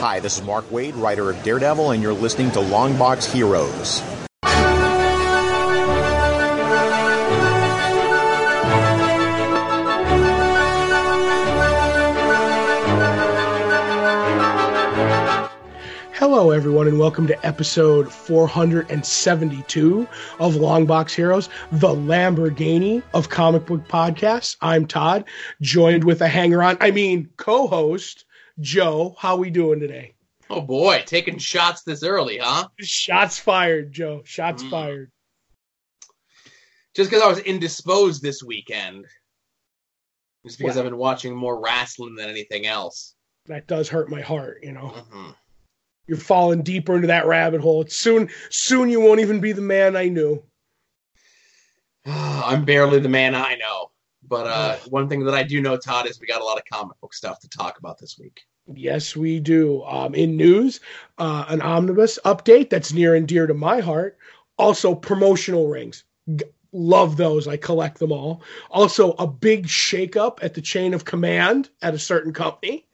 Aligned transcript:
Hi, 0.00 0.20
this 0.20 0.38
is 0.38 0.44
Mark 0.44 0.64
Waid, 0.66 0.92
writer 0.94 1.28
of 1.28 1.42
Daredevil, 1.42 1.90
and 1.90 2.00
you're 2.00 2.12
listening 2.12 2.52
to 2.52 2.60
Longbox 2.60 3.32
Heroes. 3.32 4.00
Hello, 16.12 16.52
everyone, 16.52 16.86
and 16.86 17.00
welcome 17.00 17.26
to 17.26 17.44
episode 17.44 18.12
472 18.12 20.08
of 20.38 20.54
Longbox 20.54 21.10
Heroes, 21.10 21.48
the 21.72 21.88
Lamborghini 21.88 23.02
of 23.14 23.30
comic 23.30 23.66
book 23.66 23.88
podcasts. 23.88 24.56
I'm 24.60 24.86
Todd, 24.86 25.24
joined 25.60 26.04
with 26.04 26.22
a 26.22 26.28
hanger-on, 26.28 26.78
I 26.80 26.92
mean, 26.92 27.30
co-host 27.36 28.26
Joe. 28.60 29.14
How 29.18 29.36
we 29.36 29.50
doing 29.50 29.80
today? 29.80 30.14
Oh 30.50 30.60
boy, 30.60 31.02
taking 31.06 31.38
shots 31.38 31.82
this 31.82 32.02
early, 32.02 32.38
huh? 32.38 32.68
Shots 32.80 33.38
fired, 33.38 33.92
Joe. 33.92 34.22
Shots 34.24 34.62
Mm. 34.62 34.70
fired. 34.70 35.12
Just 36.94 37.10
because 37.10 37.22
I 37.22 37.28
was 37.28 37.38
indisposed 37.40 38.22
this 38.22 38.42
weekend. 38.42 39.06
Just 40.46 40.58
because 40.58 40.76
Wow. 40.76 40.82
I've 40.82 40.90
been 40.90 40.96
watching 40.98 41.36
more 41.36 41.60
wrestling 41.60 42.14
than 42.14 42.30
anything 42.30 42.66
else. 42.66 43.14
That 43.46 43.66
does 43.66 43.88
hurt 43.88 44.10
my 44.10 44.20
heart, 44.20 44.60
you 44.62 44.72
know. 44.72 44.90
Mhm. 44.90 45.36
You're 46.06 46.16
falling 46.18 46.62
deeper 46.62 46.94
into 46.96 47.08
that 47.08 47.26
rabbit 47.26 47.60
hole. 47.60 47.82
It's 47.82 47.94
soon, 47.96 48.30
soon 48.50 48.88
you 48.88 49.00
won't 49.00 49.20
even 49.20 49.40
be 49.40 49.52
the 49.52 49.60
man 49.60 49.94
I 49.96 50.08
knew. 50.08 50.42
I'm 52.06 52.64
barely 52.64 53.00
the 53.00 53.08
man 53.10 53.34
I 53.34 53.56
know. 53.56 53.90
But 54.22 54.46
uh, 54.46 54.76
one 54.88 55.08
thing 55.08 55.24
that 55.24 55.34
I 55.34 55.42
do 55.42 55.60
know, 55.60 55.76
Todd, 55.76 56.06
is 56.06 56.20
we 56.20 56.26
got 56.26 56.40
a 56.40 56.44
lot 56.44 56.58
of 56.58 56.64
comic 56.70 56.98
book 57.00 57.14
stuff 57.14 57.38
to 57.40 57.48
talk 57.48 57.78
about 57.78 57.98
this 57.98 58.18
week. 58.18 58.42
Yes, 58.74 59.16
we 59.16 59.40
do. 59.40 59.82
Um, 59.84 60.14
in 60.14 60.36
news, 60.36 60.80
uh, 61.18 61.44
an 61.48 61.60
omnibus 61.62 62.18
update 62.24 62.70
that's 62.70 62.92
near 62.92 63.14
and 63.14 63.26
dear 63.26 63.46
to 63.46 63.54
my 63.54 63.80
heart. 63.80 64.18
Also, 64.58 64.94
promotional 64.94 65.68
rings. 65.68 66.04
G- 66.36 66.44
love 66.72 67.16
those. 67.16 67.48
I 67.48 67.56
collect 67.56 67.98
them 67.98 68.12
all. 68.12 68.42
Also, 68.70 69.12
a 69.12 69.26
big 69.26 69.66
shakeup 69.66 70.38
at 70.42 70.54
the 70.54 70.60
chain 70.60 70.92
of 70.94 71.04
command 71.04 71.70
at 71.82 71.94
a 71.94 71.98
certain 71.98 72.32
company. 72.32 72.86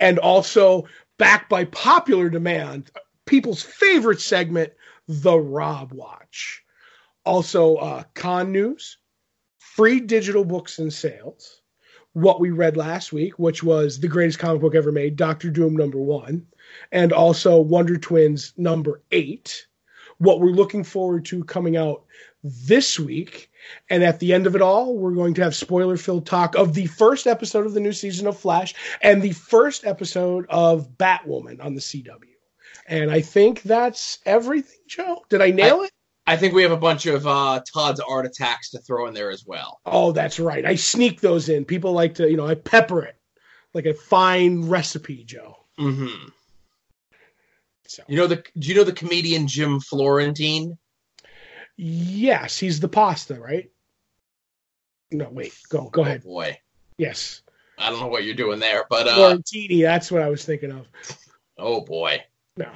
And 0.00 0.18
also, 0.18 0.86
backed 1.18 1.50
by 1.50 1.64
popular 1.66 2.30
demand, 2.30 2.90
people's 3.26 3.62
favorite 3.62 4.20
segment, 4.20 4.72
The 5.08 5.38
Rob 5.38 5.92
Watch. 5.92 6.64
Also, 7.24 7.76
uh, 7.76 8.04
con 8.14 8.50
news, 8.52 8.98
free 9.58 10.00
digital 10.00 10.44
books 10.44 10.78
and 10.78 10.92
sales 10.92 11.57
what 12.20 12.40
we 12.40 12.50
read 12.50 12.76
last 12.76 13.12
week, 13.12 13.38
which 13.38 13.62
was 13.62 14.00
the 14.00 14.08
greatest 14.08 14.38
comic 14.38 14.60
book 14.60 14.74
ever 14.74 14.92
made, 14.92 15.16
Doctor 15.16 15.50
Doom 15.50 15.76
number 15.76 15.98
one, 15.98 16.46
and 16.92 17.12
also 17.12 17.60
Wonder 17.60 17.96
Twins 17.96 18.52
number 18.56 19.02
eight. 19.12 19.66
What 20.18 20.40
we're 20.40 20.50
looking 20.50 20.82
forward 20.82 21.24
to 21.26 21.44
coming 21.44 21.76
out 21.76 22.04
this 22.42 22.98
week. 22.98 23.50
And 23.90 24.02
at 24.02 24.18
the 24.20 24.32
end 24.32 24.46
of 24.46 24.56
it 24.56 24.62
all, 24.62 24.96
we're 24.96 25.14
going 25.14 25.34
to 25.34 25.42
have 25.42 25.54
spoiler 25.54 25.96
filled 25.96 26.26
talk 26.26 26.56
of 26.56 26.74
the 26.74 26.86
first 26.86 27.26
episode 27.26 27.66
of 27.66 27.74
the 27.74 27.80
new 27.80 27.92
season 27.92 28.26
of 28.26 28.38
Flash 28.38 28.74
and 29.02 29.22
the 29.22 29.32
first 29.32 29.86
episode 29.86 30.46
of 30.48 30.88
Batwoman 30.96 31.64
on 31.64 31.74
the 31.74 31.80
CW. 31.80 32.22
And 32.86 33.10
I 33.10 33.20
think 33.20 33.62
that's 33.62 34.18
everything, 34.24 34.80
Joe. 34.86 35.24
Did 35.28 35.42
I 35.42 35.50
nail 35.50 35.82
it? 35.82 35.90
I 36.28 36.36
think 36.36 36.52
we 36.52 36.62
have 36.62 36.72
a 36.72 36.76
bunch 36.76 37.06
of 37.06 37.26
uh, 37.26 37.62
Todd's 37.72 38.00
art 38.00 38.26
attacks 38.26 38.70
to 38.70 38.78
throw 38.80 39.06
in 39.06 39.14
there 39.14 39.30
as 39.30 39.46
well. 39.46 39.80
Oh, 39.86 40.12
that's 40.12 40.38
right. 40.38 40.62
I 40.66 40.74
sneak 40.74 41.22
those 41.22 41.48
in. 41.48 41.64
People 41.64 41.92
like 41.92 42.16
to, 42.16 42.30
you 42.30 42.36
know, 42.36 42.46
I 42.46 42.54
pepper 42.54 43.02
it 43.02 43.16
like 43.72 43.86
a 43.86 43.94
fine 43.94 44.68
recipe, 44.68 45.24
Joe. 45.24 45.56
Mm-hmm. 45.80 46.28
So 47.86 48.02
You 48.08 48.18
know 48.18 48.26
the? 48.26 48.44
Do 48.58 48.68
you 48.68 48.74
know 48.74 48.84
the 48.84 48.92
comedian 48.92 49.48
Jim 49.48 49.80
Florentine? 49.80 50.76
yes, 51.78 52.58
he's 52.58 52.80
the 52.80 52.88
pasta, 52.88 53.36
right? 53.36 53.70
No, 55.10 55.30
wait, 55.30 55.54
go 55.70 55.88
go 55.88 56.02
ahead. 56.02 56.22
Oh 56.26 56.28
boy, 56.28 56.58
Yes, 56.98 57.40
I 57.78 57.88
don't 57.88 58.00
know 58.00 58.08
what 58.08 58.24
you're 58.24 58.34
doing 58.34 58.58
there, 58.58 58.84
but 58.90 59.08
uh, 59.08 59.14
Florentini. 59.14 59.80
That's 59.80 60.12
what 60.12 60.20
I 60.20 60.28
was 60.28 60.44
thinking 60.44 60.72
of. 60.72 60.86
oh 61.56 61.80
boy. 61.80 62.22
No. 62.58 62.68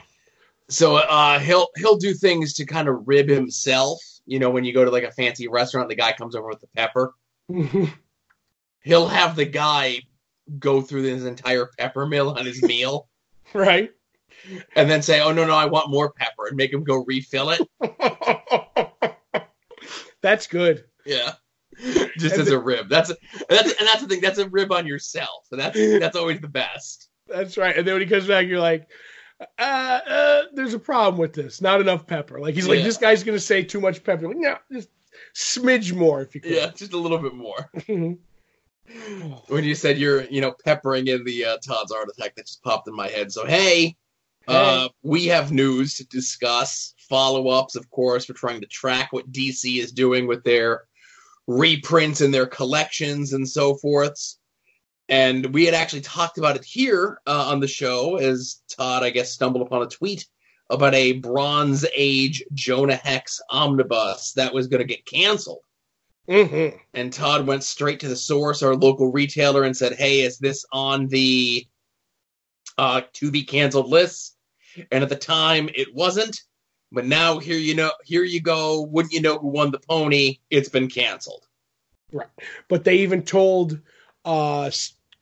So 0.73 0.97
uh, 0.97 1.39
he'll 1.39 1.69
he'll 1.77 1.97
do 1.97 2.15
things 2.15 2.55
to 2.55 2.65
kind 2.65 2.89
of 2.89 3.07
rib 3.07 3.29
himself. 3.29 4.01
You 4.25 4.39
know, 4.39 4.51
when 4.51 4.65
you 4.65 4.73
go 4.73 4.85
to 4.85 4.91
like 4.91 5.05
a 5.05 5.11
fancy 5.11 5.47
restaurant, 5.49 5.89
the 5.89 5.95
guy 5.95 6.13
comes 6.13 6.35
over 6.35 6.49
with 6.49 6.61
the 6.61 6.69
pepper. 6.69 7.13
He'll 8.85 9.07
have 9.07 9.37
the 9.37 9.45
guy 9.45 10.01
go 10.59 10.81
through 10.81 11.03
his 11.03 11.25
entire 11.25 11.69
pepper 11.79 12.07
mill 12.07 12.31
on 12.31 12.47
his 12.47 12.63
meal, 12.63 13.09
right. 13.55 13.93
and 14.75 14.91
then 14.91 15.03
say, 15.03 15.21
"Oh 15.21 15.33
no, 15.33 15.45
no, 15.47 15.55
I 15.55 15.67
want 15.67 15.91
more 15.91 16.13
pepper," 16.13 16.47
and 16.47 16.57
make 16.57 16.73
him 16.73 16.85
go 16.85 17.05
refill 17.05 17.51
it. 17.51 17.61
that's 20.23 20.47
good. 20.47 20.85
Yeah, 21.05 21.35
just 22.19 22.37
And 22.37 22.43
as 22.43 22.51
a 22.51 22.59
rib. 22.59 22.89
That's 22.89 23.13
that's 23.49 23.69
and 23.79 23.89
that's 23.89 24.03
the 24.03 24.09
thing. 24.09 24.21
That's 24.21 24.39
a 24.39 24.49
rib 24.49 24.73
on 24.73 24.87
yourself. 24.87 25.47
And 25.51 25.61
that's 25.61 25.79
that's 26.01 26.17
always 26.17 26.41
the 26.41 26.49
best. 26.49 27.09
That's 27.29 27.57
right. 27.57 27.77
And 27.77 27.87
then 27.87 27.95
when 27.95 28.03
he 28.03 28.09
comes 28.09 28.27
back, 28.27 28.47
you're 28.47 28.61
like, 28.61 28.89
uh, 29.59 29.63
uh, 30.07 30.43
there's 30.55 30.75
a 30.75 30.79
problem 30.79 31.19
with 31.19 31.33
this. 31.33 31.61
Not 31.61 31.81
enough 31.81 32.07
pepper. 32.07 32.39
Like 32.41 32.55
he's 32.55 32.69
like, 32.69 32.83
this 32.83 32.97
guy's 32.97 33.23
gonna 33.25 33.39
say 33.39 33.63
too 33.63 33.81
much 33.81 34.03
pepper. 34.05 34.29
Like, 34.29 34.37
no, 34.37 34.57
just 34.71 34.89
smidge 35.35 35.95
more 35.95 36.21
if 36.23 36.35
you 36.35 36.41
could. 36.41 36.53
Yeah, 36.53 36.71
just 36.75 36.93
a 36.93 36.99
little 36.99 37.19
bit 37.19 37.35
more. 37.35 37.71
Mhm. 38.89 39.39
when 39.49 39.65
you 39.65 39.75
said 39.75 39.97
you're, 39.97 40.25
you 40.25 40.41
know, 40.41 40.53
peppering 40.65 41.07
in 41.07 41.25
the 41.25 41.45
uh, 41.45 41.57
Todd's 41.65 41.93
art 41.93 42.09
attack, 42.09 42.35
that 42.35 42.47
just 42.47 42.63
popped 42.63 42.89
in 42.89 42.95
my 42.95 43.09
head. 43.09 43.33
So 43.33 43.47
hey, 43.47 43.97
uh, 44.49 44.89
we 45.03 45.27
have 45.27 45.53
news 45.53 45.95
to 45.95 46.05
discuss. 46.09 46.95
Follow 47.09 47.49
ups, 47.49 47.77
of 47.77 47.89
course. 47.91 48.29
We're 48.29 48.35
trying 48.35 48.61
to 48.61 48.67
track 48.67 49.13
what 49.13 49.31
DC 49.31 49.79
is 49.79 49.93
doing 49.93 50.27
with 50.27 50.43
their 50.45 50.83
reprints 51.47 52.21
and 52.21 52.35
their 52.35 52.47
collections 52.47 53.33
and 53.33 53.49
so 53.49 53.77
forth. 53.77 54.37
And 55.13 55.53
we 55.53 55.67
had 55.67 55.75
actually 55.75 56.01
talked 56.01 56.39
about 56.39 56.57
it 56.57 56.65
here 56.65 57.21
uh, 57.27 57.49
on 57.51 57.61
the 57.61 57.69
show 57.69 58.17
as 58.17 58.63
Todd, 58.67 59.03
I 59.03 59.11
guess, 59.11 59.31
stumbled 59.31 59.61
upon 59.61 59.83
a 59.83 59.87
tweet 59.87 60.27
about 60.71 60.95
a 60.95 61.13
Bronze 61.13 61.85
Age 61.95 62.43
Jonah 62.55 62.97
Hex 62.97 63.39
omnibus 63.51 64.33
that 64.37 64.55
was 64.55 64.69
going 64.69 64.79
to 64.79 64.87
get 64.87 65.05
canceled. 65.05 65.65
Mhm. 66.27 66.79
And 66.95 67.13
Todd 67.13 67.47
went 67.47 67.63
straight 67.63 68.01
to 68.01 68.09
the 68.09 68.17
source, 68.17 68.63
our 68.63 68.75
local 68.75 69.13
retailer, 69.13 69.65
and 69.65 69.77
said, 69.77 69.93
"Hey, 69.93 70.23
is 70.23 70.39
this 70.39 70.65
on 70.73 71.09
the 71.09 71.67
uh, 72.79 73.03
to 73.13 73.31
be 73.31 73.43
canceled 73.43 73.91
list?" 73.91 74.39
And 74.91 75.03
at 75.03 75.11
the 75.11 75.17
time, 75.17 75.69
it 75.75 75.95
wasn't. 75.95 76.41
But 76.91 77.05
now, 77.05 77.39
here 77.39 77.59
you 77.59 77.75
know, 77.75 77.93
here 78.03 78.25
you 78.25 78.41
go. 78.41 78.81
Wouldn't 78.81 79.13
you 79.13 79.21
know 79.21 79.37
who 79.37 79.49
won 79.49 79.73
the 79.73 79.81
pony? 79.81 80.39
It's 80.49 80.71
been 80.71 80.89
canceled. 80.89 81.47
Right. 82.13 82.29
but 82.69 82.85
they 82.85 82.97
even 82.97 83.23
told 83.25 83.79
uh, 84.25 84.71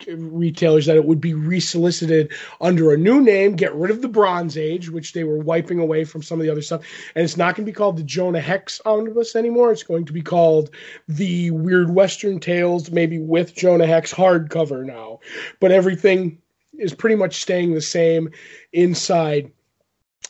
retailers 0.09 0.87
that 0.87 0.97
it 0.97 1.05
would 1.05 1.21
be 1.21 1.35
resolicited 1.35 2.33
under 2.61 2.93
a 2.93 2.97
new 2.97 3.21
name, 3.21 3.57
get 3.57 3.75
rid 3.75 3.91
of 3.91 4.03
the 4.03 4.09
Bronze 4.09 4.57
Age, 4.57 4.91
which 4.91 5.13
they 5.13 5.25
were 5.25 5.39
wiping 5.39 5.79
away 5.79 6.05
from 6.05 6.23
some 6.23 6.39
of 6.39 6.45
the 6.45 6.51
other 6.51 6.63
stuff, 6.63 6.83
and 7.15 7.25
it's 7.25 7.37
not 7.37 7.55
going 7.55 7.65
to 7.65 7.71
be 7.71 7.77
called 7.77 7.97
the 7.97 8.03
Jonah 8.03 8.41
Hex 8.41 8.81
Omnibus 8.85 9.37
anymore. 9.37 9.73
It's 9.73 9.83
going 9.83 10.05
to 10.07 10.13
be 10.13 10.23
called 10.23 10.71
the 11.09 11.51
Weird 11.51 11.91
Western 11.91 12.41
Tales, 12.41 12.91
maybe 12.91 13.19
with 13.19 13.55
Jonah 13.55 13.87
Hex 13.87 14.13
hardcover 14.13 14.85
now. 14.85 15.21
But 15.61 15.73
everything 15.73 16.39
is 16.79 16.95
pretty 16.95 17.17
much 17.17 17.43
staying 17.43 17.75
the 17.75 17.81
same 17.81 18.31
inside. 18.73 19.53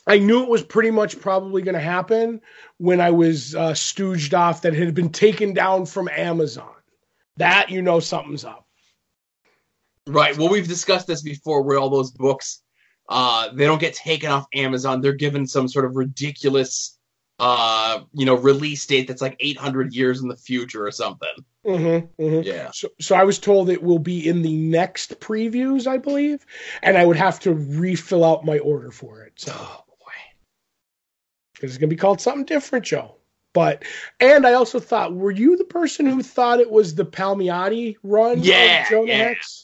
I 0.07 0.17
knew 0.17 0.43
it 0.43 0.49
was 0.49 0.63
pretty 0.63 0.91
much 0.91 1.19
probably 1.19 1.61
going 1.61 1.75
to 1.75 1.79
happen 1.79 2.41
when 2.77 2.99
I 2.99 3.11
was 3.11 3.55
uh, 3.55 3.71
stooged 3.71 4.33
off 4.37 4.63
that 4.63 4.73
it 4.73 4.83
had 4.83 4.95
been 4.95 5.11
taken 5.11 5.53
down 5.53 5.85
from 5.85 6.09
Amazon. 6.09 6.73
That 7.37 7.69
you 7.69 7.81
know 7.81 7.99
something's 7.99 8.43
up. 8.43 8.65
Right. 10.07 10.37
Well, 10.37 10.49
we've 10.49 10.67
discussed 10.67 11.07
this 11.07 11.21
before, 11.21 11.61
where 11.61 11.77
all 11.77 11.89
those 11.89 12.11
books, 12.11 12.61
uh, 13.07 13.49
they 13.53 13.65
don't 13.65 13.79
get 13.79 13.93
taken 13.93 14.31
off 14.31 14.47
Amazon. 14.53 15.01
They're 15.01 15.13
given 15.13 15.45
some 15.45 15.67
sort 15.67 15.85
of 15.85 15.95
ridiculous, 15.95 16.97
uh, 17.39 18.01
you 18.13 18.25
know, 18.25 18.35
release 18.35 18.85
date 18.85 19.07
that's 19.07 19.21
like 19.21 19.37
800 19.39 19.93
years 19.93 20.21
in 20.21 20.27
the 20.27 20.37
future 20.37 20.85
or 20.85 20.91
something. 20.91 21.29
Mm-hmm, 21.65 22.21
mm-hmm. 22.21 22.41
Yeah. 22.43 22.71
So, 22.73 22.89
so 22.99 23.15
I 23.15 23.23
was 23.23 23.37
told 23.37 23.69
it 23.69 23.83
will 23.83 23.99
be 23.99 24.27
in 24.27 24.41
the 24.41 24.55
next 24.55 25.19
previews, 25.19 25.85
I 25.85 25.97
believe, 25.97 26.45
and 26.81 26.97
I 26.97 27.05
would 27.05 27.17
have 27.17 27.39
to 27.41 27.53
refill 27.53 28.25
out 28.25 28.45
my 28.45 28.57
order 28.59 28.89
for 28.89 29.21
it. 29.21 29.33
So 29.35 29.53
Oh 29.55 29.83
boy. 29.87 30.13
because 31.53 31.71
it's 31.71 31.77
going 31.77 31.89
to 31.89 31.95
be 31.95 31.99
called 31.99 32.19
something 32.21 32.45
different, 32.45 32.85
Joe. 32.85 33.17
But 33.53 33.83
and 34.19 34.47
I 34.47 34.53
also 34.53 34.79
thought, 34.79 35.13
were 35.13 35.31
you 35.31 35.57
the 35.57 35.65
person 35.65 36.05
who 36.05 36.23
thought 36.23 36.59
it 36.59 36.71
was 36.71 36.95
the 36.95 37.05
Palmiotti 37.05 37.97
run? 38.01 38.41
Yeah, 38.41 38.89
Jonah 38.89 39.07
yeah. 39.07 39.17
Hex? 39.17 39.60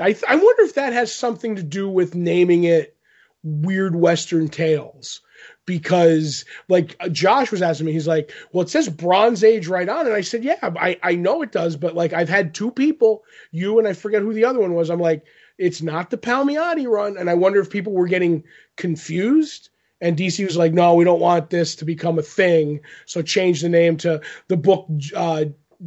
I 0.00 0.12
th- 0.12 0.24
I 0.28 0.36
wonder 0.36 0.62
if 0.62 0.74
that 0.74 0.92
has 0.92 1.14
something 1.14 1.56
to 1.56 1.62
do 1.62 1.88
with 1.88 2.14
naming 2.14 2.64
it 2.64 2.96
Weird 3.42 3.94
Western 3.94 4.48
Tales. 4.48 5.20
Because 5.66 6.44
like 6.68 6.96
Josh 7.12 7.52
was 7.52 7.62
asking 7.62 7.86
me, 7.86 7.92
he's 7.92 8.08
like, 8.08 8.32
"Well, 8.52 8.62
it 8.62 8.70
says 8.70 8.88
Bronze 8.88 9.44
Age 9.44 9.68
right 9.68 9.88
on," 9.88 10.06
and 10.06 10.14
I 10.14 10.20
said, 10.20 10.42
"Yeah, 10.42 10.58
I 10.62 10.98
I 11.02 11.14
know 11.14 11.42
it 11.42 11.52
does, 11.52 11.76
but 11.76 11.94
like 11.94 12.12
I've 12.12 12.28
had 12.28 12.54
two 12.54 12.70
people, 12.70 13.22
you 13.52 13.78
and 13.78 13.86
I 13.86 13.92
forget 13.92 14.22
who 14.22 14.34
the 14.34 14.44
other 14.44 14.58
one 14.58 14.74
was. 14.74 14.90
I'm 14.90 15.00
like, 15.00 15.24
it's 15.60 15.82
not 15.82 16.08
the 16.08 16.16
Palmiotti 16.16 16.88
run. 16.88 17.18
And 17.18 17.28
I 17.28 17.34
wonder 17.34 17.60
if 17.60 17.68
people 17.68 17.92
were 17.92 18.08
getting 18.08 18.44
confused. 18.76 19.68
And 20.00 20.16
DC 20.16 20.44
was 20.44 20.56
like, 20.56 20.72
no, 20.72 20.94
we 20.94 21.04
don't 21.04 21.20
want 21.20 21.50
this 21.50 21.76
to 21.76 21.84
become 21.84 22.18
a 22.18 22.22
thing. 22.22 22.80
So 23.04 23.20
change 23.20 23.60
the 23.60 23.68
name 23.68 23.98
to 23.98 24.22
the 24.48 24.56
book 24.56 24.88
uh, 25.14 25.44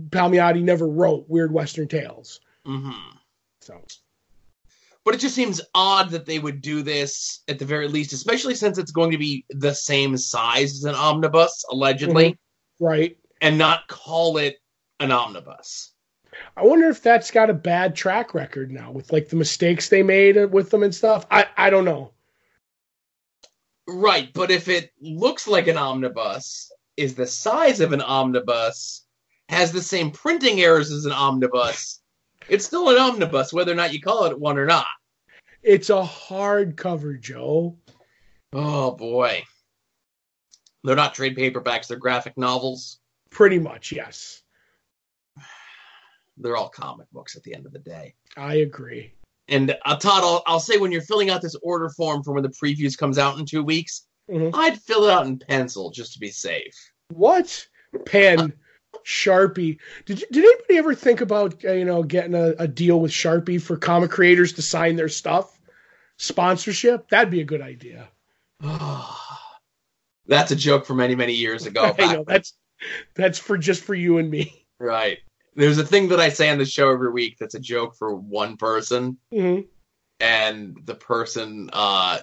Palmiotti 0.09 0.61
never 0.61 0.87
wrote, 0.87 1.25
Weird 1.27 1.51
Western 1.51 1.87
Tales. 1.87 2.39
Mm-hmm. 2.67 3.17
So, 3.61 3.81
But 5.05 5.15
it 5.15 5.19
just 5.19 5.35
seems 5.35 5.61
odd 5.75 6.11
that 6.11 6.25
they 6.25 6.39
would 6.39 6.61
do 6.61 6.81
this 6.81 7.41
at 7.47 7.59
the 7.59 7.65
very 7.65 7.87
least, 7.87 8.13
especially 8.13 8.55
since 8.55 8.77
it's 8.77 8.91
going 8.91 9.11
to 9.11 9.17
be 9.17 9.45
the 9.49 9.73
same 9.73 10.15
size 10.17 10.71
as 10.71 10.83
an 10.85 10.95
omnibus, 10.95 11.65
allegedly, 11.69 12.31
mm-hmm. 12.31 12.85
right. 12.85 13.17
and 13.41 13.57
not 13.57 13.87
call 13.87 14.37
it 14.37 14.57
an 14.99 15.11
omnibus. 15.11 15.91
I 16.55 16.63
wonder 16.63 16.89
if 16.89 17.01
that's 17.01 17.31
got 17.31 17.49
a 17.49 17.53
bad 17.53 17.95
track 17.95 18.33
record 18.33 18.71
now 18.71 18.91
with 18.91 19.11
like 19.11 19.29
the 19.29 19.35
mistakes 19.35 19.89
they 19.89 20.03
made 20.03 20.51
with 20.51 20.69
them 20.69 20.83
and 20.83 20.95
stuff. 20.95 21.25
I, 21.29 21.47
I 21.57 21.69
don't 21.69 21.85
know. 21.85 22.13
Right, 23.87 24.31
but 24.33 24.49
if 24.49 24.69
it 24.69 24.91
looks 25.01 25.47
like 25.47 25.67
an 25.67 25.77
omnibus, 25.77 26.71
is 26.95 27.15
the 27.15 27.27
size 27.27 27.79
of 27.79 27.91
an 27.91 28.01
omnibus, 28.01 29.05
has 29.49 29.71
the 29.71 29.81
same 29.81 30.11
printing 30.11 30.61
errors 30.61 30.91
as 30.91 31.05
an 31.05 31.11
omnibus, 31.11 32.01
it's 32.49 32.65
still 32.65 32.89
an 32.89 32.97
omnibus, 32.97 33.53
whether 33.53 33.71
or 33.71 33.75
not 33.75 33.93
you 33.93 34.01
call 34.01 34.25
it 34.25 34.39
one 34.39 34.57
or 34.57 34.65
not. 34.65 34.85
It's 35.61 35.89
a 35.89 36.01
hardcover, 36.03 37.19
Joe. 37.19 37.77
Oh 38.51 38.91
boy. 38.91 39.43
They're 40.83 40.95
not 40.95 41.13
trade 41.15 41.37
paperbacks, 41.37 41.87
they're 41.87 41.97
graphic 41.97 42.37
novels. 42.37 42.99
Pretty 43.29 43.59
much, 43.59 43.91
yes. 43.91 44.41
They're 46.37 46.57
all 46.57 46.69
comic 46.69 47.07
books 47.11 47.35
at 47.35 47.43
the 47.43 47.53
end 47.53 47.65
of 47.65 47.71
the 47.73 47.79
day. 47.79 48.15
I 48.35 48.55
agree. 48.55 49.13
And 49.47 49.75
uh, 49.85 49.95
Todd, 49.97 50.23
I'll, 50.23 50.43
I'll 50.47 50.59
say 50.59 50.77
when 50.77 50.91
you're 50.91 51.01
filling 51.01 51.29
out 51.29 51.41
this 51.41 51.55
order 51.61 51.89
form 51.89 52.23
for 52.23 52.33
when 52.33 52.43
the 52.43 52.49
previews 52.49 52.97
comes 52.97 53.17
out 53.17 53.37
in 53.39 53.45
two 53.45 53.63
weeks, 53.63 54.05
Mhm. 54.29 54.51
I'd 54.53 54.79
fill 54.81 55.03
it 55.05 55.11
out 55.11 55.27
in 55.27 55.37
pencil 55.37 55.91
just 55.91 56.13
to 56.13 56.19
be 56.19 56.29
safe. 56.31 56.73
What 57.09 57.67
pen? 58.05 58.53
Sharpie. 59.05 59.77
Did 60.05 60.21
you, 60.21 60.27
did 60.31 60.43
anybody 60.45 60.77
ever 60.77 60.95
think 60.95 61.21
about 61.21 61.63
uh, 61.65 61.71
you 61.71 61.85
know 61.85 62.03
getting 62.03 62.35
a, 62.35 62.53
a 62.59 62.67
deal 62.67 62.99
with 62.99 63.11
Sharpie 63.11 63.61
for 63.61 63.77
comic 63.77 64.11
creators 64.11 64.53
to 64.53 64.61
sign 64.61 64.95
their 64.95 65.09
stuff? 65.09 65.59
Sponsorship? 66.17 67.09
That'd 67.09 67.31
be 67.31 67.41
a 67.41 67.45
good 67.45 67.61
idea. 67.61 68.07
That's 70.25 70.51
a 70.51 70.55
joke 70.55 70.85
from 70.85 70.97
many, 70.97 71.15
many 71.15 71.33
years 71.33 71.65
ago. 71.65 71.93
I 71.99 72.13
know 72.13 72.23
that's 72.25 72.53
that's 73.13 73.37
for 73.39 73.57
just 73.57 73.83
for 73.83 73.93
you 73.93 74.17
and 74.17 74.29
me. 74.29 74.65
Right. 74.79 75.19
There's 75.55 75.77
a 75.77 75.85
thing 75.85 76.07
that 76.09 76.19
I 76.19 76.29
say 76.29 76.49
on 76.49 76.57
the 76.57 76.65
show 76.65 76.91
every 76.91 77.11
week 77.11 77.37
that's 77.39 77.55
a 77.55 77.59
joke 77.59 77.95
for 77.95 78.15
one 78.15 78.57
person, 78.57 79.17
Mhm. 79.33 79.67
and 80.19 80.77
the 80.85 80.95
person 80.95 81.69
uh, 81.71 82.19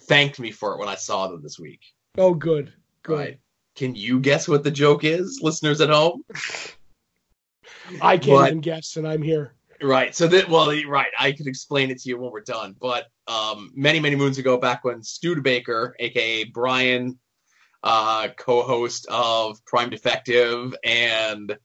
thanked 0.00 0.40
me 0.40 0.50
for 0.50 0.74
it 0.74 0.78
when 0.78 0.88
I 0.88 0.96
saw 0.96 1.28
them 1.28 1.42
this 1.42 1.58
week. 1.58 1.80
Oh, 2.18 2.34
good, 2.34 2.72
good. 3.02 3.18
Right. 3.18 3.38
Can 3.74 3.94
you 3.94 4.20
guess 4.20 4.48
what 4.48 4.64
the 4.64 4.70
joke 4.70 5.04
is, 5.04 5.40
listeners 5.42 5.80
at 5.80 5.90
home? 5.90 6.24
I 8.00 8.16
can't 8.18 8.38
But- 8.38 8.46
even 8.48 8.60
guess, 8.60 8.96
and 8.96 9.06
I'm 9.06 9.22
here. 9.22 9.54
Right. 9.80 10.14
So 10.14 10.28
that 10.28 10.48
well, 10.48 10.68
right. 10.86 11.10
I 11.18 11.32
could 11.32 11.48
explain 11.48 11.90
it 11.90 12.00
to 12.02 12.08
you 12.08 12.16
when 12.18 12.30
we're 12.30 12.42
done. 12.42 12.76
But 12.80 13.08
um, 13.26 13.72
many, 13.74 13.98
many 13.98 14.14
moons 14.14 14.38
ago, 14.38 14.56
back 14.56 14.84
when 14.84 15.02
Studebaker, 15.02 15.96
aka 15.98 16.44
Brian, 16.44 17.18
uh, 17.82 18.28
co-host 18.36 19.06
of 19.10 19.64
Prime 19.64 19.90
Defective 19.90 20.72
and 20.84 21.58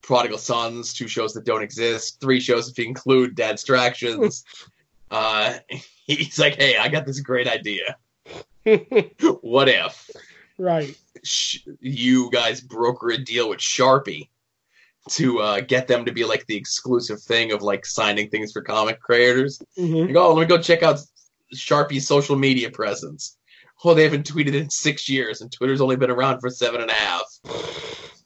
Prodigal 0.00 0.38
Sons, 0.38 0.94
two 0.94 1.06
shows 1.06 1.34
that 1.34 1.44
don't 1.44 1.62
exist, 1.62 2.18
three 2.18 2.40
shows 2.40 2.70
if 2.70 2.78
you 2.78 2.86
include 2.86 3.34
Dad 3.34 3.52
Distractions. 3.52 4.42
uh, 5.10 5.58
he's 6.06 6.38
like, 6.38 6.54
"Hey, 6.54 6.78
I 6.78 6.88
got 6.88 7.04
this 7.04 7.20
great 7.20 7.46
idea. 7.46 7.96
What 9.42 9.68
if 9.68 10.10
right. 10.58 10.96
Sh- 11.24 11.58
you 11.80 12.30
guys 12.30 12.60
broker 12.60 13.10
a 13.10 13.18
deal 13.18 13.48
with 13.48 13.58
Sharpie 13.60 14.28
to 15.10 15.40
uh, 15.40 15.60
get 15.60 15.88
them 15.88 16.04
to 16.04 16.12
be 16.12 16.24
like 16.24 16.46
the 16.46 16.56
exclusive 16.56 17.20
thing 17.22 17.52
of 17.52 17.62
like 17.62 17.86
signing 17.86 18.28
things 18.28 18.52
for 18.52 18.62
comic 18.62 19.00
creators. 19.00 19.60
hmm 19.76 19.94
Like, 20.06 20.16
oh, 20.16 20.34
let 20.34 20.40
me 20.42 20.46
go 20.56 20.60
check 20.62 20.82
out 20.82 21.00
Sharpie's 21.54 22.06
social 22.06 22.36
media 22.36 22.70
presence. 22.70 23.36
Oh, 23.84 23.94
they 23.94 24.04
haven't 24.04 24.30
tweeted 24.30 24.54
in 24.54 24.68
six 24.68 25.08
years, 25.08 25.40
and 25.40 25.50
Twitter's 25.50 25.80
only 25.80 25.96
been 25.96 26.10
around 26.10 26.40
for 26.40 26.50
seven 26.50 26.82
and 26.82 26.90
a 26.90 26.94
half. 26.94 27.22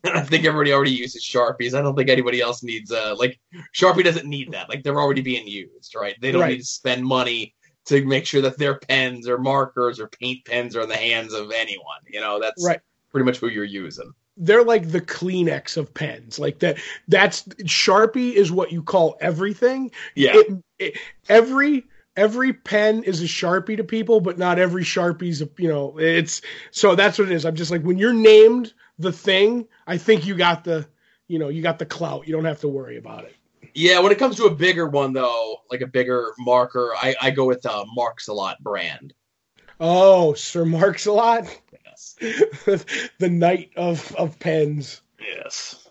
And 0.03 0.15
I 0.19 0.23
think 0.23 0.45
everybody 0.45 0.73
already 0.73 0.91
uses 0.91 1.25
Sharpies. 1.25 1.75
I 1.79 1.81
don't 1.83 1.95
think 1.97 2.11
anybody 2.11 2.41
else 2.41 2.63
needs 2.65 2.91
uh 2.91 3.15
like 3.17 3.39
Sharpie 3.73 4.03
doesn't 4.05 4.27
need 4.29 4.51
that. 4.53 4.69
Like 4.69 4.83
they're 4.83 5.01
already 5.01 5.23
being 5.23 5.47
used, 5.47 5.95
right? 5.95 6.17
They 6.21 6.33
don't 6.33 6.43
Right. 6.43 6.51
need 6.53 6.59
to 6.59 6.65
spend 6.65 7.05
money 7.05 7.55
to 7.87 8.05
make 8.05 8.27
sure 8.27 8.43
that 8.43 8.59
their 8.59 8.77
pens 8.79 9.29
or 9.29 9.39
markers 9.39 10.01
or 10.01 10.09
paint 10.09 10.45
pens 10.45 10.75
are 10.77 10.83
in 10.83 10.89
the 10.89 10.97
hands 10.97 11.33
of 11.33 11.51
anyone. 11.53 11.99
You 12.07 12.21
know, 12.21 12.41
that's 12.41 12.65
Right. 12.65 12.81
pretty 13.11 13.25
much 13.25 13.39
who 13.39 13.49
you're 13.49 13.65
using. 13.65 14.13
They're 14.37 14.65
like 14.65 14.91
the 14.91 15.01
Kleenex 15.01 15.77
of 15.77 15.95
pens. 15.95 16.39
Like 16.39 16.59
that. 16.61 16.79
That's 17.07 17.43
Sharpie 17.65 18.33
is 18.33 18.51
what 18.51 18.73
you 18.73 18.83
call 18.83 19.17
everything. 19.21 19.91
Yeah. 20.17 20.33
It, 20.35 20.63
it, 20.79 20.99
every 21.29 21.85
every 22.17 22.53
pen 22.53 23.05
is 23.05 23.21
a 23.23 23.27
Sharpie 23.27 23.77
to 23.77 23.85
people, 23.85 24.21
but 24.21 24.39
not 24.39 24.59
every 24.59 24.83
Sharpie's 24.83 25.41
a 25.43 25.49
you 25.59 25.69
know. 25.69 25.99
It's 25.99 26.43
so 26.73 26.95
that's 26.97 27.19
what 27.19 27.29
it 27.31 27.35
is. 27.35 27.45
I'm 27.45 27.55
just 27.55 27.71
like 27.71 27.83
when 27.83 27.99
you're 27.99 28.13
named 28.13 28.73
the 28.99 29.13
thing, 29.13 29.69
I 29.87 29.99
think 29.99 30.27
you 30.27 30.35
got 30.35 30.65
the 30.65 30.87
you 31.29 31.39
know 31.39 31.49
you 31.49 31.63
got 31.63 31.79
the 31.79 31.87
clout. 31.87 32.27
You 32.27 32.35
don't 32.35 32.45
have 32.45 32.61
to 32.61 32.69
worry 32.69 32.97
about 32.97 33.25
it. 33.25 33.37
Yeah, 33.75 33.99
when 33.99 34.13
it 34.13 34.19
comes 34.19 34.37
to 34.37 34.45
a 34.45 34.55
bigger 34.55 34.89
one 34.89 35.13
though, 35.13 35.59
like 35.71 35.81
a 35.81 35.87
bigger 35.87 36.33
marker, 36.39 36.93
I, 36.97 37.15
I 37.21 37.31
go 37.31 37.45
with 37.45 37.67
uh, 37.67 37.85
Marks 37.95 38.29
a 38.29 38.33
Lot 38.33 38.63
brand. 38.63 39.13
Oh, 39.81 40.35
Sir 40.35 40.65
Marks 40.65 41.07
a 41.07 41.13
lot. 41.13 41.45
Yes. 41.85 42.15
the 43.19 43.29
knight 43.29 43.71
of 43.77 44.15
of 44.15 44.39
pens. 44.39 45.03
Yes. 45.21 45.89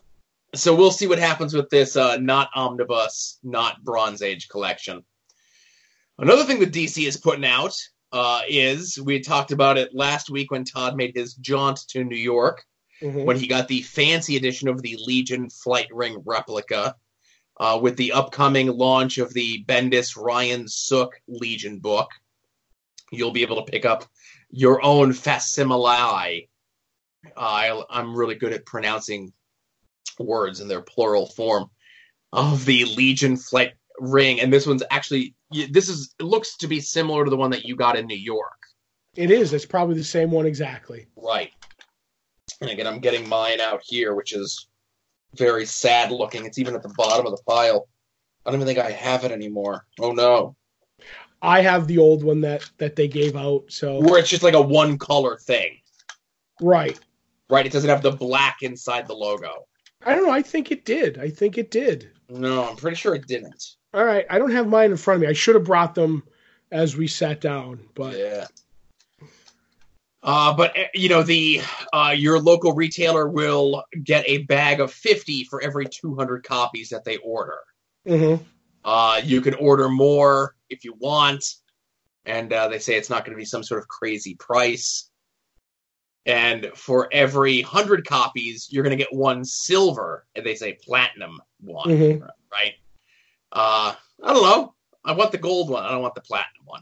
So 0.56 0.74
we'll 0.76 0.92
see 0.92 1.08
what 1.08 1.20
happens 1.20 1.54
with 1.54 1.70
this 1.70 1.96
uh, 1.98 2.18
not 2.18 2.50
omnibus, 2.56 3.40
not 3.44 3.84
Bronze 3.84 4.22
Age 4.22 4.48
collection. 4.48 5.04
Another 6.18 6.44
thing 6.46 6.60
that 6.60 6.72
DC 6.72 7.06
is 7.08 7.18
putting 7.18 7.46
out 7.46 7.76
uh, 8.12 8.42
is 8.48 9.00
we 9.02 9.20
talked 9.20 9.52
about 9.52 9.78
it 9.78 9.94
last 9.94 10.30
week 10.30 10.52
when 10.52 10.64
Todd 10.64 10.96
made 10.96 11.14
his 11.16 11.34
jaunt 11.34 11.80
to 11.90 12.04
New 12.04 12.16
York 12.16 12.64
Mhm. 13.02 13.26
when 13.26 13.38
he 13.38 13.48
got 13.48 13.68
the 13.68 13.82
fancy 13.82 14.38
edition 14.38 14.70
of 14.70 14.82
the 14.82 14.96
Legion 14.98 15.50
Flight 15.50 15.88
Ring 15.92 16.22
replica 16.26 16.96
uh, 17.58 17.80
with 17.82 17.98
the 17.98 18.14
upcoming 18.14 18.68
launch 18.68 19.18
of 19.18 19.34
the 19.34 19.64
Bendis 19.66 20.18
Ryan 20.18 20.68
Sook 20.68 21.22
Legion 21.28 21.80
book. 21.80 22.10
You'll 23.12 23.32
be 23.32 23.44
able 23.44 23.64
to 23.64 23.72
pick 23.72 23.86
up 23.86 24.06
your 24.50 24.84
own 24.84 25.14
facsimile. 25.14 26.50
Uh, 27.26 27.40
I, 27.40 27.84
I'm 27.90 28.16
really 28.16 28.36
good 28.36 28.54
at 28.54 28.66
pronouncing 28.66 29.34
words 30.20 30.60
in 30.60 30.68
their 30.68 30.82
plural 30.82 31.28
form 31.28 31.70
of 32.32 32.66
the 32.66 32.86
Legion 32.86 33.38
Flight 33.38 33.74
Ring, 34.00 34.42
and 34.42 34.52
this 34.52 34.66
one's 34.66 34.84
actually 34.90 35.36
this 35.70 35.88
is 35.88 36.16
it 36.20 36.24
looks 36.24 36.58
to 36.58 36.68
be 36.68 36.80
similar 36.80 37.24
to 37.24 37.30
the 37.30 37.38
one 37.38 37.52
that 37.52 37.64
you 37.64 37.76
got 37.76 37.96
in 37.96 38.08
New 38.08 38.18
York. 38.18 38.58
It 39.16 39.30
is. 39.30 39.54
It's 39.54 39.66
probably 39.66 39.96
the 39.96 40.04
same 40.04 40.32
one 40.32 40.48
exactly. 40.48 41.08
Right. 41.16 41.52
And 42.60 42.72
again, 42.72 42.88
I'm 42.88 43.00
getting 43.00 43.30
mine 43.30 43.62
out 43.62 43.82
here, 43.86 44.16
which 44.16 44.34
is 44.34 44.68
very 45.36 45.66
sad 45.66 46.12
looking. 46.12 46.46
It's 46.46 46.58
even 46.60 46.76
at 46.76 46.84
the 46.84 46.94
bottom 46.98 47.26
of 47.26 47.36
the 47.36 47.44
pile. 47.44 47.88
I 48.46 48.52
don't 48.52 48.62
even 48.62 48.68
think 48.68 48.80
I 48.86 48.92
have 48.92 49.24
it 49.24 49.32
anymore. 49.32 49.86
Oh 50.00 50.12
no. 50.12 50.56
I 51.42 51.62
have 51.62 51.88
the 51.88 51.98
old 51.98 52.24
one 52.24 52.42
that 52.42 52.70
that 52.78 52.96
they 52.96 53.08
gave 53.08 53.36
out. 53.36 53.66
So 53.68 54.00
Where 54.00 54.20
it's 54.20 54.30
just 54.30 54.44
like 54.44 54.54
a 54.54 54.62
one 54.62 54.98
color 54.98 55.38
thing. 55.38 55.80
right. 56.62 57.00
Right? 57.50 57.66
It 57.66 57.72
doesn't 57.72 57.90
have 57.90 58.02
the 58.02 58.12
black 58.12 58.58
inside 58.64 59.08
the 59.08 59.14
logo. 59.14 59.66
I 60.06 60.16
don't 60.16 60.26
know. 60.26 60.32
I 60.32 60.42
think 60.42 60.72
it 60.72 60.86
did. 60.86 61.20
I 61.20 61.30
think 61.30 61.58
it 61.58 61.70
did. 61.72 62.10
No, 62.30 62.68
I'm 62.68 62.76
pretty 62.78 62.96
sure 62.96 63.14
it 63.16 63.28
didn't. 63.28 63.76
All 63.94 64.04
right. 64.06 64.26
I 64.30 64.40
don't 64.40 64.52
have 64.52 64.68
mine 64.68 64.92
in 64.92 64.98
front 64.98 65.18
of 65.18 65.22
me. 65.22 65.28
I 65.28 65.34
should 65.34 65.56
have 65.56 65.66
brought 65.66 65.94
them 65.94 66.24
as 66.72 66.96
we 66.98 67.08
sat 67.08 67.42
down, 67.42 67.80
but 67.94 68.18
Yeah. 68.18 68.48
Uh, 70.24 70.54
but 70.56 70.78
uh, 70.78 70.84
you 70.94 71.10
know 71.10 71.22
the 71.22 71.62
uh, 71.92 72.14
your 72.16 72.40
local 72.40 72.74
retailer 72.74 73.28
will 73.28 73.84
get 74.04 74.24
a 74.28 74.40
bag 74.44 74.80
of 74.80 74.92
50 74.92 75.44
for 75.46 75.62
every 75.62 75.86
200 75.86 76.44
copies 76.46 76.90
that 76.90 77.04
they 77.04 77.18
order. 77.18 77.60
Mhm. 78.08 78.44
Uh, 78.86 79.22
you 79.24 79.42
can 79.42 79.54
order 79.56 79.90
more 79.90 80.56
if 80.70 80.86
you 80.86 80.94
want, 80.98 81.44
and 82.26 82.52
uh, 82.54 82.70
they 82.70 82.80
say 82.80 82.96
it's 82.96 83.10
not 83.10 83.26
going 83.26 83.36
to 83.36 83.40
be 83.40 83.46
some 83.46 83.64
sort 83.64 83.82
of 83.82 83.88
crazy 83.88 84.36
price. 84.36 85.10
And 86.26 86.72
for 86.74 87.10
every 87.12 87.62
hundred 87.62 88.06
copies, 88.08 88.68
you're 88.72 88.84
going 88.84 88.98
to 88.98 89.04
get 89.04 89.14
one 89.14 89.44
silver, 89.44 90.26
and 90.36 90.46
they 90.46 90.56
say 90.56 90.78
platinum 90.82 91.42
one, 91.60 91.90
Mhm. 91.90 92.28
right? 92.52 92.74
Uh, 93.52 93.94
I 94.24 94.34
don't 94.34 94.44
know. 94.44 94.74
I 95.04 95.12
want 95.12 95.34
the 95.34 95.38
gold 95.38 95.70
one. 95.70 95.84
I 95.84 95.92
don't 95.92 96.02
want 96.02 96.16
the 96.16 96.22
platinum 96.22 96.66
one. 96.66 96.82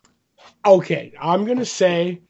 okay. 0.66 1.12
I'm 1.20 1.46
gonna 1.46 1.66
say, 1.66 2.22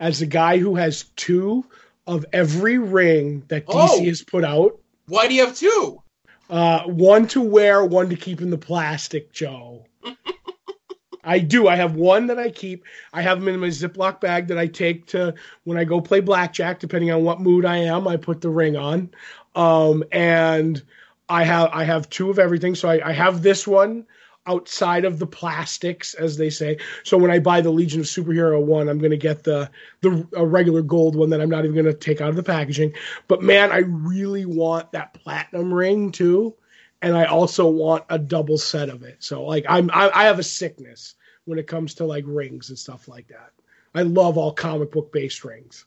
as 0.00 0.22
a 0.22 0.26
guy 0.26 0.58
who 0.58 0.74
has 0.76 1.04
two 1.16 1.64
of 2.06 2.24
every 2.32 2.78
ring 2.78 3.42
that 3.48 3.66
DC 3.66 3.72
Oh. 3.74 4.04
has 4.04 4.22
put 4.22 4.44
out, 4.44 4.78
Why 5.08 5.26
do 5.28 5.34
you 5.34 5.44
have 5.44 5.56
two? 5.56 6.02
uh, 6.50 6.82
one 6.84 7.26
to 7.28 7.40
wear, 7.40 7.84
one 7.84 8.08
to 8.10 8.16
keep 8.16 8.40
in 8.40 8.50
the 8.50 8.58
plastic, 8.58 9.32
Joe. 9.32 9.84
I 11.24 11.40
do. 11.40 11.66
I 11.66 11.74
have 11.74 11.96
one 11.96 12.28
that 12.28 12.38
I 12.38 12.50
keep. 12.50 12.84
I 13.12 13.20
have 13.22 13.40
them 13.40 13.48
in 13.48 13.58
my 13.58 13.66
Ziploc 13.66 14.20
bag 14.20 14.46
that 14.46 14.58
I 14.58 14.68
take 14.68 15.06
to 15.06 15.34
when 15.64 15.76
I 15.76 15.82
go 15.82 16.00
play 16.00 16.20
blackjack. 16.20 16.78
Depending 16.78 17.10
on 17.10 17.24
what 17.24 17.40
mood 17.40 17.64
I 17.64 17.78
am, 17.78 18.06
I 18.06 18.16
put 18.16 18.40
the 18.40 18.48
ring 18.48 18.76
on. 18.76 19.10
Um, 19.56 20.04
and 20.12 20.80
I 21.28 21.42
have 21.42 21.70
I 21.72 21.82
have 21.82 22.08
two 22.10 22.30
of 22.30 22.38
everything. 22.38 22.76
So 22.76 22.88
I, 22.88 23.08
I 23.08 23.12
have 23.12 23.42
this 23.42 23.66
one 23.66 24.06
outside 24.46 25.04
of 25.04 25.18
the 25.18 25.26
plastics, 25.26 26.14
as 26.14 26.36
they 26.36 26.50
say. 26.50 26.78
So 27.04 27.18
when 27.18 27.30
I 27.30 27.38
buy 27.38 27.60
the 27.60 27.70
Legion 27.70 28.00
of 28.00 28.06
Superhero 28.06 28.62
one, 28.62 28.88
I'm 28.88 28.98
going 28.98 29.10
to 29.10 29.16
get 29.16 29.44
the 29.44 29.70
the 30.00 30.26
a 30.34 30.46
regular 30.46 30.82
gold 30.82 31.16
one 31.16 31.30
that 31.30 31.40
I'm 31.40 31.50
not 31.50 31.64
even 31.64 31.74
going 31.74 31.86
to 31.86 31.94
take 31.94 32.20
out 32.20 32.30
of 32.30 32.36
the 32.36 32.42
packaging. 32.42 32.92
But 33.28 33.42
man, 33.42 33.72
I 33.72 33.78
really 33.78 34.46
want 34.46 34.92
that 34.92 35.14
platinum 35.14 35.72
ring 35.72 36.12
too, 36.12 36.54
and 37.02 37.16
I 37.16 37.24
also 37.24 37.68
want 37.68 38.04
a 38.08 38.18
double 38.18 38.58
set 38.58 38.88
of 38.88 39.02
it. 39.02 39.16
So 39.22 39.44
like 39.44 39.64
I'm 39.68 39.90
I, 39.92 40.10
I 40.10 40.24
have 40.24 40.38
a 40.38 40.44
sickness 40.44 41.14
when 41.44 41.58
it 41.58 41.66
comes 41.66 41.94
to 41.94 42.04
like 42.04 42.24
rings 42.26 42.68
and 42.68 42.78
stuff 42.78 43.08
like 43.08 43.28
that. 43.28 43.52
I 43.94 44.02
love 44.02 44.36
all 44.36 44.52
comic 44.52 44.92
book 44.92 45.12
based 45.12 45.44
rings. 45.44 45.84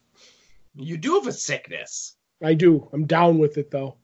You 0.75 0.98
do 0.98 1.16
have 1.16 1.28
a 1.28 1.34
sickness. 1.34 2.16
I 2.44 2.54
do. 2.54 2.89
I'm 2.94 3.06
down 3.06 3.38
with 3.38 3.58
it 3.58 3.72
though. 3.72 3.96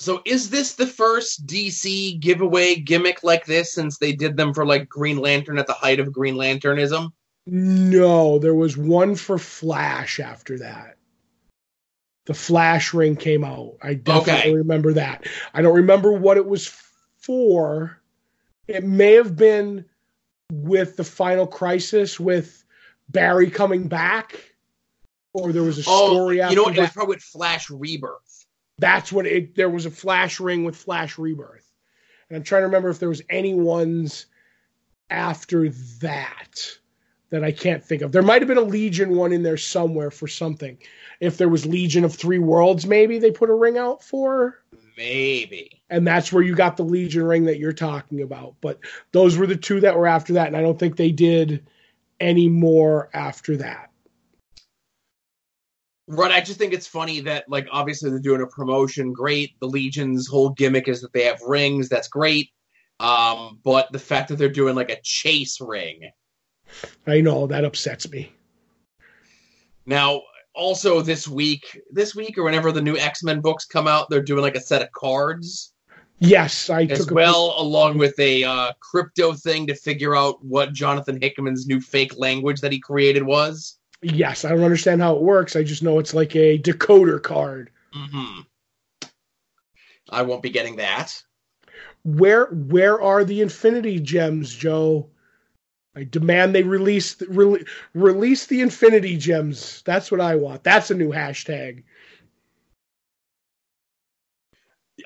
So 0.00 0.22
is 0.24 0.48
this 0.48 0.72
the 0.72 0.86
first 0.86 1.46
DC 1.46 2.18
giveaway 2.20 2.76
gimmick 2.76 3.22
like 3.22 3.44
this 3.44 3.74
since 3.74 3.98
they 3.98 4.12
did 4.12 4.34
them 4.34 4.54
for 4.54 4.64
like 4.64 4.88
Green 4.88 5.18
Lantern 5.18 5.58
at 5.58 5.66
the 5.66 5.74
height 5.74 6.00
of 6.00 6.10
Green 6.10 6.36
Lanternism? 6.36 7.12
No, 7.46 8.38
there 8.38 8.54
was 8.54 8.78
one 8.78 9.14
for 9.14 9.36
Flash 9.38 10.18
after 10.18 10.58
that. 10.60 10.96
The 12.24 12.32
Flash 12.32 12.94
ring 12.94 13.14
came 13.14 13.44
out. 13.44 13.76
I 13.82 13.92
definitely 13.92 14.52
Okay. 14.52 14.54
remember 14.54 14.94
that. 14.94 15.26
I 15.52 15.60
don't 15.60 15.76
remember 15.76 16.12
what 16.12 16.38
it 16.38 16.46
was 16.46 16.72
for. 17.18 18.00
It 18.68 18.84
may 18.84 19.12
have 19.14 19.36
been 19.36 19.84
with 20.50 20.96
the 20.96 21.04
final 21.04 21.46
crisis 21.46 22.18
with 22.18 22.64
Barry 23.10 23.50
coming 23.50 23.86
back, 23.86 24.54
or 25.34 25.52
there 25.52 25.62
was 25.62 25.78
a 25.78 25.84
Oh, 25.86 26.08
story 26.08 26.40
after 26.40 26.52
you 26.52 26.56
know 26.56 26.62
what? 26.62 26.76
It 26.78 26.80
was 26.80 26.90
probably 26.90 27.16
with 27.16 27.22
Flash 27.22 27.68
Rebirth. 27.68 28.29
That's 28.80 29.12
what 29.12 29.26
it. 29.26 29.54
There 29.54 29.70
was 29.70 29.86
a 29.86 29.90
Flash 29.90 30.40
ring 30.40 30.64
with 30.64 30.76
Flash 30.76 31.18
Rebirth, 31.18 31.70
and 32.28 32.36
I'm 32.36 32.42
trying 32.42 32.62
to 32.62 32.66
remember 32.66 32.88
if 32.88 32.98
there 32.98 33.08
was 33.08 33.22
any 33.28 33.54
ones 33.54 34.26
after 35.10 35.68
that 36.00 36.78
that 37.30 37.44
I 37.44 37.52
can't 37.52 37.84
think 37.84 38.02
of. 38.02 38.10
There 38.10 38.22
might 38.22 38.42
have 38.42 38.48
been 38.48 38.58
a 38.58 38.62
Legion 38.62 39.16
one 39.16 39.32
in 39.32 39.42
there 39.42 39.56
somewhere 39.56 40.10
for 40.10 40.26
something. 40.26 40.78
If 41.20 41.36
there 41.36 41.48
was 41.48 41.66
Legion 41.66 42.04
of 42.04 42.14
Three 42.14 42.38
Worlds, 42.38 42.86
maybe 42.86 43.18
they 43.18 43.30
put 43.30 43.50
a 43.50 43.54
ring 43.54 43.78
out 43.78 44.02
for, 44.02 44.58
Maybe. 44.96 45.82
and 45.88 46.06
that's 46.06 46.32
where 46.32 46.42
you 46.42 46.54
got 46.54 46.76
the 46.76 46.84
Legion 46.84 47.22
ring 47.24 47.44
that 47.44 47.58
you're 47.58 47.72
talking 47.72 48.22
about. 48.22 48.56
But 48.60 48.80
those 49.12 49.36
were 49.36 49.46
the 49.46 49.56
two 49.56 49.80
that 49.80 49.96
were 49.96 50.06
after 50.06 50.32
that, 50.34 50.48
and 50.48 50.56
I 50.56 50.62
don't 50.62 50.78
think 50.78 50.96
they 50.96 51.12
did 51.12 51.66
any 52.18 52.48
more 52.48 53.10
after 53.14 53.56
that. 53.58 53.89
Right, 56.12 56.32
I 56.32 56.40
just 56.40 56.58
think 56.58 56.72
it's 56.72 56.86
funny 56.86 57.20
that, 57.20 57.44
like, 57.48 57.68
obviously 57.70 58.10
they're 58.10 58.18
doing 58.18 58.42
a 58.42 58.46
promotion. 58.46 59.12
Great. 59.12 59.58
The 59.60 59.68
Legion's 59.68 60.26
whole 60.26 60.50
gimmick 60.50 60.88
is 60.88 61.00
that 61.02 61.12
they 61.12 61.24
have 61.24 61.40
rings. 61.42 61.88
That's 61.88 62.08
great. 62.08 62.50
Um, 62.98 63.60
but 63.64 63.90
the 63.92 63.98
fact 63.98 64.28
that 64.28 64.36
they're 64.36 64.48
doing 64.48 64.74
like 64.74 64.90
a 64.90 65.00
chase 65.02 65.60
ring. 65.60 66.10
I 67.06 67.20
know 67.20 67.46
that 67.46 67.64
upsets 67.64 68.10
me. 68.10 68.32
Now, 69.86 70.22
also 70.54 71.00
this 71.00 71.26
week, 71.26 71.80
this 71.90 72.14
week 72.14 72.36
or 72.36 72.44
whenever 72.44 72.72
the 72.72 72.82
new 72.82 72.96
X 72.96 73.22
Men 73.22 73.40
books 73.40 73.64
come 73.64 73.86
out, 73.86 74.10
they're 74.10 74.22
doing 74.22 74.42
like 74.42 74.56
a 74.56 74.60
set 74.60 74.82
of 74.82 74.92
cards 74.92 75.72
Yes, 76.20 76.68
I 76.68 76.82
as 76.82 76.98
took 76.98 77.12
a 77.12 77.14
well, 77.14 77.54
along 77.56 77.96
with 77.96 78.18
a 78.18 78.44
uh, 78.44 78.72
crypto 78.78 79.32
thing 79.32 79.66
to 79.68 79.74
figure 79.74 80.14
out 80.14 80.44
what 80.44 80.74
Jonathan 80.74 81.18
Hickman's 81.20 81.66
new 81.66 81.80
fake 81.80 82.12
language 82.18 82.60
that 82.60 82.72
he 82.72 82.78
created 82.78 83.22
was. 83.22 83.78
Yes, 84.02 84.44
I 84.44 84.50
don't 84.50 84.62
understand 84.64 85.02
how 85.02 85.16
it 85.16 85.22
works. 85.22 85.56
I 85.56 85.62
just 85.62 85.82
know 85.82 85.98
it's 85.98 86.14
like 86.14 86.34
a 86.34 86.58
decoder 86.58 87.22
card. 87.22 87.70
hmm 87.92 88.40
I 90.08 90.22
won't 90.22 90.42
be 90.42 90.50
getting 90.50 90.76
that. 90.76 91.22
Where 92.02 92.46
where 92.46 93.00
are 93.00 93.24
the 93.24 93.42
Infinity 93.42 94.00
Gems, 94.00 94.52
Joe? 94.54 95.10
I 95.94 96.04
demand 96.04 96.54
they 96.54 96.62
release 96.62 97.20
re- 97.28 97.64
release 97.94 98.46
the 98.46 98.60
Infinity 98.60 99.16
Gems. 99.16 99.82
That's 99.84 100.10
what 100.10 100.20
I 100.20 100.36
want. 100.36 100.64
That's 100.64 100.90
a 100.90 100.94
new 100.94 101.10
hashtag. 101.10 101.82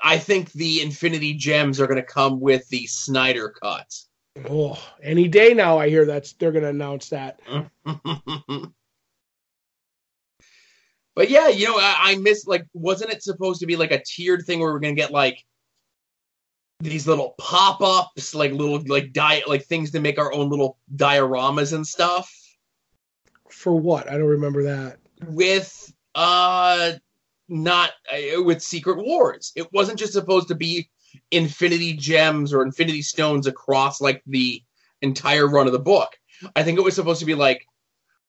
I 0.02 0.18
think 0.18 0.52
the 0.52 0.82
Infinity 0.82 1.34
Gems 1.34 1.80
are 1.80 1.86
going 1.86 2.00
to 2.00 2.06
come 2.06 2.40
with 2.40 2.68
the 2.68 2.86
Snyder 2.86 3.50
cut. 3.62 3.92
Oh, 4.48 4.78
any 5.02 5.28
day 5.28 5.54
now 5.54 5.78
I 5.78 5.88
hear 5.88 6.04
that's 6.04 6.32
they're 6.34 6.52
going 6.52 6.64
to 6.64 6.70
announce 6.70 7.10
that. 7.10 7.40
but 11.14 11.30
yeah, 11.30 11.48
you 11.48 11.66
know, 11.66 11.76
I, 11.78 11.96
I 12.12 12.16
miss 12.16 12.46
like, 12.46 12.66
wasn't 12.74 13.12
it 13.12 13.22
supposed 13.22 13.60
to 13.60 13.66
be 13.66 13.76
like 13.76 13.92
a 13.92 14.02
tiered 14.04 14.44
thing 14.46 14.60
where 14.60 14.72
we're 14.72 14.80
gonna 14.80 14.94
get 14.94 15.10
like 15.12 15.44
these 16.80 17.06
little 17.06 17.34
pop 17.38 17.80
ups, 17.80 18.34
like 18.34 18.52
little 18.52 18.82
like 18.86 19.12
diet 19.12 19.48
like 19.48 19.64
things 19.64 19.90
to 19.92 20.00
make 20.00 20.18
our 20.18 20.32
own 20.34 20.50
little 20.50 20.76
dioramas 20.96 21.72
and 21.72 21.86
stuff 21.86 22.30
For 23.50 23.74
what? 23.74 24.10
I 24.10 24.18
don't 24.18 24.26
remember 24.26 24.64
that. 24.64 24.98
with 25.26 25.92
uh 26.14 26.92
not 27.48 27.92
uh, 28.12 28.42
with 28.42 28.62
Secret 28.62 28.98
Wars. 28.98 29.52
It 29.56 29.72
wasn't 29.72 29.98
just 29.98 30.12
supposed 30.12 30.48
to 30.48 30.54
be 30.54 30.88
Infinity 31.30 31.94
Gems 31.94 32.52
or 32.52 32.62
Infinity 32.62 33.02
Stones 33.02 33.46
across 33.46 34.00
like 34.00 34.22
the 34.26 34.62
entire 35.02 35.46
run 35.48 35.66
of 35.66 35.72
the 35.72 35.78
book. 35.78 36.18
I 36.56 36.62
think 36.64 36.78
it 36.78 36.82
was 36.84 36.94
supposed 36.94 37.20
to 37.20 37.26
be 37.26 37.34
like 37.34 37.66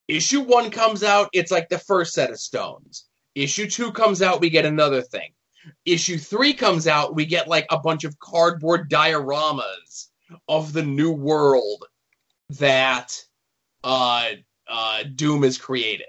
issue 0.07 0.41
one 0.41 0.71
comes 0.71 1.03
out, 1.03 1.29
it's 1.33 1.51
like 1.51 1.69
the 1.69 1.79
first 1.79 2.13
set 2.13 2.31
of 2.31 2.39
stones. 2.39 3.05
Issue 3.35 3.69
two 3.69 3.91
comes 3.91 4.21
out, 4.21 4.41
we 4.41 4.49
get 4.49 4.65
another 4.65 5.01
thing. 5.01 5.31
Issue 5.85 6.17
three 6.17 6.53
comes 6.53 6.87
out, 6.87 7.15
we 7.15 7.25
get 7.25 7.47
like 7.47 7.65
a 7.69 7.79
bunch 7.79 8.03
of 8.03 8.17
cardboard 8.19 8.89
dioramas 8.89 10.07
of 10.47 10.73
the 10.73 10.83
new 10.83 11.11
world 11.11 11.85
that 12.51 13.19
uh, 13.83 14.29
uh, 14.67 15.03
Doom 15.15 15.43
has 15.43 15.57
created. 15.57 16.07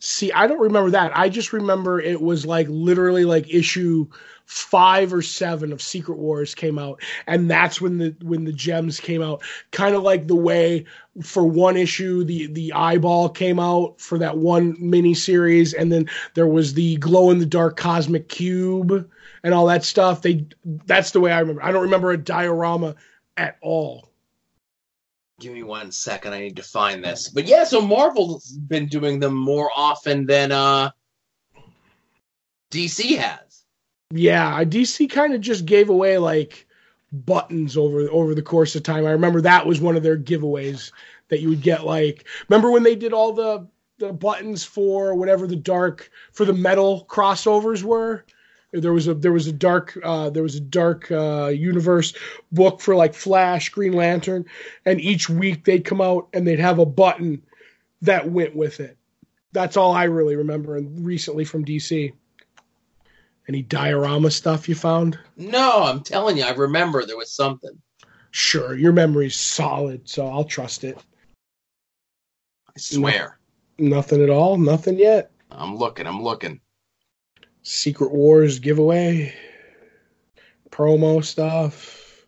See, 0.00 0.32
I 0.32 0.46
don't 0.46 0.60
remember 0.60 0.90
that. 0.90 1.16
I 1.16 1.28
just 1.28 1.52
remember 1.52 2.00
it 2.00 2.20
was 2.20 2.44
like 2.44 2.66
literally 2.68 3.24
like 3.24 3.52
issue 3.52 4.08
five 4.46 5.12
or 5.12 5.22
seven 5.22 5.72
of 5.72 5.80
Secret 5.80 6.18
Wars 6.18 6.54
came 6.54 6.78
out, 6.78 7.00
and 7.26 7.50
that's 7.50 7.80
when 7.80 7.98
the 7.98 8.14
when 8.22 8.44
the 8.44 8.52
gems 8.52 9.00
came 9.00 9.22
out. 9.22 9.42
Kind 9.70 9.94
of 9.94 10.02
like 10.02 10.26
the 10.26 10.36
way 10.36 10.84
for 11.22 11.44
one 11.44 11.76
issue 11.76 12.24
the 12.24 12.46
the 12.46 12.72
eyeball 12.72 13.28
came 13.28 13.58
out 13.58 14.00
for 14.00 14.18
that 14.18 14.36
one 14.38 14.76
mini 14.78 15.14
series, 15.14 15.72
and 15.72 15.90
then 15.90 16.08
there 16.34 16.46
was 16.46 16.74
the 16.74 16.96
glow 16.96 17.30
in 17.30 17.38
the 17.38 17.46
dark 17.46 17.76
cosmic 17.76 18.28
cube 18.28 19.10
and 19.42 19.54
all 19.54 19.66
that 19.66 19.84
stuff. 19.84 20.22
They 20.22 20.46
that's 20.64 21.12
the 21.12 21.20
way 21.20 21.32
I 21.32 21.40
remember. 21.40 21.62
I 21.62 21.72
don't 21.72 21.82
remember 21.82 22.10
a 22.10 22.18
diorama 22.18 22.96
at 23.36 23.56
all. 23.62 24.10
Give 25.40 25.52
me 25.52 25.62
one 25.62 25.90
second. 25.90 26.32
I 26.32 26.40
need 26.40 26.56
to 26.56 26.62
find 26.62 27.04
this. 27.04 27.28
But 27.28 27.46
yeah, 27.46 27.64
so 27.64 27.80
Marvel's 27.80 28.52
been 28.52 28.86
doing 28.86 29.18
them 29.18 29.34
more 29.34 29.70
often 29.74 30.26
than 30.26 30.52
uh, 30.52 30.90
DC 32.70 33.18
has. 33.18 33.43
Yeah, 34.16 34.62
DC 34.62 35.10
kind 35.10 35.34
of 35.34 35.40
just 35.40 35.66
gave 35.66 35.88
away 35.88 36.18
like 36.18 36.68
buttons 37.12 37.76
over 37.76 38.08
over 38.10 38.34
the 38.34 38.42
course 38.42 38.76
of 38.76 38.84
time. 38.84 39.06
I 39.06 39.10
remember 39.10 39.40
that 39.40 39.66
was 39.66 39.80
one 39.80 39.96
of 39.96 40.04
their 40.04 40.16
giveaways 40.16 40.92
that 41.28 41.40
you 41.40 41.48
would 41.48 41.62
get 41.62 41.84
like 41.84 42.24
remember 42.48 42.70
when 42.70 42.84
they 42.84 42.94
did 42.94 43.12
all 43.12 43.32
the 43.32 43.66
the 43.98 44.12
buttons 44.12 44.62
for 44.62 45.16
whatever 45.16 45.48
the 45.48 45.56
dark 45.56 46.10
for 46.32 46.44
the 46.44 46.52
metal 46.52 47.06
crossovers 47.08 47.82
were? 47.82 48.24
There 48.72 48.92
was 48.92 49.08
a 49.08 49.14
there 49.14 49.32
was 49.32 49.48
a 49.48 49.52
dark 49.52 49.98
uh, 50.04 50.30
there 50.30 50.44
was 50.44 50.54
a 50.54 50.60
dark 50.60 51.10
uh, 51.10 51.46
universe 51.48 52.14
book 52.52 52.80
for 52.80 52.94
like 52.94 53.14
Flash, 53.14 53.70
Green 53.70 53.94
Lantern, 53.94 54.44
and 54.84 55.00
each 55.00 55.28
week 55.28 55.64
they'd 55.64 55.84
come 55.84 56.00
out 56.00 56.28
and 56.32 56.46
they'd 56.46 56.60
have 56.60 56.78
a 56.78 56.86
button 56.86 57.42
that 58.02 58.30
went 58.30 58.54
with 58.54 58.78
it. 58.78 58.96
That's 59.50 59.76
all 59.76 59.92
I 59.92 60.04
really 60.04 60.36
remember 60.36 60.76
and 60.76 61.04
recently 61.04 61.44
from 61.44 61.64
DC. 61.64 62.12
Any 63.48 63.62
diorama 63.62 64.30
stuff 64.30 64.68
you 64.68 64.74
found? 64.74 65.18
No, 65.36 65.82
I'm 65.84 66.02
telling 66.02 66.36
you, 66.36 66.44
I 66.44 66.52
remember 66.52 67.04
there 67.04 67.16
was 67.16 67.32
something. 67.32 67.78
Sure, 68.30 68.74
your 68.74 68.92
memory's 68.92 69.36
solid, 69.36 70.08
so 70.08 70.26
I'll 70.26 70.44
trust 70.44 70.82
it. 70.84 70.98
I 72.68 72.72
swear. 72.76 73.38
Nothing 73.78 74.22
at 74.22 74.30
all, 74.30 74.56
nothing 74.56 74.98
yet. 74.98 75.30
I'm 75.50 75.76
looking. 75.76 76.06
I'm 76.06 76.22
looking. 76.22 76.60
Secret 77.62 78.10
Wars 78.10 78.58
giveaway, 78.58 79.34
promo 80.70 81.24
stuff. 81.24 82.26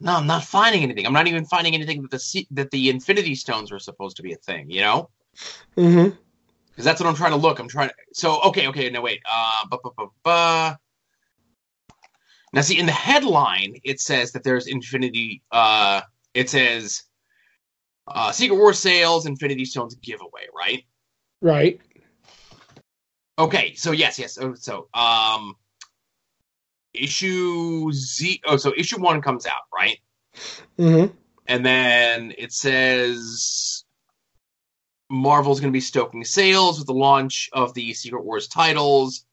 No, 0.00 0.16
I'm 0.16 0.26
not 0.26 0.44
finding 0.44 0.82
anything. 0.82 1.06
I'm 1.06 1.12
not 1.12 1.26
even 1.26 1.44
finding 1.44 1.74
anything 1.74 2.02
that 2.02 2.10
the 2.10 2.46
that 2.52 2.70
the 2.70 2.88
Infinity 2.88 3.34
Stones 3.34 3.70
were 3.70 3.78
supposed 3.78 4.16
to 4.16 4.22
be 4.22 4.32
a 4.32 4.36
thing. 4.36 4.70
You 4.70 4.80
know, 4.80 5.10
Mm-hmm. 5.76 6.16
Because 6.70 6.84
that's 6.84 7.00
what 7.00 7.08
I'm 7.08 7.14
trying 7.14 7.32
to 7.32 7.36
look. 7.36 7.58
I'm 7.58 7.68
trying 7.68 7.88
to. 7.88 7.94
So 8.12 8.40
okay, 8.44 8.68
okay. 8.68 8.90
No, 8.90 9.00
wait. 9.02 9.20
Uh, 9.30 9.66
bu- 9.70 9.78
bu- 9.82 9.90
bu- 9.96 10.10
bu- 10.24 10.76
Now, 12.52 12.60
see, 12.62 12.78
in 12.78 12.86
the 12.86 12.92
headline, 12.92 13.76
it 13.84 14.00
says 14.00 14.32
that 14.32 14.44
there's 14.44 14.66
Infinity. 14.66 15.42
Uh, 15.50 16.00
it 16.34 16.50
says 16.50 17.02
uh, 18.06 18.32
Secret 18.32 18.56
War 18.56 18.72
sales, 18.72 19.26
Infinity 19.26 19.64
Stones 19.64 19.94
giveaway, 19.96 20.46
right? 20.56 20.84
Right. 21.40 21.80
Okay, 23.38 23.74
so 23.74 23.92
yes, 23.92 24.18
yes. 24.18 24.34
So, 24.34 24.54
so 24.54 24.88
um, 24.92 25.54
issue 26.92 27.90
Z. 27.92 28.42
Oh, 28.46 28.56
so 28.56 28.72
issue 28.76 29.00
one 29.00 29.22
comes 29.22 29.46
out, 29.46 29.62
right? 29.74 29.98
Mm-hmm. 30.78 31.14
And 31.46 31.66
then 31.66 32.34
it 32.36 32.52
says 32.52 33.79
Marvel's 35.10 35.58
going 35.58 35.72
to 35.72 35.76
be 35.76 35.80
stoking 35.80 36.24
sales 36.24 36.78
with 36.78 36.86
the 36.86 36.94
launch 36.94 37.50
of 37.52 37.74
the 37.74 37.92
Secret 37.94 38.24
Wars 38.24 38.46
titles, 38.46 39.24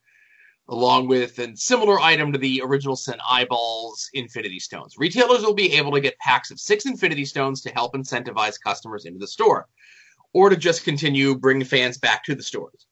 along 0.67 1.07
with 1.07 1.37
a 1.37 1.55
similar 1.55 1.99
item 1.99 2.33
to 2.33 2.39
the 2.39 2.61
original 2.63 2.95
Sin 2.95 3.17
Eyeballs 3.29 4.09
Infinity 4.13 4.59
Stones. 4.59 4.95
Retailers 4.97 5.43
will 5.43 5.53
be 5.53 5.73
able 5.73 5.91
to 5.91 6.01
get 6.01 6.17
packs 6.17 6.49
of 6.49 6.59
six 6.59 6.87
Infinity 6.87 7.25
Stones 7.25 7.61
to 7.61 7.69
help 7.69 7.93
incentivize 7.93 8.59
customers 8.59 9.05
into 9.05 9.19
the 9.19 9.27
store, 9.27 9.67
or 10.33 10.49
to 10.49 10.57
just 10.57 10.83
continue 10.83 11.35
bringing 11.35 11.63
fans 11.63 11.99
back 11.99 12.23
to 12.23 12.33
the 12.33 12.43
stores. 12.43 12.87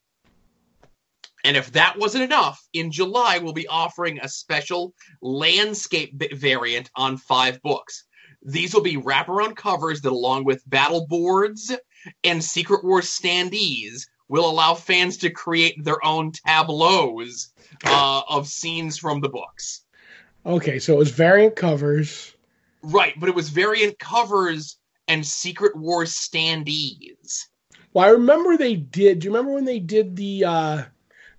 And 1.43 1.57
if 1.57 1.71
that 1.71 1.97
wasn't 1.97 2.23
enough, 2.23 2.63
in 2.73 2.91
July 2.91 3.39
we'll 3.39 3.53
be 3.53 3.67
offering 3.67 4.19
a 4.19 4.29
special 4.29 4.93
landscape 5.21 6.13
variant 6.33 6.91
on 6.95 7.17
five 7.17 7.61
books. 7.63 8.03
These 8.43 8.75
will 8.75 8.81
be 8.81 8.97
wraparound 8.97 9.55
covers 9.55 10.01
that, 10.01 10.11
along 10.11 10.43
with 10.45 10.69
battle 10.69 11.07
boards 11.07 11.75
and 12.24 12.43
Secret 12.43 12.83
Wars 12.83 13.07
standees, 13.07 14.07
will 14.27 14.50
allow 14.50 14.74
fans 14.74 15.17
to 15.17 15.29
create 15.29 15.83
their 15.83 16.03
own 16.03 16.31
tableaus 16.31 17.50
uh, 17.85 18.21
of 18.27 18.47
scenes 18.47 18.97
from 18.97 19.21
the 19.21 19.29
books. 19.29 19.81
Okay, 20.45 20.79
so 20.79 20.93
it 20.93 20.97
was 20.97 21.12
variant 21.12 21.55
covers. 21.55 22.33
Right, 22.81 23.13
but 23.19 23.29
it 23.29 23.35
was 23.35 23.50
variant 23.50 23.97
covers 24.00 24.77
and 25.07 25.25
Secret 25.25 25.75
Wars 25.75 26.13
standees. 26.13 27.45
Well, 27.93 28.05
I 28.05 28.09
remember 28.09 28.57
they 28.57 28.75
did. 28.75 29.19
Do 29.19 29.25
you 29.25 29.31
remember 29.31 29.53
when 29.53 29.65
they 29.65 29.79
did 29.79 30.15
the 30.15 30.45
uh 30.45 30.83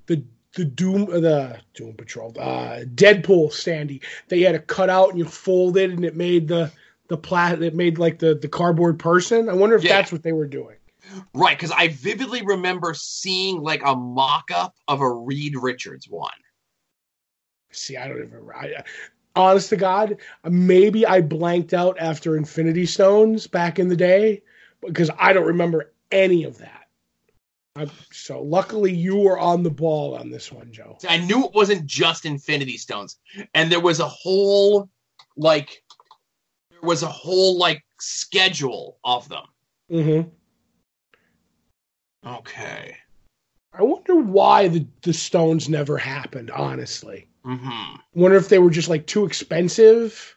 the 0.06 0.24
the 0.54 0.64
Doom 0.64 1.02
uh, 1.12 1.20
the 1.20 1.60
Doom 1.74 1.94
Patrol 1.94 2.34
uh 2.38 2.80
Deadpool 2.94 3.52
standee? 3.52 4.02
They 4.28 4.40
had 4.40 4.54
a 4.54 4.60
cutout 4.60 5.10
and 5.10 5.18
you 5.18 5.24
fold 5.24 5.76
it 5.76 5.90
and 5.90 6.04
it 6.04 6.16
made 6.16 6.48
the 6.48 6.72
the 7.08 7.16
plat 7.16 7.60
that 7.60 7.74
made 7.74 7.98
like 7.98 8.18
the 8.18 8.34
the 8.34 8.48
cardboard 8.48 8.98
person. 8.98 9.48
I 9.48 9.54
wonder 9.54 9.76
if 9.76 9.84
Yeah. 9.84 9.96
that's 9.96 10.12
what 10.12 10.22
they 10.22 10.32
were 10.32 10.46
doing. 10.46 10.76
Right, 11.34 11.56
because 11.56 11.70
I 11.70 11.88
vividly 11.88 12.42
remember 12.42 12.92
seeing 12.94 13.62
like 13.62 13.82
a 13.84 13.94
mock 13.94 14.50
up 14.52 14.74
of 14.88 15.00
a 15.00 15.10
Reed 15.10 15.54
Richards 15.56 16.08
one. 16.08 16.32
See, 17.70 17.96
I 17.96 18.08
don't 18.08 18.18
even. 18.18 18.48
I, 18.54 18.82
honest 19.36 19.68
to 19.70 19.76
God, 19.76 20.16
maybe 20.44 21.06
I 21.06 21.20
blanked 21.20 21.74
out 21.74 21.96
after 22.00 22.36
Infinity 22.36 22.86
Stones 22.86 23.46
back 23.46 23.78
in 23.78 23.88
the 23.88 23.96
day 23.96 24.42
because 24.80 25.10
I 25.18 25.32
don't 25.32 25.46
remember 25.46 25.92
any 26.10 26.44
of 26.44 26.58
that. 26.58 26.86
I'm, 27.76 27.90
so 28.10 28.42
luckily 28.42 28.92
you 28.92 29.16
were 29.16 29.38
on 29.38 29.62
the 29.62 29.70
ball 29.70 30.16
on 30.16 30.30
this 30.30 30.50
one, 30.50 30.72
Joe. 30.72 30.98
I 31.08 31.18
knew 31.18 31.44
it 31.44 31.52
wasn't 31.52 31.84
just 31.84 32.24
Infinity 32.24 32.78
Stones, 32.78 33.18
and 33.54 33.70
there 33.70 33.80
was 33.80 34.00
a 34.00 34.08
whole 34.08 34.88
like 35.36 35.82
there 36.80 36.88
was 36.88 37.02
a 37.02 37.08
whole 37.08 37.58
like 37.58 37.84
schedule 38.00 38.98
of 39.04 39.28
them. 39.28 39.44
Mm-hmm. 39.90 40.28
Okay. 42.28 42.96
I 43.72 43.82
wonder 43.82 44.16
why 44.16 44.68
the 44.68 44.86
the 45.02 45.12
Stones 45.12 45.68
never 45.68 45.98
happened. 45.98 46.50
Honestly, 46.50 47.28
Mm-hmm. 47.46 48.20
Wonder 48.20 48.36
if 48.36 48.48
they 48.48 48.58
were 48.58 48.70
just 48.70 48.88
like 48.88 49.06
too 49.06 49.24
expensive. 49.24 50.36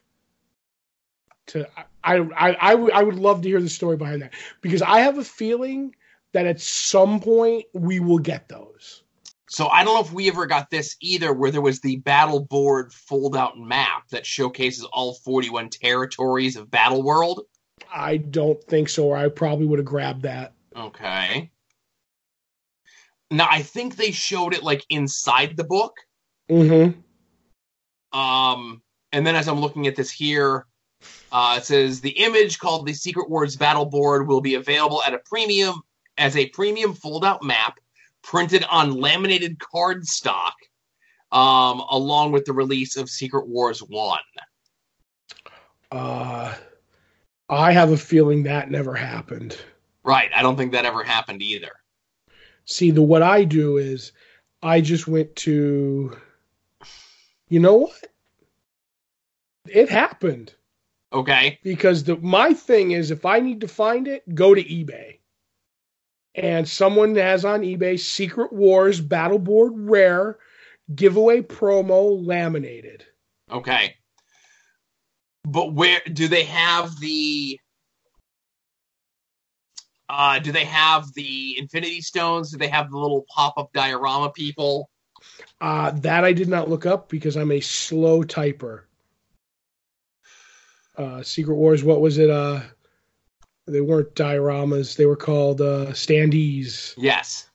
To 1.47 1.67
I 2.03 2.17
I 2.17 2.53
I 2.53 2.73
I 2.73 3.03
would 3.03 3.15
love 3.15 3.41
to 3.41 3.49
hear 3.49 3.61
the 3.61 3.69
story 3.69 3.97
behind 3.97 4.21
that 4.21 4.33
because 4.61 4.83
I 4.83 4.99
have 4.99 5.17
a 5.17 5.23
feeling 5.23 5.95
that 6.33 6.45
at 6.45 6.61
some 6.61 7.19
point 7.19 7.65
we 7.73 7.99
will 7.99 8.19
get 8.19 8.47
those. 8.47 9.01
So 9.49 9.67
I 9.67 9.83
don't 9.83 9.95
know 9.95 10.01
if 10.01 10.13
we 10.13 10.27
ever 10.29 10.45
got 10.45 10.69
this 10.69 10.95
either, 11.01 11.33
where 11.33 11.49
there 11.49 11.61
was 11.61 11.81
the 11.81 11.97
battle 11.97 12.39
board 12.39 12.93
fold 12.93 13.35
out 13.35 13.59
map 13.59 14.07
that 14.11 14.25
showcases 14.25 14.83
all 14.85 15.15
41 15.15 15.69
territories 15.69 16.55
of 16.55 16.69
Battle 16.69 17.01
World. 17.01 17.41
I 17.91 18.17
don't 18.17 18.63
think 18.65 18.89
so, 18.89 19.05
or 19.07 19.17
I 19.17 19.27
probably 19.29 19.65
would 19.65 19.79
have 19.79 19.85
grabbed 19.87 20.21
that. 20.21 20.53
Okay. 20.75 21.49
Now 23.31 23.47
I 23.49 23.63
think 23.63 23.95
they 23.95 24.11
showed 24.11 24.53
it 24.53 24.63
like 24.63 24.85
inside 24.89 25.57
the 25.57 25.63
book. 25.63 25.95
Mm-hmm. 26.49 26.99
Um, 28.17 28.81
and 29.11 29.25
then 29.25 29.35
as 29.35 29.47
I'm 29.47 29.59
looking 29.59 29.87
at 29.87 29.95
this 29.95 30.11
here, 30.11 30.67
uh, 31.31 31.55
it 31.57 31.65
says 31.65 32.01
the 32.01 32.09
image 32.09 32.59
called 32.59 32.85
the 32.85 32.93
Secret 32.93 33.29
Wars 33.29 33.55
Battle 33.55 33.85
Board 33.85 34.27
will 34.27 34.41
be 34.41 34.55
available 34.55 35.01
at 35.03 35.13
a 35.13 35.19
premium 35.25 35.81
as 36.17 36.35
a 36.35 36.49
premium 36.49 36.93
fold-out 36.93 37.41
map 37.41 37.79
printed 38.21 38.63
on 38.69 38.91
laminated 38.91 39.57
cardstock, 39.59 40.53
um, 41.31 41.81
along 41.89 42.31
with 42.31 42.45
the 42.45 42.53
release 42.53 42.97
of 42.97 43.09
Secret 43.09 43.47
Wars 43.47 43.79
One. 43.79 44.19
Uh, 45.91 46.53
I 47.49 47.71
have 47.71 47.91
a 47.91 47.97
feeling 47.97 48.43
that 48.43 48.69
never 48.69 48.93
happened. 48.93 49.57
Right. 50.03 50.29
I 50.35 50.41
don't 50.41 50.55
think 50.55 50.71
that 50.73 50.85
ever 50.85 51.03
happened 51.03 51.41
either. 51.41 51.71
See, 52.65 52.91
the 52.91 53.01
what 53.01 53.23
I 53.23 53.43
do 53.43 53.77
is 53.77 54.11
I 54.61 54.81
just 54.81 55.07
went 55.07 55.35
to, 55.37 56.15
you 57.47 57.59
know 57.59 57.77
what? 57.77 58.07
It 59.67 59.89
happened 59.89 60.53
Okay. 61.11 61.59
because 61.63 62.03
the 62.03 62.17
my 62.17 62.53
thing 62.53 62.91
is 62.91 63.11
if 63.11 63.25
I 63.25 63.39
need 63.39 63.61
to 63.61 63.67
find 63.67 64.07
it, 64.07 64.35
go 64.35 64.53
to 64.53 64.63
eBay. 64.63 65.18
And 66.35 66.67
someone 66.67 67.15
has 67.15 67.43
on 67.43 67.61
eBay 67.61 67.99
Secret 67.99 68.53
Wars 68.53 69.01
Battle 69.01 69.39
Board 69.39 69.73
Rare 69.75 70.37
giveaway 70.93 71.41
promo 71.41 72.25
laminated. 72.25 73.05
Okay. 73.51 73.95
But 75.43 75.73
where 75.73 76.01
do 76.11 76.27
they 76.27 76.43
have 76.43 76.99
the 76.99 77.59
uh 80.07 80.39
do 80.39 80.51
they 80.51 80.65
have 80.65 81.13
the 81.13 81.57
Infinity 81.57 82.01
Stones? 82.01 82.51
Do 82.51 82.57
they 82.57 82.67
have 82.67 82.91
the 82.91 82.97
little 82.97 83.25
pop-up 83.29 83.71
diorama 83.73 84.31
people? 84.31 84.89
Uh, 85.59 85.91
that 85.91 86.23
I 86.23 86.33
did 86.33 86.47
not 86.47 86.69
look 86.69 86.85
up 86.85 87.09
because 87.09 87.35
I'm 87.35 87.51
a 87.51 87.59
slow 87.59 88.23
typer. 88.23 88.83
Uh, 90.97 91.23
Secret 91.23 91.55
Wars, 91.55 91.83
what 91.83 92.01
was 92.01 92.17
it? 92.17 92.29
They 93.71 93.81
weren't 93.81 94.15
dioramas; 94.15 94.95
they 94.95 95.05
were 95.05 95.15
called 95.15 95.61
uh, 95.61 95.87
standees. 95.87 96.93
Yes. 96.97 97.49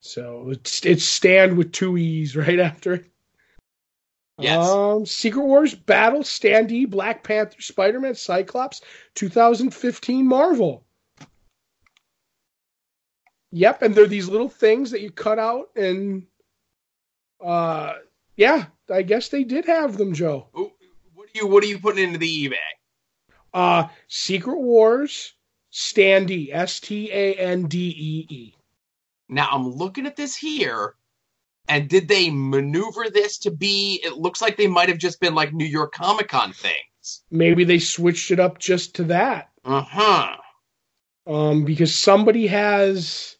So 0.00 0.50
it's 0.50 0.84
it's 0.86 1.04
stand 1.04 1.56
with 1.56 1.72
two 1.72 1.96
e's 1.96 2.36
right 2.36 2.60
after 2.60 2.94
it. 2.94 3.06
Yes. 4.38 4.68
Um, 4.68 5.06
Secret 5.06 5.44
Wars 5.44 5.74
Battle 5.74 6.20
Standee 6.20 6.88
Black 6.88 7.24
Panther 7.24 7.60
Spider 7.60 8.00
Man 8.00 8.14
Cyclops 8.14 8.82
2015 9.14 10.26
Marvel. 10.26 10.84
Yep, 13.52 13.82
and 13.82 13.94
they're 13.94 14.06
these 14.06 14.28
little 14.28 14.50
things 14.50 14.90
that 14.90 15.00
you 15.00 15.10
cut 15.10 15.38
out 15.38 15.70
and 15.76 16.26
uh 17.42 17.94
yeah, 18.36 18.66
I 18.92 19.02
guess 19.02 19.30
they 19.30 19.44
did 19.44 19.64
have 19.64 19.96
them, 19.96 20.12
Joe. 20.12 20.48
What 20.52 20.70
are 20.70 21.38
you 21.38 21.46
what 21.46 21.64
are 21.64 21.66
you 21.66 21.78
putting 21.78 22.04
into 22.04 22.18
the 22.18 22.48
eBay? 22.48 22.56
Uh 23.56 23.88
Secret 24.08 24.60
Wars 24.60 25.32
Standee 25.72 26.50
S 26.52 26.78
T 26.80 27.10
A 27.10 27.34
N 27.34 27.66
D 27.68 27.78
E 27.88 28.26
E. 28.34 28.54
Now 29.28 29.48
I'm 29.50 29.68
looking 29.70 30.06
at 30.06 30.16
this 30.16 30.36
here, 30.36 30.94
and 31.68 31.88
did 31.88 32.06
they 32.08 32.30
maneuver 32.30 33.10
this 33.10 33.38
to 33.38 33.50
be? 33.50 34.00
It 34.04 34.18
looks 34.18 34.42
like 34.42 34.56
they 34.56 34.66
might 34.68 34.90
have 34.90 34.98
just 34.98 35.20
been 35.20 35.34
like 35.34 35.52
New 35.54 35.64
York 35.66 35.92
Comic 35.94 36.28
Con 36.28 36.52
things. 36.52 37.22
Maybe 37.30 37.64
they 37.64 37.78
switched 37.78 38.30
it 38.30 38.40
up 38.40 38.58
just 38.58 38.94
to 38.96 39.04
that. 39.04 39.48
Uh 39.64 39.82
huh. 39.82 40.36
um, 41.26 41.64
because 41.64 41.94
somebody 41.94 42.46
has 42.48 43.36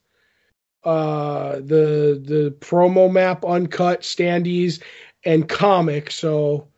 uh, 0.84 1.56
the 1.56 2.20
the 2.24 2.56
promo 2.60 3.10
map 3.12 3.44
uncut 3.44 4.02
standees 4.02 4.82
and 5.24 5.48
comic 5.48 6.10
so 6.10 6.68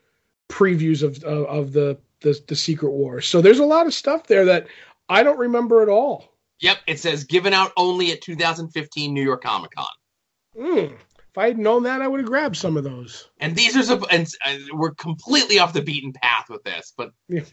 previews 0.48 1.02
of 1.02 1.22
of, 1.24 1.46
of 1.46 1.72
the, 1.72 1.98
the 2.20 2.38
the 2.48 2.56
secret 2.56 2.90
wars 2.90 3.26
so 3.26 3.40
there's 3.40 3.58
a 3.60 3.64
lot 3.64 3.86
of 3.86 3.94
stuff 3.94 4.26
there 4.26 4.44
that 4.46 4.66
i 5.08 5.22
don't 5.22 5.38
remember 5.38 5.82
at 5.82 5.88
all 5.88 6.24
Yep. 6.60 6.78
It 6.88 6.98
says 6.98 7.22
given 7.22 7.52
out 7.52 7.70
only 7.76 8.10
at 8.10 8.20
2015 8.20 9.14
New 9.14 9.22
York 9.22 9.44
Comic 9.44 9.70
Con. 9.76 9.86
Hmm. 10.60 10.94
if 11.28 11.38
i 11.38 11.46
had 11.46 11.56
known 11.58 11.84
that 11.84 12.02
i 12.02 12.08
would 12.08 12.18
have 12.20 12.28
grabbed 12.28 12.56
some 12.56 12.76
of 12.76 12.82
those 12.82 13.28
And 13.38 13.54
these 13.54 13.76
are 13.76 13.84
some, 13.84 14.04
and 14.10 14.26
uh, 14.44 14.56
we're 14.72 14.94
completely 14.94 15.60
off 15.60 15.72
the 15.72 15.82
beaten 15.82 16.12
path 16.12 16.46
with 16.50 16.64
this, 16.64 16.92
but 16.96 17.12
Yeah. 17.28 17.44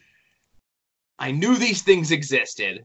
I 1.19 1.31
knew 1.31 1.55
these 1.55 1.81
things 1.83 2.11
existed. 2.11 2.83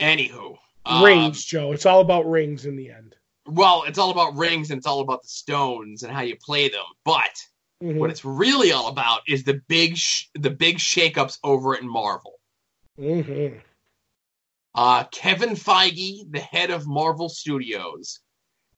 Anywho, 0.00 0.56
um, 0.86 1.04
rings 1.04 1.44
joe 1.44 1.72
it's 1.72 1.86
all 1.86 2.00
about 2.00 2.24
rings 2.30 2.64
in 2.66 2.76
the 2.76 2.90
end 2.90 3.16
Well, 3.46 3.82
it's 3.88 3.98
all 3.98 4.10
about 4.12 4.36
rings 4.36 4.70
and 4.70 4.78
it's 4.78 4.86
all 4.86 5.00
about 5.00 5.22
the 5.22 5.28
stones 5.28 6.04
and 6.04 6.12
how 6.12 6.20
you 6.22 6.36
play 6.36 6.68
them. 6.68 6.84
But 7.04 7.34
Mhm. 7.82 7.96
What 7.96 8.10
it's 8.10 8.24
really 8.24 8.70
all 8.70 8.86
about 8.86 9.22
is 9.26 9.42
the 9.42 9.60
big 9.66 9.96
sh- 9.96 10.26
the 10.34 10.50
big 10.50 10.78
shakeups 10.78 11.38
over 11.42 11.74
at 11.74 11.82
Marvel. 11.82 12.38
Mhm. 12.98 13.60
Uh, 14.74 15.04
Kevin 15.04 15.50
Feige, 15.50 16.30
the 16.30 16.40
head 16.40 16.70
of 16.70 16.86
Marvel 16.86 17.28
Studios, 17.28 18.20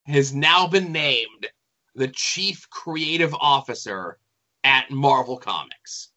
has 0.07 0.35
now 0.35 0.67
been 0.67 0.90
named 0.90 1.47
the 1.95 2.09
chief 2.09 2.69
creative 2.71 3.35
officer 3.35 4.19
at 4.64 4.90
Marvel 4.90 5.37
Comics. 5.37 6.09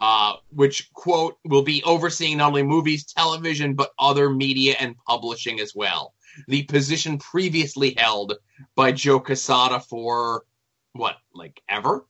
Uh, 0.00 0.36
which, 0.50 0.92
quote, 0.94 1.38
will 1.44 1.62
be 1.62 1.82
overseeing 1.84 2.38
not 2.38 2.48
only 2.48 2.62
movies, 2.64 3.04
television, 3.04 3.74
but 3.74 3.92
other 4.00 4.28
media 4.30 4.74
and 4.80 4.96
publishing 5.06 5.60
as 5.60 5.76
well. 5.76 6.14
The 6.48 6.64
position 6.64 7.18
previously 7.18 7.94
held 7.96 8.34
by 8.74 8.90
Joe 8.90 9.20
Quesada 9.20 9.78
for, 9.78 10.44
what, 10.92 11.16
like 11.34 11.60
ever? 11.68 12.06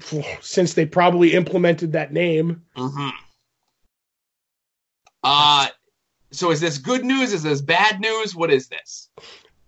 Since 0.40 0.74
they 0.74 0.86
probably 0.86 1.32
implemented 1.34 1.92
that 1.92 2.12
name. 2.12 2.62
Mm-hmm. 2.76 3.08
Uh, 5.22 5.68
so 6.30 6.50
is 6.50 6.60
this 6.60 6.78
good 6.78 7.04
news? 7.04 7.32
Is 7.32 7.42
this 7.42 7.60
bad 7.60 8.00
news? 8.00 8.34
What 8.34 8.50
is 8.50 8.68
this? 8.68 9.08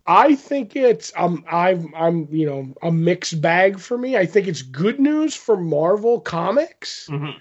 I 0.06 0.34
think 0.34 0.74
it's 0.74 1.12
um 1.16 1.44
I'm 1.50 1.92
I'm 1.94 2.26
you 2.30 2.46
know 2.46 2.74
a 2.82 2.90
mixed 2.90 3.40
bag 3.40 3.78
for 3.78 3.96
me. 3.96 4.16
I 4.16 4.26
think 4.26 4.48
it's 4.48 4.62
good 4.62 4.98
news 4.98 5.34
for 5.34 5.56
Marvel 5.56 6.20
Comics. 6.20 7.08
Mhm. 7.08 7.34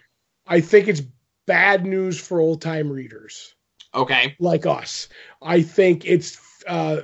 I 0.45 0.61
think 0.61 0.87
it's 0.87 1.01
bad 1.47 1.85
news 1.85 2.19
for 2.19 2.39
old 2.39 2.61
time 2.61 2.91
readers 2.91 3.55
Okay. 3.95 4.35
like 4.39 4.65
us. 4.65 5.07
I 5.41 5.61
think 5.63 6.05
it's 6.05 6.37
uh 6.67 7.01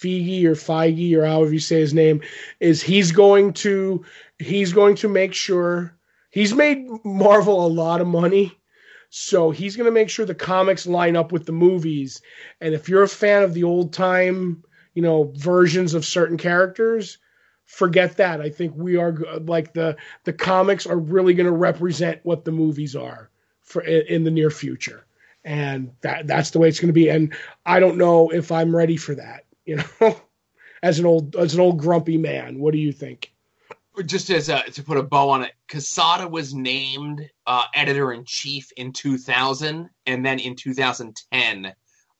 Feige 0.00 0.44
or 0.44 0.54
Feige 0.54 1.14
or 1.14 1.26
however 1.26 1.52
you 1.52 1.58
say 1.58 1.80
his 1.80 1.94
name 1.94 2.20
is 2.60 2.82
he's 2.82 3.12
going 3.12 3.52
to 3.54 4.04
he's 4.38 4.72
going 4.72 4.94
to 4.96 5.08
make 5.08 5.34
sure 5.34 5.94
he's 6.30 6.54
made 6.54 6.86
Marvel 7.04 7.66
a 7.66 7.68
lot 7.68 8.00
of 8.00 8.06
money. 8.06 8.52
So 9.10 9.50
he's 9.50 9.74
going 9.74 9.86
to 9.86 9.92
make 9.92 10.10
sure 10.10 10.26
the 10.26 10.34
comics 10.34 10.86
line 10.86 11.16
up 11.16 11.32
with 11.32 11.46
the 11.46 11.52
movies. 11.52 12.20
And 12.60 12.74
if 12.74 12.88
you're 12.88 13.02
a 13.02 13.08
fan 13.08 13.42
of 13.42 13.54
the 13.54 13.64
old 13.64 13.92
time, 13.92 14.62
you 14.94 15.02
know, 15.02 15.32
versions 15.34 15.94
of 15.94 16.04
certain 16.04 16.36
characters, 16.36 17.18
forget 17.64 18.16
that. 18.16 18.40
I 18.40 18.50
think 18.50 18.74
we 18.76 18.96
are 18.96 19.16
like 19.40 19.72
the 19.72 19.96
the 20.24 20.32
comics 20.32 20.86
are 20.86 20.98
really 20.98 21.34
going 21.34 21.46
to 21.46 21.52
represent 21.52 22.20
what 22.24 22.44
the 22.44 22.52
movies 22.52 22.96
are 22.96 23.30
for 23.62 23.82
in 23.82 24.24
the 24.24 24.30
near 24.30 24.50
future. 24.50 25.06
And 25.44 25.92
that 26.00 26.26
that's 26.26 26.50
the 26.50 26.58
way 26.58 26.68
it's 26.68 26.80
going 26.80 26.88
to 26.88 26.92
be. 26.92 27.08
And 27.08 27.34
I 27.64 27.80
don't 27.80 27.96
know 27.96 28.30
if 28.30 28.50
I'm 28.50 28.74
ready 28.74 28.96
for 28.96 29.14
that, 29.14 29.44
you 29.68 29.76
know. 29.76 30.16
as 30.82 30.98
an 30.98 31.06
old 31.06 31.36
as 31.36 31.54
an 31.54 31.60
old 31.60 31.78
grumpy 31.78 32.16
man, 32.16 32.58
what 32.58 32.72
do 32.72 32.78
you 32.78 32.92
think? 32.92 33.32
Just 34.06 34.30
as 34.30 34.48
a, 34.48 34.62
to 34.62 34.82
put 34.82 34.96
a 34.96 35.02
bow 35.02 35.28
on 35.28 35.42
it, 35.42 35.52
Quesada 35.68 36.28
was 36.28 36.54
named 36.54 37.28
uh, 37.46 37.64
editor 37.74 38.12
in 38.12 38.24
chief 38.24 38.70
in 38.76 38.92
2000, 38.92 39.90
and 40.06 40.24
then 40.24 40.38
in 40.38 40.54
2010, 40.54 41.72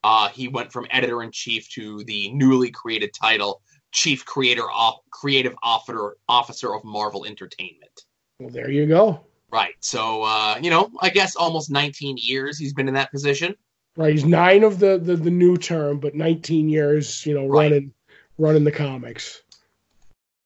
uh, 0.02 0.28
he 0.30 0.48
went 0.48 0.72
from 0.72 0.88
editor 0.90 1.22
in 1.22 1.30
chief 1.30 1.68
to 1.70 2.02
the 2.04 2.32
newly 2.32 2.72
created 2.72 3.14
title, 3.14 3.62
chief 3.92 4.24
creator 4.24 4.64
Op- 4.64 5.04
creative 5.10 5.54
officer 5.62 6.16
officer 6.28 6.74
of 6.74 6.84
Marvel 6.84 7.24
Entertainment. 7.24 8.04
Well, 8.40 8.50
there 8.50 8.70
you 8.70 8.86
go. 8.86 9.20
Right. 9.50 9.74
So, 9.80 10.24
uh, 10.24 10.58
you 10.60 10.70
know, 10.70 10.90
I 11.00 11.08
guess 11.08 11.36
almost 11.36 11.70
19 11.70 12.16
years 12.18 12.58
he's 12.58 12.74
been 12.74 12.88
in 12.88 12.94
that 12.94 13.10
position. 13.10 13.54
Right, 13.98 14.12
he's 14.12 14.24
nine 14.24 14.62
of 14.62 14.78
the 14.78 14.96
the, 14.96 15.16
the 15.16 15.30
new 15.30 15.56
term, 15.56 15.98
but 15.98 16.14
19 16.14 16.68
years, 16.68 17.26
you 17.26 17.34
know, 17.34 17.48
Right. 17.48 17.64
running 17.72 17.92
running 18.38 18.62
the 18.62 18.70
comics. 18.70 19.42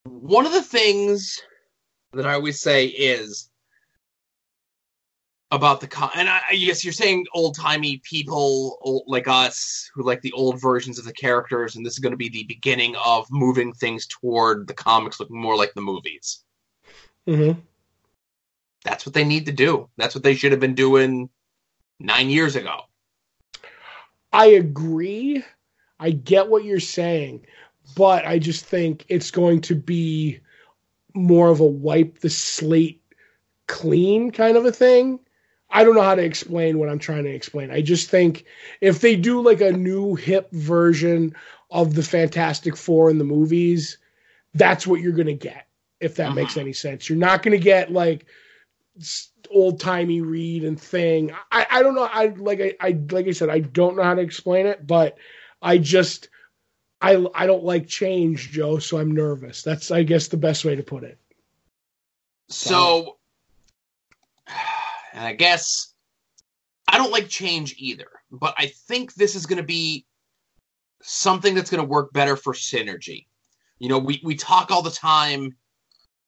one 0.04 0.46
of 0.46 0.52
the 0.52 0.62
things 0.62 1.38
that 2.14 2.26
I 2.26 2.32
always 2.32 2.60
say 2.60 2.86
is 2.86 3.50
about 5.50 5.82
the 5.82 5.86
con- 5.86 6.10
and 6.14 6.30
I, 6.30 6.40
I 6.52 6.56
guess 6.56 6.82
you're 6.82 6.94
saying 6.94 7.26
old 7.34 7.54
timey 7.54 8.00
people 8.02 8.78
old, 8.80 9.02
like 9.06 9.28
us 9.28 9.90
who 9.94 10.02
like 10.02 10.22
the 10.22 10.32
old 10.32 10.58
versions 10.58 10.98
of 10.98 11.04
the 11.04 11.12
characters, 11.12 11.76
and 11.76 11.84
this 11.84 11.92
is 11.92 11.98
going 11.98 12.12
to 12.12 12.16
be 12.16 12.30
the 12.30 12.44
beginning 12.44 12.96
of 13.04 13.26
moving 13.30 13.74
things 13.74 14.06
toward 14.06 14.66
the 14.66 14.72
comics 14.74 15.20
looking 15.20 15.38
more 15.38 15.56
like 15.56 15.74
the 15.74 15.82
movies. 15.82 16.42
hmm 17.26 17.52
That's 18.82 19.04
what 19.04 19.12
they 19.12 19.24
need 19.24 19.44
to 19.44 19.52
do. 19.52 19.90
That's 19.98 20.14
what 20.14 20.24
they 20.24 20.34
should 20.34 20.52
have 20.52 20.60
been 20.60 20.74
doing 20.74 21.28
nine 22.00 22.30
years 22.30 22.56
ago. 22.56 22.84
I 24.32 24.46
agree. 24.46 25.44
I 25.98 26.10
get 26.10 26.48
what 26.48 26.64
you're 26.64 26.80
saying, 26.80 27.46
but 27.96 28.26
I 28.26 28.38
just 28.38 28.64
think 28.64 29.04
it's 29.08 29.30
going 29.30 29.60
to 29.62 29.74
be 29.74 30.40
more 31.14 31.50
of 31.50 31.60
a 31.60 31.66
wipe 31.66 32.20
the 32.20 32.30
slate 32.30 33.02
clean 33.66 34.30
kind 34.30 34.56
of 34.56 34.66
a 34.66 34.72
thing. 34.72 35.20
I 35.70 35.84
don't 35.84 35.94
know 35.94 36.02
how 36.02 36.14
to 36.14 36.24
explain 36.24 36.78
what 36.78 36.88
I'm 36.88 36.98
trying 36.98 37.24
to 37.24 37.30
explain. 37.34 37.70
I 37.70 37.82
just 37.82 38.10
think 38.10 38.44
if 38.80 39.00
they 39.00 39.16
do 39.16 39.40
like 39.42 39.60
a 39.60 39.72
new 39.72 40.14
hip 40.14 40.50
version 40.52 41.34
of 41.70 41.94
the 41.94 42.02
Fantastic 42.02 42.76
Four 42.76 43.10
in 43.10 43.18
the 43.18 43.24
movies, 43.24 43.98
that's 44.54 44.86
what 44.86 45.00
you're 45.00 45.12
going 45.12 45.26
to 45.26 45.34
get, 45.34 45.68
if 46.00 46.16
that 46.16 46.32
Mhm. 46.32 46.34
makes 46.34 46.56
any 46.56 46.72
sense. 46.72 47.08
You're 47.08 47.18
not 47.18 47.42
going 47.42 47.58
to 47.58 47.64
get 47.64 47.92
like 47.92 48.26
old 49.50 49.80
timey 49.80 50.20
Reed 50.20 50.64
and 50.64 50.80
thing. 50.80 51.32
I, 51.50 51.66
I 51.70 51.82
don't 51.82 51.94
know. 51.94 52.08
I 52.10 52.26
like 52.36 52.60
I, 52.60 52.74
I 52.80 52.98
like 53.10 53.26
I 53.26 53.32
said, 53.32 53.50
I 53.50 53.60
don't 53.60 53.96
know 53.96 54.02
how 54.02 54.14
to 54.14 54.20
explain 54.20 54.66
it, 54.66 54.86
but 54.86 55.16
I 55.60 55.78
just 55.78 56.28
I 57.00 57.24
I 57.34 57.46
don't 57.46 57.64
like 57.64 57.86
change, 57.86 58.50
Joe, 58.50 58.78
so 58.78 58.98
I'm 58.98 59.12
nervous. 59.12 59.62
That's 59.62 59.90
I 59.90 60.02
guess 60.02 60.28
the 60.28 60.36
best 60.36 60.64
way 60.64 60.76
to 60.76 60.82
put 60.82 61.04
it. 61.04 61.18
So, 62.48 63.18
and 65.14 65.24
I 65.24 65.32
guess 65.32 65.94
I 66.86 66.98
don't 66.98 67.12
like 67.12 67.28
change 67.28 67.74
either, 67.78 68.08
but 68.30 68.54
I 68.58 68.66
think 68.66 69.14
this 69.14 69.34
is 69.34 69.46
going 69.46 69.56
to 69.58 69.62
be 69.62 70.06
something 71.02 71.54
that's 71.54 71.70
going 71.70 71.82
to 71.82 71.88
work 71.88 72.12
better 72.12 72.36
for 72.36 72.52
synergy. 72.52 73.26
You 73.78 73.88
know, 73.88 73.98
we, 73.98 74.20
we 74.22 74.36
talk 74.36 74.70
all 74.70 74.82
the 74.82 74.90
time 74.90 75.56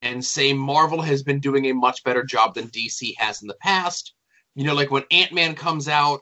and 0.05 0.25
say 0.25 0.53
Marvel 0.53 1.01
has 1.01 1.23
been 1.23 1.41
doing 1.41 1.65
a 1.65 1.73
much 1.73 2.05
better 2.05 2.23
job 2.23 2.55
than 2.55 2.69
DC 2.69 3.15
has 3.17 3.41
in 3.41 3.49
the 3.49 3.57
past. 3.61 4.13
You 4.55 4.65
know, 4.65 4.75
like 4.75 4.91
when 4.91 5.03
Ant 5.11 5.33
Man 5.33 5.55
comes 5.55 5.89
out, 5.89 6.21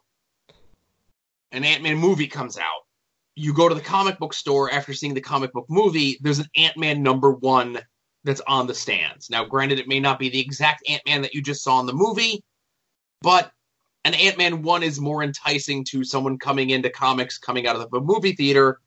an 1.50 1.64
Ant 1.64 1.82
Man 1.82 1.98
movie 1.98 2.28
comes 2.28 2.56
out, 2.56 2.86
you 3.34 3.52
go 3.52 3.68
to 3.68 3.74
the 3.74 3.80
comic 3.80 4.18
book 4.18 4.34
store 4.34 4.72
after 4.72 4.94
seeing 4.94 5.14
the 5.14 5.20
comic 5.20 5.52
book 5.52 5.66
movie, 5.68 6.16
there's 6.22 6.38
an 6.38 6.48
Ant 6.56 6.76
Man 6.76 7.02
number 7.02 7.32
one 7.32 7.78
that's 8.24 8.40
on 8.46 8.68
the 8.68 8.74
stands. 8.74 9.28
Now, 9.28 9.44
granted, 9.44 9.80
it 9.80 9.88
may 9.88 9.98
not 9.98 10.20
be 10.20 10.30
the 10.30 10.40
exact 10.40 10.88
Ant 10.88 11.02
Man 11.04 11.20
that 11.22 11.34
you 11.34 11.42
just 11.42 11.64
saw 11.64 11.80
in 11.80 11.86
the 11.86 11.92
movie, 11.92 12.44
but 13.20 13.50
an 14.04 14.14
Ant 14.14 14.38
Man 14.38 14.62
1 14.62 14.82
is 14.84 15.00
more 15.00 15.24
enticing 15.24 15.84
to 15.86 16.04
someone 16.04 16.38
coming 16.38 16.70
into 16.70 16.88
comics 16.88 17.36
coming 17.36 17.66
out 17.66 17.74
of 17.74 17.90
the 17.90 18.00
movie 18.00 18.32
theater 18.32 18.78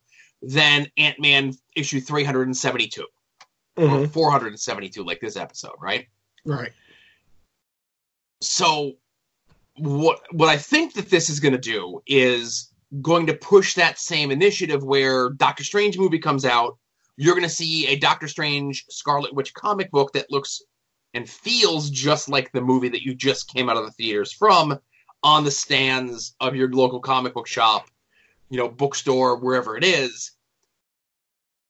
than 0.42 0.88
Ant 0.98 1.20
Man 1.20 1.54
issue 1.76 2.00
372 2.00 3.06
Mm-hmm. 3.78 4.04
or 4.04 4.08
472, 4.08 5.04
like 5.04 5.20
this 5.20 5.36
episode, 5.36 5.76
right? 5.82 6.08
Right. 6.46 6.72
So, 8.42 8.94
what 9.78 10.22
what 10.32 10.50
I 10.50 10.58
think 10.58 10.94
that 10.94 11.10
this 11.10 11.30
is 11.30 11.40
going 11.40 11.54
to 11.54 11.58
do 11.58 12.02
is 12.08 12.72
going 13.02 13.28
to 13.28 13.34
push 13.34 13.74
that 13.74 14.00
same 14.00 14.32
initiative 14.32 14.84
where 14.84 15.30
Doctor 15.30 15.64
Strange 15.64 15.98
movie 15.98 16.20
comes 16.20 16.46
out, 16.46 16.78
you're 17.18 17.36
going 17.36 17.48
to 17.48 17.50
see 17.50 17.88
a 17.88 17.98
Doctor 17.98 18.28
Strange 18.28 18.86
Scarlet 18.90 19.34
Witch 19.34 19.54
comic 19.54 19.92
book 19.92 20.14
that 20.14 20.32
looks 20.32 20.62
and 21.14 21.30
feels 21.30 21.90
just 21.90 22.30
like 22.30 22.52
the 22.52 22.62
movie 22.62 22.90
that 22.90 23.04
you 23.04 23.16
just 23.16 23.54
came 23.54 23.70
out 23.70 23.78
of 23.78 23.86
the 23.86 23.92
theaters 23.92 24.32
from 24.34 24.78
on 25.24 25.44
the 25.44 25.52
stands 25.52 26.36
of 26.40 26.56
your 26.56 26.70
local 26.72 27.00
comic 27.00 27.34
book 27.34 27.48
shop, 27.48 27.88
you 28.50 28.58
know, 28.58 28.68
bookstore, 28.68 29.38
wherever 29.38 29.78
it 29.78 29.84
is. 29.84 30.32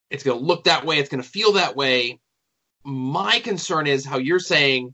It's 0.09 0.23
going 0.23 0.37
to 0.37 0.45
look 0.45 0.65
that 0.65 0.85
way, 0.85 0.99
it's 0.99 1.09
going 1.09 1.23
to 1.23 1.29
feel 1.29 1.53
that 1.53 1.75
way. 1.75 2.19
My 2.83 3.39
concern 3.39 3.87
is 3.87 4.05
how 4.05 4.17
you're 4.17 4.39
saying 4.39 4.93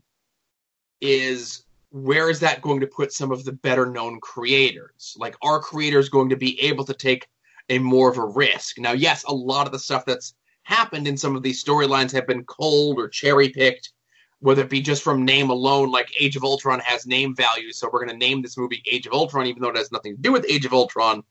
is 1.00 1.64
where 1.90 2.30
is 2.30 2.40
that 2.40 2.62
going 2.62 2.80
to 2.80 2.86
put 2.86 3.12
some 3.12 3.30
of 3.30 3.44
the 3.44 3.52
better 3.52 3.86
known 3.86 4.18
creators? 4.20 5.14
Like, 5.18 5.36
are 5.42 5.60
creators 5.60 6.08
going 6.08 6.30
to 6.30 6.36
be 6.36 6.60
able 6.62 6.84
to 6.86 6.94
take 6.94 7.28
a 7.68 7.78
more 7.78 8.10
of 8.10 8.16
a 8.16 8.24
risk? 8.24 8.78
Now, 8.78 8.92
yes, 8.92 9.24
a 9.24 9.34
lot 9.34 9.66
of 9.66 9.72
the 9.72 9.78
stuff 9.78 10.06
that's 10.06 10.34
happened 10.62 11.06
in 11.06 11.16
some 11.16 11.36
of 11.36 11.42
these 11.42 11.62
storylines 11.62 12.12
have 12.12 12.26
been 12.26 12.44
cold 12.44 12.98
or 12.98 13.08
cherry 13.08 13.50
picked, 13.50 13.92
whether 14.40 14.62
it 14.62 14.70
be 14.70 14.80
just 14.80 15.02
from 15.02 15.24
name 15.24 15.50
alone, 15.50 15.90
like 15.90 16.10
Age 16.18 16.36
of 16.36 16.44
Ultron 16.44 16.80
has 16.80 17.06
name 17.06 17.36
value, 17.36 17.72
so 17.72 17.90
we're 17.92 18.04
going 18.04 18.18
to 18.18 18.26
name 18.26 18.40
this 18.40 18.56
movie 18.56 18.82
Age 18.90 19.06
of 19.06 19.12
Ultron, 19.12 19.46
even 19.46 19.60
though 19.60 19.68
it 19.68 19.76
has 19.76 19.92
nothing 19.92 20.16
to 20.16 20.22
do 20.22 20.32
with 20.32 20.46
Age 20.48 20.64
of 20.64 20.72
Ultron. 20.72 21.22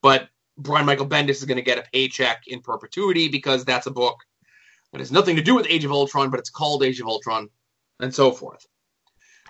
But 0.00 0.28
Brian 0.56 0.86
Michael 0.86 1.06
Bendis 1.06 1.30
is 1.30 1.44
going 1.44 1.56
to 1.56 1.62
get 1.62 1.78
a 1.78 1.90
paycheck 1.92 2.44
in 2.46 2.60
perpetuity 2.60 3.28
because 3.28 3.64
that's 3.64 3.86
a 3.86 3.90
book 3.90 4.18
that 4.92 5.00
has 5.00 5.10
nothing 5.10 5.36
to 5.36 5.42
do 5.42 5.54
with 5.54 5.66
Age 5.68 5.84
of 5.84 5.90
Ultron, 5.90 6.30
but 6.30 6.38
it's 6.38 6.50
called 6.50 6.84
Age 6.84 7.00
of 7.00 7.08
Ultron, 7.08 7.48
and 8.00 8.14
so 8.14 8.30
forth. 8.30 8.64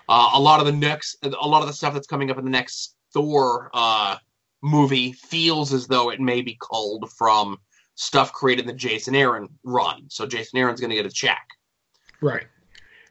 Uh, 0.09 0.31
a 0.33 0.39
lot 0.39 0.59
of 0.59 0.65
the 0.65 0.71
next, 0.71 1.17
a 1.23 1.29
lot 1.29 1.61
of 1.61 1.67
the 1.67 1.73
stuff 1.73 1.93
that's 1.93 2.07
coming 2.07 2.31
up 2.31 2.37
in 2.37 2.45
the 2.45 2.51
next 2.51 2.95
Thor 3.13 3.69
uh, 3.73 4.17
movie 4.61 5.13
feels 5.13 5.73
as 5.73 5.87
though 5.87 6.09
it 6.09 6.19
may 6.19 6.41
be 6.41 6.57
culled 6.59 7.11
from 7.11 7.59
stuff 7.95 8.33
created 8.33 8.63
in 8.63 8.67
the 8.67 8.73
Jason 8.73 9.15
Aaron 9.15 9.47
run. 9.63 10.05
So 10.09 10.25
Jason 10.25 10.59
Aaron's 10.59 10.79
going 10.79 10.89
to 10.89 10.95
get 10.95 11.05
a 11.05 11.11
check. 11.11 11.47
Right. 12.21 12.45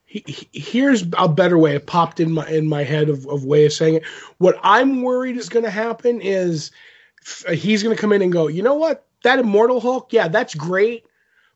He, 0.04 0.24
he, 0.26 0.61
here's 0.61 1.04
a 1.16 1.28
better 1.28 1.59
way. 1.59 1.74
It 1.74 1.87
popped 1.87 2.20
in 2.20 2.33
my 2.33 2.46
in 2.48 2.68
my 2.68 2.85
head 2.85 3.09
of, 3.09 3.26
of 3.26 3.44
way 3.44 3.64
of 3.64 3.72
saying 3.72 3.94
it. 3.94 4.04
What 4.38 4.59
I'm 4.62 5.02
worried 5.02 5.37
is 5.37 5.48
going 5.48 5.64
to 5.64 5.70
happen 5.70 6.20
is 6.20 6.70
he's 7.52 7.82
going 7.82 7.94
to 7.94 8.00
come 8.00 8.12
in 8.12 8.22
and 8.22 8.32
go. 8.32 8.48
You 8.48 8.62
know 8.62 8.74
what? 8.74 9.06
That 9.22 9.38
Immortal 9.38 9.80
Hulk, 9.80 10.12
yeah, 10.12 10.28
that's 10.28 10.54
great, 10.54 11.06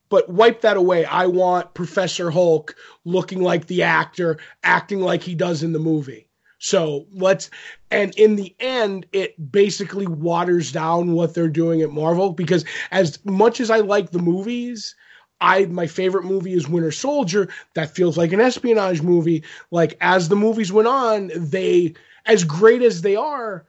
but 0.08 0.28
wipe 0.28 0.62
that 0.62 0.76
away. 0.76 1.04
I 1.04 1.26
want 1.26 1.74
Professor 1.74 2.30
Hulk 2.30 2.74
looking 3.04 3.42
like 3.42 3.66
the 3.66 3.82
actor, 3.82 4.38
acting 4.62 5.00
like 5.00 5.22
he 5.22 5.34
does 5.34 5.62
in 5.62 5.72
the 5.72 5.78
movie. 5.78 6.28
So 6.58 7.06
let's, 7.12 7.50
and 7.90 8.14
in 8.16 8.36
the 8.36 8.54
end, 8.58 9.06
it 9.12 9.52
basically 9.52 10.06
waters 10.06 10.72
down 10.72 11.12
what 11.12 11.34
they're 11.34 11.48
doing 11.48 11.82
at 11.82 11.90
Marvel 11.90 12.32
because 12.32 12.64
as 12.90 13.24
much 13.24 13.60
as 13.60 13.70
I 13.70 13.78
like 13.78 14.10
the 14.10 14.18
movies, 14.18 14.96
I 15.40 15.66
my 15.66 15.86
favorite 15.86 16.24
movie 16.24 16.54
is 16.54 16.68
Winter 16.68 16.90
Soldier. 16.90 17.48
That 17.74 17.94
feels 17.94 18.18
like 18.18 18.32
an 18.32 18.40
espionage 18.40 19.02
movie. 19.02 19.44
Like 19.70 19.96
as 20.00 20.28
the 20.28 20.36
movies 20.36 20.72
went 20.72 20.88
on, 20.88 21.30
they 21.34 21.94
as 22.26 22.42
great 22.42 22.82
as 22.82 23.02
they 23.02 23.14
are, 23.14 23.64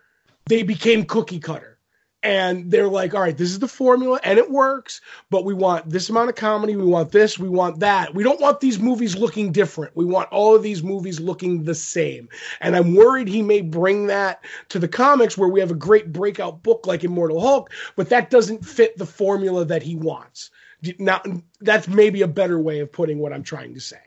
they 0.47 0.63
became 0.63 1.05
cookie 1.05 1.39
cutter. 1.39 1.78
And 2.21 2.69
they're 2.69 2.89
like, 2.89 3.13
all 3.13 3.21
right, 3.21 3.38
this 3.38 3.49
is 3.49 3.60
the 3.60 3.67
formula 3.67 4.19
and 4.25 4.38
it 4.38 4.51
works, 4.51 4.99
but 5.29 5.45
we 5.45 5.53
want 5.53 5.89
this 5.89 6.10
amount 6.10 6.29
of 6.29 6.36
comedy, 6.36 6.75
we 6.75 6.84
want 6.84 7.13
this, 7.13 7.39
we 7.39 7.47
want 7.47 7.79
that. 7.79 8.13
We 8.13 8.23
don't 8.23 8.41
want 8.41 8.60
these 8.60 8.77
movies 8.77 9.15
looking 9.15 9.53
different. 9.53 9.95
We 9.95 10.03
want 10.03 10.29
all 10.29 10.53
of 10.53 10.62
these 10.62 10.84
movies 10.84 11.21
looking 11.21 11.63
the 11.63 11.75
same. 11.75 12.27
And 12.60 12.75
I'm 12.75 12.93
worried 12.93 13.29
he 13.29 13.41
may 13.41 13.62
bring 13.62 14.08
that 14.08 14.43
to 14.67 14.79
the 14.79 14.88
comics 14.88 15.38
where 15.38 15.47
we 15.47 15.62
have 15.62 15.71
a 15.71 15.75
great 15.75 16.12
breakout 16.12 16.62
book 16.62 16.86
like 16.86 17.05
Immortal 17.05 17.39
Hulk, 17.39 17.71
but 17.95 18.10
that 18.10 18.29
doesn't 18.29 18.65
fit 18.65 18.97
the 18.97 19.05
formula 19.05 19.63
that 19.63 19.82
he 19.82 19.95
wants. 19.95 20.49
Now, 20.97 21.21
that's 21.62 21.88
maybe 21.88 22.21
a 22.21 22.27
better 22.27 22.60
way 22.60 22.79
of 22.79 22.91
putting 22.91 23.19
what 23.19 23.32
I'm 23.32 23.43
trying 23.43 23.73
to 23.75 23.82
say. 23.82 23.99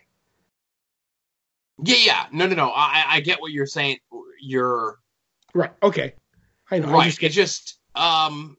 Yeah, 1.82 1.96
yeah. 1.96 2.26
No, 2.32 2.46
no, 2.46 2.54
no. 2.54 2.70
I, 2.70 3.04
I 3.08 3.20
get 3.20 3.40
what 3.40 3.52
you're 3.52 3.66
saying. 3.66 3.98
You're 4.40 4.98
right. 5.54 5.72
Okay. 5.82 6.14
I 6.70 6.78
know. 6.78 6.92
Right. 6.92 7.06
Just 7.06 7.22
it's 7.22 7.34
just 7.34 7.78
um 7.94 8.56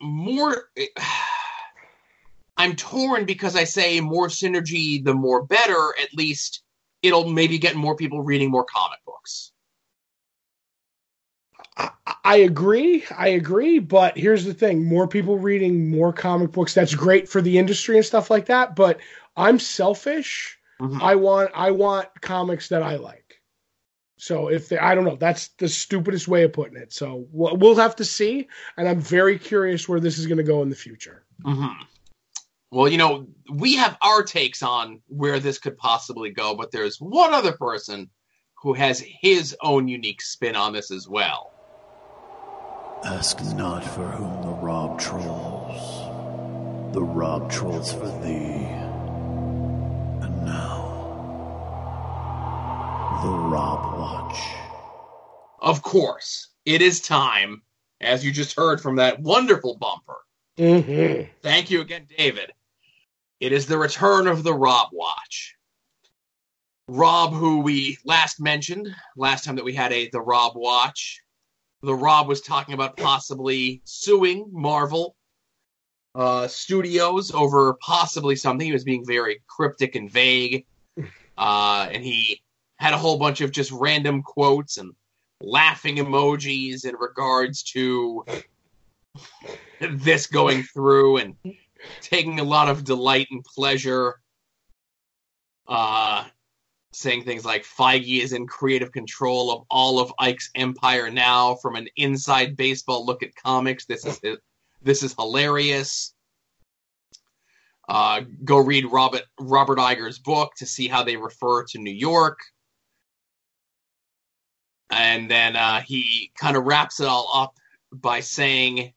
more. 0.00 0.70
I'm 2.56 2.76
torn 2.76 3.24
because 3.24 3.56
I 3.56 3.64
say 3.64 4.00
more 4.00 4.28
synergy, 4.28 5.02
the 5.02 5.14
more 5.14 5.44
better. 5.44 5.94
At 6.02 6.12
least 6.14 6.62
it'll 7.02 7.30
maybe 7.30 7.58
get 7.58 7.74
more 7.74 7.96
people 7.96 8.22
reading 8.22 8.50
more 8.50 8.64
comic 8.64 8.98
books. 9.06 9.52
I 12.24 12.36
agree. 12.36 13.04
I 13.16 13.28
agree. 13.28 13.78
But 13.78 14.18
here's 14.18 14.44
the 14.44 14.54
thing 14.54 14.84
more 14.84 15.08
people 15.08 15.38
reading 15.38 15.90
more 15.90 16.12
comic 16.12 16.52
books, 16.52 16.74
that's 16.74 16.94
great 16.94 17.28
for 17.28 17.40
the 17.40 17.58
industry 17.58 17.96
and 17.96 18.04
stuff 18.04 18.30
like 18.30 18.46
that. 18.46 18.76
But 18.76 19.00
I'm 19.36 19.58
selfish. 19.58 20.58
Mm-hmm. 20.80 21.02
I 21.02 21.14
want 21.14 21.50
I 21.54 21.70
want 21.70 22.08
comics 22.20 22.68
that 22.68 22.82
I 22.82 22.96
like. 22.96 23.29
So 24.20 24.48
if 24.48 24.68
they, 24.68 24.76
I 24.76 24.94
don't 24.94 25.04
know, 25.04 25.16
that's 25.16 25.48
the 25.58 25.68
stupidest 25.68 26.28
way 26.28 26.42
of 26.42 26.52
putting 26.52 26.76
it. 26.76 26.92
So 26.92 27.26
we'll, 27.32 27.56
we'll 27.56 27.76
have 27.76 27.96
to 27.96 28.04
see, 28.04 28.48
and 28.76 28.86
I'm 28.86 29.00
very 29.00 29.38
curious 29.38 29.88
where 29.88 29.98
this 29.98 30.18
is 30.18 30.26
going 30.26 30.36
to 30.36 30.44
go 30.44 30.60
in 30.60 30.68
the 30.68 30.76
future. 30.76 31.24
Mm-hmm. 31.42 31.82
Well, 32.70 32.88
you 32.88 32.98
know, 32.98 33.28
we 33.50 33.76
have 33.76 33.96
our 34.02 34.22
takes 34.22 34.62
on 34.62 35.00
where 35.08 35.40
this 35.40 35.58
could 35.58 35.78
possibly 35.78 36.28
go, 36.28 36.54
but 36.54 36.70
there's 36.70 37.00
one 37.00 37.32
other 37.32 37.52
person 37.52 38.10
who 38.62 38.74
has 38.74 39.02
his 39.22 39.56
own 39.62 39.88
unique 39.88 40.20
spin 40.20 40.54
on 40.54 40.74
this 40.74 40.90
as 40.90 41.08
well. 41.08 41.52
Ask 43.02 43.42
not 43.54 43.82
for 43.82 44.06
whom 44.06 44.42
the 44.42 44.52
rob 44.62 45.00
trolls. 45.00 46.92
The 46.92 47.02
rob 47.02 47.50
trolls 47.50 47.90
for 47.90 48.06
thee. 48.22 48.89
The 53.22 53.28
Rob 53.28 53.98
Watch. 53.98 54.40
Of 55.60 55.82
course, 55.82 56.48
it 56.64 56.80
is 56.80 57.02
time, 57.02 57.60
as 58.00 58.24
you 58.24 58.32
just 58.32 58.56
heard 58.56 58.80
from 58.80 58.96
that 58.96 59.20
wonderful 59.20 59.76
bumper. 59.76 60.16
Mm-hmm. 60.56 61.30
Thank 61.42 61.70
you 61.70 61.82
again, 61.82 62.06
David. 62.16 62.52
It 63.38 63.52
is 63.52 63.66
the 63.66 63.76
return 63.76 64.26
of 64.26 64.42
the 64.42 64.54
Rob 64.54 64.88
Watch. 64.92 65.54
Rob, 66.88 67.34
who 67.34 67.60
we 67.60 67.98
last 68.06 68.40
mentioned 68.40 68.88
last 69.16 69.44
time 69.44 69.56
that 69.56 69.64
we 69.64 69.74
had 69.74 69.92
a 69.92 70.08
the 70.08 70.20
Rob 70.20 70.52
Watch, 70.56 71.20
the 71.82 71.94
Rob 71.94 72.26
was 72.26 72.40
talking 72.40 72.72
about 72.72 72.96
possibly 72.96 73.82
suing 73.84 74.48
Marvel 74.50 75.14
uh, 76.14 76.48
Studios 76.48 77.32
over 77.32 77.74
possibly 77.74 78.34
something. 78.34 78.66
He 78.66 78.72
was 78.72 78.84
being 78.84 79.04
very 79.04 79.42
cryptic 79.46 79.94
and 79.94 80.10
vague, 80.10 80.64
uh, 81.38 81.88
and 81.92 82.02
he 82.02 82.40
had 82.80 82.94
a 82.94 82.98
whole 82.98 83.18
bunch 83.18 83.42
of 83.42 83.52
just 83.52 83.70
random 83.72 84.22
quotes 84.22 84.78
and 84.78 84.92
laughing 85.42 85.96
emojis 85.96 86.86
in 86.86 86.94
regards 86.96 87.62
to 87.62 88.24
this 89.80 90.26
going 90.26 90.62
through 90.62 91.18
and 91.18 91.36
taking 92.00 92.40
a 92.40 92.44
lot 92.44 92.68
of 92.68 92.84
delight 92.84 93.28
and 93.30 93.44
pleasure 93.44 94.14
uh, 95.68 96.24
saying 96.92 97.22
things 97.22 97.44
like 97.44 97.64
Feige 97.64 98.22
is 98.22 98.32
in 98.32 98.46
creative 98.46 98.92
control 98.92 99.52
of 99.52 99.66
all 99.70 100.00
of 100.00 100.12
Ike's 100.18 100.50
empire 100.54 101.10
now. 101.10 101.56
From 101.56 101.76
an 101.76 101.86
inside 101.96 102.56
baseball 102.56 103.06
look 103.06 103.22
at 103.22 103.34
comics, 103.36 103.84
this 103.84 104.04
is 104.04 104.20
this 104.82 105.02
is 105.02 105.14
hilarious. 105.14 106.14
Uh, 107.88 108.22
go 108.44 108.58
read 108.58 108.86
Robert 108.86 109.22
Robert 109.38 109.78
Iger's 109.78 110.18
book 110.18 110.52
to 110.56 110.66
see 110.66 110.88
how 110.88 111.04
they 111.04 111.16
refer 111.16 111.64
to 111.64 111.78
New 111.78 111.94
York. 111.94 112.38
And 114.90 115.30
then 115.30 115.56
uh, 115.56 115.80
he 115.80 116.32
kind 116.38 116.56
of 116.56 116.64
wraps 116.64 117.00
it 117.00 117.06
all 117.06 117.30
up 117.34 117.54
by 117.92 118.20
saying 118.20 118.92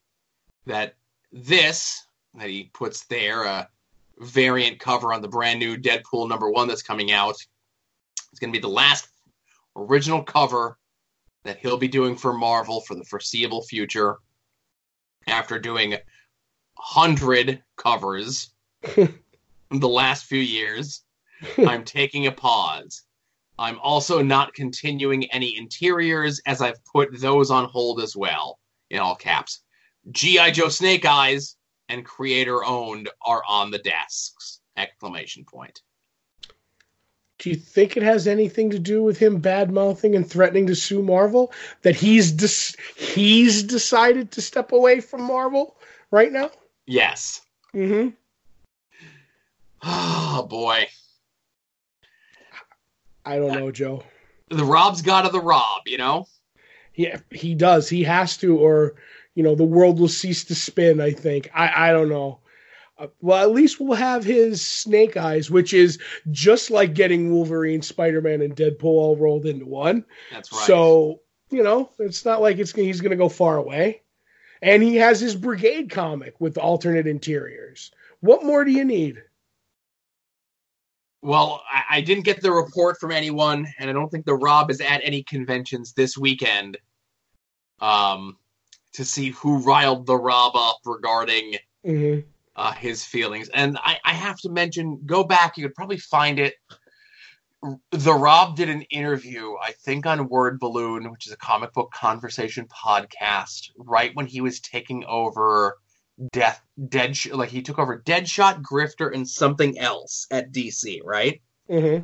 that 0.66 0.94
this 1.32 2.06
that 2.34 2.48
he 2.48 2.70
puts 2.72 3.04
there 3.06 3.44
a 3.44 3.68
variant 4.18 4.80
cover 4.80 5.12
on 5.12 5.22
the 5.22 5.28
brand 5.28 5.60
new 5.60 5.76
Deadpool 5.76 6.28
number 6.28 6.50
one 6.50 6.68
that's 6.68 6.82
coming 6.82 7.12
out 7.12 7.36
it's 8.34 8.40
going 8.40 8.52
to 8.52 8.58
be 8.58 8.60
the 8.60 8.68
last 8.68 9.06
original 9.76 10.20
cover 10.20 10.76
that 11.44 11.58
he'll 11.58 11.76
be 11.76 11.86
doing 11.86 12.16
for 12.16 12.32
Marvel 12.32 12.80
for 12.80 12.96
the 12.96 13.04
foreseeable 13.04 13.62
future. 13.62 14.16
After 15.28 15.60
doing 15.60 15.94
hundred 16.76 17.62
covers 17.76 18.50
in 18.96 19.14
the 19.70 19.88
last 19.88 20.24
few 20.24 20.40
years, 20.40 21.02
I'm 21.58 21.84
taking 21.84 22.26
a 22.26 22.32
pause. 22.32 23.04
I'm 23.58 23.78
also 23.78 24.20
not 24.20 24.54
continuing 24.54 25.30
any 25.30 25.56
interiors 25.56 26.40
as 26.46 26.60
I've 26.60 26.84
put 26.84 27.20
those 27.20 27.50
on 27.50 27.68
hold 27.68 28.00
as 28.00 28.16
well, 28.16 28.58
in 28.90 28.98
all 28.98 29.14
caps. 29.14 29.60
G.I. 30.10 30.50
Joe 30.50 30.68
Snake 30.68 31.04
Eyes 31.04 31.56
and 31.88 32.04
creator 32.04 32.64
owned 32.64 33.08
are 33.22 33.42
on 33.48 33.70
the 33.70 33.78
desks! 33.78 34.60
Exclamation 34.76 35.44
point. 35.44 35.82
Do 37.38 37.50
you 37.50 37.56
think 37.56 37.96
it 37.96 38.02
has 38.02 38.26
anything 38.26 38.70
to 38.70 38.78
do 38.78 39.02
with 39.02 39.18
him 39.18 39.40
bad 39.40 39.70
mouthing 39.70 40.16
and 40.16 40.28
threatening 40.28 40.66
to 40.68 40.74
sue 40.74 41.02
Marvel? 41.02 41.52
That 41.82 41.94
he's 41.96 42.32
dis- 42.32 42.76
he's 42.96 43.62
decided 43.62 44.30
to 44.32 44.40
step 44.40 44.72
away 44.72 45.00
from 45.00 45.22
Marvel 45.22 45.76
right 46.10 46.32
now? 46.32 46.50
Yes. 46.86 47.40
Mm-hmm. 47.74 48.10
Oh 49.86 50.46
boy. 50.48 50.88
I 53.24 53.36
don't 53.36 53.54
know, 53.54 53.70
Joe. 53.70 54.02
The 54.48 54.64
Rob's 54.64 55.02
got 55.02 55.26
of 55.26 55.32
the 55.32 55.40
Rob, 55.40 55.82
you 55.86 55.98
know? 55.98 56.26
Yeah, 56.94 57.18
he 57.30 57.54
does. 57.54 57.88
He 57.88 58.04
has 58.04 58.36
to, 58.38 58.58
or 58.58 58.94
you 59.34 59.42
know, 59.42 59.54
the 59.54 59.64
world 59.64 59.98
will 59.98 60.08
cease 60.08 60.44
to 60.44 60.54
spin, 60.54 61.00
I 61.00 61.10
think. 61.10 61.50
I, 61.54 61.88
I 61.88 61.92
don't 61.92 62.08
know. 62.08 62.40
Uh, 62.96 63.08
well, 63.20 63.42
at 63.42 63.50
least 63.50 63.80
we'll 63.80 63.96
have 63.96 64.22
his 64.22 64.64
Snake 64.64 65.16
Eyes, 65.16 65.50
which 65.50 65.74
is 65.74 65.98
just 66.30 66.70
like 66.70 66.94
getting 66.94 67.32
Wolverine, 67.32 67.82
Spider 67.82 68.20
Man, 68.20 68.40
and 68.40 68.54
Deadpool 68.54 68.84
all 68.84 69.16
rolled 69.16 69.46
into 69.46 69.66
one. 69.66 70.04
That's 70.30 70.52
right. 70.52 70.66
So 70.66 71.20
you 71.50 71.62
know, 71.62 71.90
it's 71.98 72.24
not 72.24 72.42
like 72.42 72.58
it's 72.58 72.72
he's 72.72 73.00
going 73.00 73.10
to 73.10 73.16
go 73.16 73.28
far 73.28 73.56
away. 73.56 74.02
And 74.62 74.82
he 74.82 74.96
has 74.96 75.20
his 75.20 75.34
Brigade 75.34 75.90
comic 75.90 76.40
with 76.40 76.56
alternate 76.56 77.06
interiors. 77.06 77.90
What 78.20 78.44
more 78.44 78.64
do 78.64 78.70
you 78.70 78.84
need? 78.84 79.22
Well, 81.24 81.62
I, 81.68 81.98
I 81.98 82.00
didn't 82.00 82.24
get 82.24 82.40
the 82.40 82.52
report 82.52 82.98
from 83.00 83.10
anyone, 83.10 83.66
and 83.78 83.90
I 83.90 83.92
don't 83.92 84.10
think 84.10 84.26
the 84.26 84.34
Rob 84.34 84.70
is 84.70 84.80
at 84.80 85.00
any 85.02 85.22
conventions 85.22 85.92
this 85.92 86.16
weekend. 86.16 86.78
Um, 87.80 88.36
to 88.92 89.04
see 89.04 89.30
who 89.30 89.58
riled 89.58 90.06
the 90.06 90.16
Rob 90.16 90.54
up 90.54 90.78
regarding 90.84 91.56
mm-hmm 91.84 92.20
uh, 92.56 92.72
his 92.72 93.04
feelings. 93.04 93.48
And 93.48 93.78
I, 93.82 93.98
I 94.04 94.12
have 94.12 94.38
to 94.40 94.48
mention, 94.48 95.00
go 95.04 95.24
back, 95.24 95.56
you 95.56 95.64
could 95.64 95.74
probably 95.74 95.98
find 95.98 96.38
it. 96.38 96.54
The 97.90 98.12
Rob 98.12 98.56
did 98.56 98.68
an 98.68 98.82
interview, 98.82 99.54
I 99.60 99.72
think, 99.72 100.06
on 100.06 100.28
Word 100.28 100.60
Balloon, 100.60 101.10
which 101.10 101.26
is 101.26 101.32
a 101.32 101.36
comic 101.36 101.72
book 101.72 101.90
conversation 101.92 102.66
podcast, 102.68 103.70
right 103.78 104.14
when 104.14 104.26
he 104.26 104.42
was 104.42 104.60
taking 104.60 105.04
over 105.06 105.78
Death, 106.32 106.62
Dead, 106.88 107.16
like 107.32 107.48
he 107.48 107.62
took 107.62 107.78
over 107.78 108.00
Deadshot, 108.00 108.62
Grifter, 108.62 109.12
and 109.12 109.28
something 109.28 109.78
else 109.78 110.26
at 110.30 110.52
DC, 110.52 111.00
right? 111.04 111.40
hmm 111.68 111.98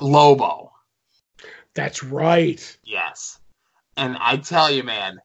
Lobo. 0.00 0.72
That's 1.74 2.02
right. 2.02 2.78
Yes. 2.84 3.38
And 3.96 4.16
I 4.18 4.38
tell 4.38 4.70
you, 4.70 4.82
man, 4.82 5.20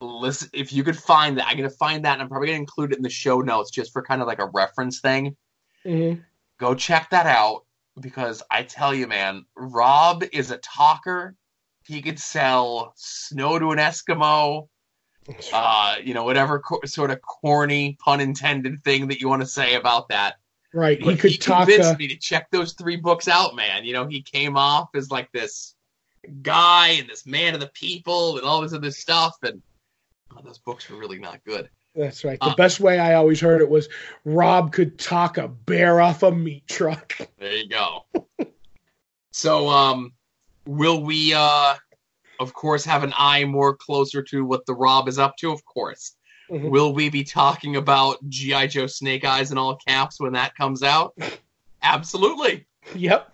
listen, 0.00 0.48
if 0.52 0.72
you 0.72 0.82
could 0.84 0.96
find 0.96 1.38
that, 1.38 1.46
I'm 1.48 1.56
gonna 1.56 1.70
find 1.70 2.04
that, 2.04 2.14
and 2.14 2.22
I'm 2.22 2.28
probably 2.28 2.48
gonna 2.48 2.58
include 2.58 2.92
it 2.92 2.96
in 2.96 3.02
the 3.02 3.10
show 3.10 3.40
notes 3.40 3.70
just 3.70 3.92
for 3.92 4.02
kind 4.02 4.22
of 4.22 4.26
like 4.28 4.38
a 4.38 4.46
reference 4.46 5.00
thing. 5.00 5.36
hmm 5.84 6.14
Go 6.58 6.74
check 6.74 7.08
that 7.10 7.26
out 7.26 7.64
because 8.00 8.42
I 8.50 8.62
tell 8.62 8.94
you, 8.94 9.06
man, 9.06 9.44
Rob 9.56 10.24
is 10.32 10.50
a 10.50 10.58
talker. 10.58 11.34
He 11.86 12.02
could 12.02 12.18
sell 12.18 12.92
snow 12.96 13.58
to 13.58 13.70
an 13.70 13.78
Eskimo. 13.78 14.68
Uh, 15.52 15.96
you 16.02 16.14
know, 16.14 16.24
whatever 16.24 16.58
co- 16.60 16.80
sort 16.86 17.10
of 17.10 17.20
corny, 17.22 17.96
pun 18.00 18.20
intended 18.20 18.82
thing 18.82 19.08
that 19.08 19.20
you 19.20 19.28
want 19.28 19.42
to 19.42 19.46
say 19.46 19.74
about 19.74 20.08
that. 20.08 20.36
right. 20.72 20.98
He 20.98 21.04
But 21.04 21.18
could 21.20 21.40
talk. 21.40 21.66
convinced 21.68 21.94
Uh, 21.94 21.96
me 21.98 22.08
to 22.08 22.16
check 22.16 22.50
those 22.50 22.72
three 22.72 22.96
books 22.96 23.28
out, 23.28 23.54
man. 23.54 23.84
You 23.84 23.92
know, 23.92 24.06
he 24.06 24.22
came 24.22 24.56
off 24.56 24.88
as 24.94 25.10
like 25.10 25.30
this 25.32 25.74
guy 26.42 26.88
and 26.98 27.08
this 27.08 27.26
man 27.26 27.54
of 27.54 27.60
the 27.60 27.68
people 27.68 28.36
and 28.38 28.46
all 28.46 28.60
this 28.60 28.72
other 28.72 28.90
stuff, 28.90 29.36
and 29.42 29.62
oh, 30.36 30.40
those 30.44 30.58
books 30.58 30.88
were 30.90 30.96
really 30.98 31.18
not 31.18 31.42
good. 31.44 31.68
that's 31.94 32.24
right. 32.24 32.38
The 32.40 32.46
uh, 32.46 32.54
best 32.56 32.80
way 32.80 32.98
I 32.98 33.14
always 33.14 33.40
heard 33.40 33.60
it 33.60 33.68
was 33.68 33.88
Rob 34.24 34.72
could 34.72 34.98
talk 34.98 35.38
a 35.38 35.48
bear 35.48 36.00
off 36.00 36.22
a 36.22 36.30
meat 36.32 36.66
truck. 36.66 37.16
There 37.38 37.52
you 37.56 37.68
go. 37.68 38.04
so, 39.32 39.68
um, 39.68 40.12
will 40.66 41.02
we, 41.02 41.34
uh, 41.34 41.74
of 42.40 42.52
course, 42.54 42.84
have 42.84 43.04
an 43.04 43.12
eye 43.16 43.44
more 43.44 43.76
closer 43.76 44.22
to 44.24 44.44
what 44.44 44.66
the 44.66 44.74
Rob 44.74 45.06
is 45.08 45.18
up 45.18 45.36
to? 45.36 45.52
Of 45.52 45.64
course. 45.64 46.16
Mhm. 46.50 46.70
Will 46.70 46.92
we 46.92 47.08
be 47.10 47.22
talking 47.22 47.76
about 47.76 48.18
GI 48.28 48.66
Joe 48.66 48.88
Snake 48.88 49.24
Eyes 49.24 49.52
in 49.52 49.58
all 49.58 49.76
caps 49.76 50.18
when 50.18 50.32
that 50.32 50.56
comes 50.56 50.82
out? 50.82 51.14
Absolutely. 51.82 52.66
Yep. 52.96 53.32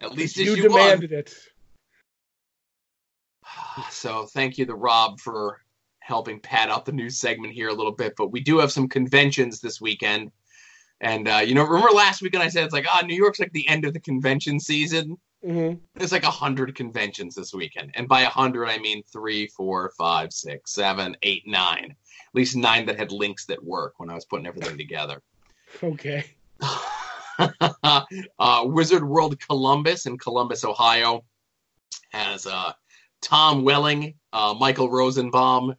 At 0.00 0.14
least 0.14 0.36
You 0.36 0.54
issue 0.54 0.70
one. 0.70 0.80
demanded 0.80 1.12
it. 1.12 1.34
So 3.90 4.24
thank 4.26 4.58
you 4.58 4.66
to 4.66 4.74
Rob 4.74 5.20
for 5.20 5.60
helping 6.00 6.40
pad 6.40 6.70
out 6.70 6.84
the 6.86 6.92
news 6.92 7.18
segment 7.18 7.52
here 7.52 7.68
a 7.68 7.74
little 7.74 7.92
bit. 7.92 8.14
But 8.16 8.28
we 8.32 8.40
do 8.40 8.58
have 8.58 8.72
some 8.72 8.88
conventions 8.88 9.60
this 9.60 9.80
weekend. 9.80 10.32
And 11.00 11.28
uh, 11.28 11.42
you 11.44 11.54
know, 11.54 11.64
remember 11.64 11.90
last 11.92 12.22
weekend 12.22 12.42
I 12.42 12.48
said 12.48 12.64
it's 12.64 12.72
like, 12.72 12.86
ah, 12.88 13.02
New 13.04 13.14
York's 13.16 13.38
like 13.38 13.52
the 13.52 13.68
end 13.68 13.84
of 13.84 13.92
the 13.92 14.00
convention 14.00 14.58
season. 14.58 15.18
Hmm 15.46 15.74
There's 15.94 16.10
like 16.10 16.24
a 16.24 16.30
hundred 16.30 16.74
conventions 16.74 17.36
this 17.36 17.54
weekend, 17.54 17.92
and 17.94 18.08
by 18.08 18.22
a 18.22 18.28
hundred 18.28 18.66
I 18.66 18.78
mean 18.78 19.04
three, 19.12 19.46
four, 19.46 19.92
five, 19.96 20.32
six, 20.32 20.72
seven, 20.72 21.16
eight, 21.22 21.44
nine. 21.46 21.90
At 21.92 22.34
least 22.34 22.56
nine 22.56 22.86
that 22.86 22.98
had 22.98 23.12
links 23.12 23.46
that 23.46 23.64
work 23.64 23.94
when 23.98 24.10
I 24.10 24.14
was 24.14 24.24
putting 24.24 24.46
everything 24.46 24.76
together. 24.76 25.22
Okay. 25.80 26.24
uh, 27.38 28.64
Wizard 28.64 29.04
World 29.04 29.38
Columbus 29.38 30.06
in 30.06 30.18
Columbus, 30.18 30.64
Ohio, 30.64 31.24
has 32.10 32.46
uh, 32.46 32.72
Tom 33.22 33.62
Welling, 33.62 34.14
uh, 34.32 34.54
Michael 34.58 34.90
Rosenbaum. 34.90 35.76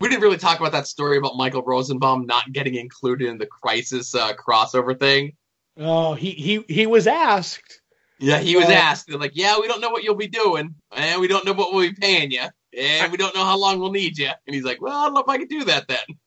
We 0.00 0.08
didn't 0.10 0.22
really 0.22 0.36
talk 0.36 0.60
about 0.60 0.72
that 0.72 0.86
story 0.86 1.16
about 1.16 1.36
Michael 1.36 1.62
Rosenbaum 1.62 2.26
not 2.26 2.52
getting 2.52 2.74
included 2.74 3.28
in 3.28 3.38
the 3.38 3.46
Crisis 3.46 4.14
uh, 4.14 4.34
crossover 4.34 4.98
thing. 4.98 5.32
Oh, 5.78 6.12
he 6.14 6.32
he 6.32 6.64
he 6.68 6.86
was 6.86 7.06
asked. 7.06 7.77
Yeah, 8.18 8.38
he 8.38 8.56
was 8.56 8.66
Uh, 8.66 8.72
asked. 8.72 9.06
They're 9.06 9.18
like, 9.18 9.32
"Yeah, 9.34 9.58
we 9.60 9.68
don't 9.68 9.80
know 9.80 9.90
what 9.90 10.02
you'll 10.02 10.14
be 10.16 10.28
doing, 10.28 10.74
and 10.92 11.20
we 11.20 11.28
don't 11.28 11.44
know 11.44 11.52
what 11.52 11.72
we'll 11.72 11.88
be 11.88 11.94
paying 11.94 12.30
you, 12.30 12.42
and 12.76 13.12
we 13.12 13.18
don't 13.18 13.34
know 13.34 13.44
how 13.44 13.56
long 13.56 13.78
we'll 13.78 13.92
need 13.92 14.18
you." 14.18 14.30
And 14.46 14.54
he's 14.54 14.64
like, 14.64 14.80
"Well, 14.80 14.96
I 14.96 15.04
don't 15.04 15.14
know 15.14 15.20
if 15.20 15.28
I 15.28 15.38
can 15.38 15.46
do 15.46 15.64
that 15.64 15.88
then." 15.88 16.18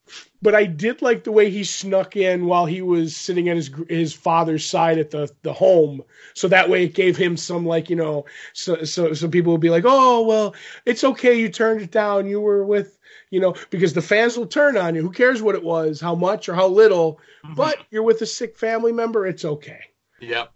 But 0.42 0.56
I 0.56 0.66
did 0.66 1.02
like 1.02 1.24
the 1.24 1.32
way 1.32 1.50
he 1.50 1.64
snuck 1.64 2.16
in 2.16 2.46
while 2.46 2.66
he 2.66 2.82
was 2.82 3.16
sitting 3.16 3.50
at 3.50 3.58
his 3.58 3.70
his 3.90 4.14
father's 4.14 4.66
side 4.66 4.98
at 4.98 5.12
the 5.12 5.30
the 5.44 5.54
home, 5.54 6.04
so 6.34 6.48
that 6.48 6.70
way 6.70 6.86
it 6.86 6.94
gave 6.96 7.18
him 7.18 7.36
some 7.38 7.66
like 7.66 7.90
you 7.90 7.96
know, 7.96 8.26
so 8.54 8.84
so 8.84 9.14
so 9.14 9.28
people 9.28 9.52
would 9.52 9.62
be 9.62 9.70
like, 9.70 9.84
oh 9.86 10.22
well, 10.24 10.56
it's 10.86 11.04
okay, 11.04 11.38
you 11.40 11.50
turned 11.50 11.82
it 11.82 11.92
down, 11.92 12.28
you 12.28 12.40
were 12.40 12.66
with 12.66 12.98
you 13.30 13.40
know, 13.40 13.56
because 13.70 13.94
the 13.94 14.02
fans 14.02 14.38
will 14.38 14.48
turn 14.48 14.78
on 14.78 14.96
you. 14.96 15.02
Who 15.02 15.12
cares 15.12 15.42
what 15.42 15.56
it 15.56 15.64
was, 15.64 16.02
how 16.02 16.16
much 16.16 16.50
or 16.50 16.56
how 16.56 16.68
little, 16.68 17.20
but 17.56 17.78
you're 17.90 18.04
with 18.04 18.22
a 18.22 18.26
sick 18.26 18.58
family 18.58 18.92
member, 18.92 19.26
it's 19.26 19.46
okay. 19.46 19.80
Yep. 20.20 20.52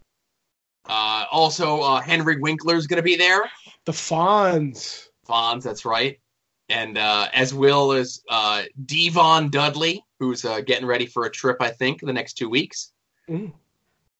Uh, 0.88 1.24
also, 1.30 1.80
uh, 1.80 2.00
Henry 2.00 2.34
is 2.36 2.86
going 2.86 2.96
to 2.96 3.02
be 3.02 3.16
there. 3.16 3.42
The 3.84 3.92
Fonz. 3.92 5.08
Fonz, 5.28 5.62
that's 5.62 5.84
right. 5.84 6.18
And 6.68 6.98
uh, 6.98 7.28
as 7.32 7.54
well 7.54 7.92
as 7.92 8.22
uh, 8.28 8.62
Devon 8.84 9.50
Dudley, 9.50 10.04
who's 10.18 10.44
uh, 10.44 10.60
getting 10.60 10.86
ready 10.86 11.06
for 11.06 11.24
a 11.24 11.30
trip, 11.30 11.58
I 11.60 11.70
think, 11.70 12.00
the 12.00 12.12
next 12.12 12.34
two 12.34 12.48
weeks. 12.48 12.92
Mm. 13.28 13.52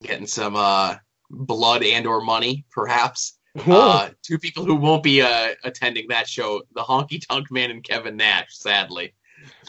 Getting 0.02 0.26
some 0.26 0.55
uh, 0.57 0.96
blood 1.31 1.83
and 1.83 2.07
or 2.07 2.20
money, 2.20 2.64
perhaps. 2.70 3.33
Oh, 3.66 3.72
Uh, 3.72 4.11
two 4.22 4.38
people 4.38 4.66
who 4.66 4.74
won't 4.76 5.02
be 5.02 5.22
uh, 5.22 5.55
attending 5.64 6.09
that 6.09 6.29
show, 6.29 6.61
the 6.74 6.83
Honky 6.83 7.18
Tonk 7.26 7.50
Man 7.50 7.70
and 7.70 7.83
Kevin 7.83 8.14
Nash, 8.18 8.48
sadly. 8.50 9.14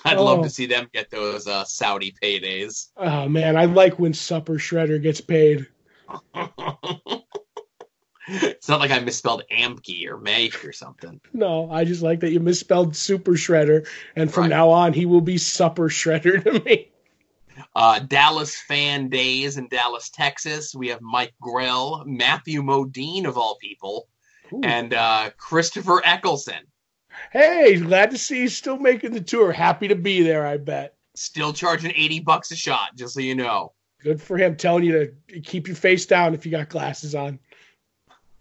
I'd 0.03 0.17
love 0.19 0.39
Oh. 0.39 0.43
to 0.43 0.49
see 0.49 0.65
them 0.65 0.89
get 0.93 1.10
those 1.10 1.47
uh, 1.47 1.63
Saudi 1.63 2.13
paydays. 2.21 2.89
oh 2.97 3.29
man, 3.29 3.55
I 3.55 3.63
like 3.63 3.97
when 3.97 4.13
Supper 4.13 4.55
Shredder 4.55 5.01
gets 5.01 5.21
paid. 5.21 5.67
it's 8.28 8.67
not 8.67 8.80
like 8.80 8.91
I 8.91 9.00
misspelled 9.00 9.43
Amke 9.52 10.08
or 10.08 10.17
Make 10.17 10.65
or 10.65 10.74
something. 10.74 11.22
No, 11.34 11.70
I 11.72 11.86
just 11.86 12.02
like 12.02 12.20
that 12.22 12.32
you 12.32 12.39
misspelled 12.39 12.96
Super 12.96 13.34
Shredder, 13.34 13.88
and 14.15 14.32
from 14.32 14.43
Right. 14.43 14.50
now 14.50 14.70
on 14.70 14.93
he 14.93 15.06
will 15.06 15.22
be 15.22 15.38
Supper 15.38 15.89
Shredder 15.89 16.43
to 16.43 16.63
me. 16.63 16.91
Uh, 17.76 18.00
Dallas 18.00 18.56
Fan 18.67 19.10
Days 19.10 19.58
in 19.58 19.67
Dallas, 19.67 20.10
Texas. 20.10 20.76
We 20.76 20.89
have 20.89 21.02
Mike 21.02 21.34
Grell, 21.41 22.04
Matthew 22.06 22.62
Modine, 22.62 23.26
of 23.26 23.38
all 23.38 23.58
people, 23.60 24.08
Ooh. 24.54 24.62
and 24.63 24.93
uh, 24.93 25.32
Christopher 25.38 26.02
Eccleston. 26.06 26.65
Hey, 27.32 27.78
glad 27.80 28.12
to 28.12 28.17
see 28.20 28.41
you 28.41 28.48
still 28.48 28.78
making 28.78 29.12
the 29.13 29.22
tour. 29.22 29.52
Happy 29.52 29.88
to 29.88 29.96
be 29.96 30.22
there, 30.22 30.46
I 30.46 30.58
bet. 30.58 30.93
Still 31.15 31.52
charging 31.52 31.91
80 31.96 32.20
bucks 32.20 32.52
a 32.52 32.56
shot, 32.56 32.96
just 32.96 33.15
so 33.15 33.22
you 33.22 33.34
know. 33.34 33.74
Good 34.03 34.21
for 34.21 34.38
him 34.38 34.55
telling 34.55 34.83
you 34.83 35.13
to 35.29 35.39
keep 35.41 35.67
your 35.67 35.75
face 35.75 36.05
down 36.05 36.33
if 36.33 36.45
you 36.45 36.51
got 36.51 36.69
glasses 36.69 37.15
on. 37.15 37.39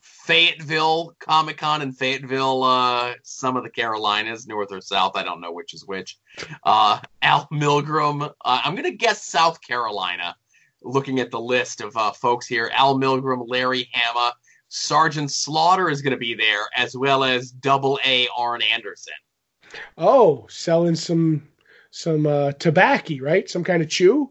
Fayetteville 0.01 1.15
Comic 1.21 1.57
Con 1.59 1.83
in 1.83 1.93
Fayetteville, 1.93 2.65
uh, 2.65 3.15
some 3.23 3.57
of 3.57 3.63
the 3.63 3.71
Carolinas, 3.71 4.47
north 4.47 4.73
or 4.73 4.81
south. 4.81 5.13
I 5.15 5.23
don't 5.23 5.41
know 5.41 5.53
which 5.53 5.73
is 5.73 5.87
which. 5.87 6.19
Uh, 6.65 7.01
Al 7.23 7.47
Milgrom. 7.53 8.23
Uh, 8.45 8.61
I'm 8.65 8.75
going 8.75 8.91
to 8.91 8.97
guess 8.97 9.25
South 9.25 9.61
Carolina, 9.61 10.35
looking 10.83 11.21
at 11.21 11.31
the 11.31 11.41
list 11.41 11.81
of 11.81 11.97
uh, 11.97 12.11
folks 12.11 12.47
here. 12.47 12.71
Al 12.75 12.99
Milgrom, 12.99 13.45
Larry 13.47 13.89
Hama, 13.93 14.35
Sergeant 14.69 15.31
Slaughter 15.31 15.89
is 15.89 16.03
going 16.03 16.13
to 16.13 16.19
be 16.19 16.35
there, 16.35 16.65
as 16.77 16.97
well 16.97 17.23
as 17.23 17.53
Double 17.53 17.99
A 18.05 18.27
Arn 18.37 18.63
Anderson. 18.63 19.15
Oh, 19.97 20.47
selling 20.49 20.97
some 20.97 21.49
some 21.91 22.27
uh 22.27 22.53
tobacco, 22.53 23.17
right? 23.23 23.49
Some 23.49 23.65
kind 23.65 23.83
of 23.83 23.89
chew? 23.89 24.31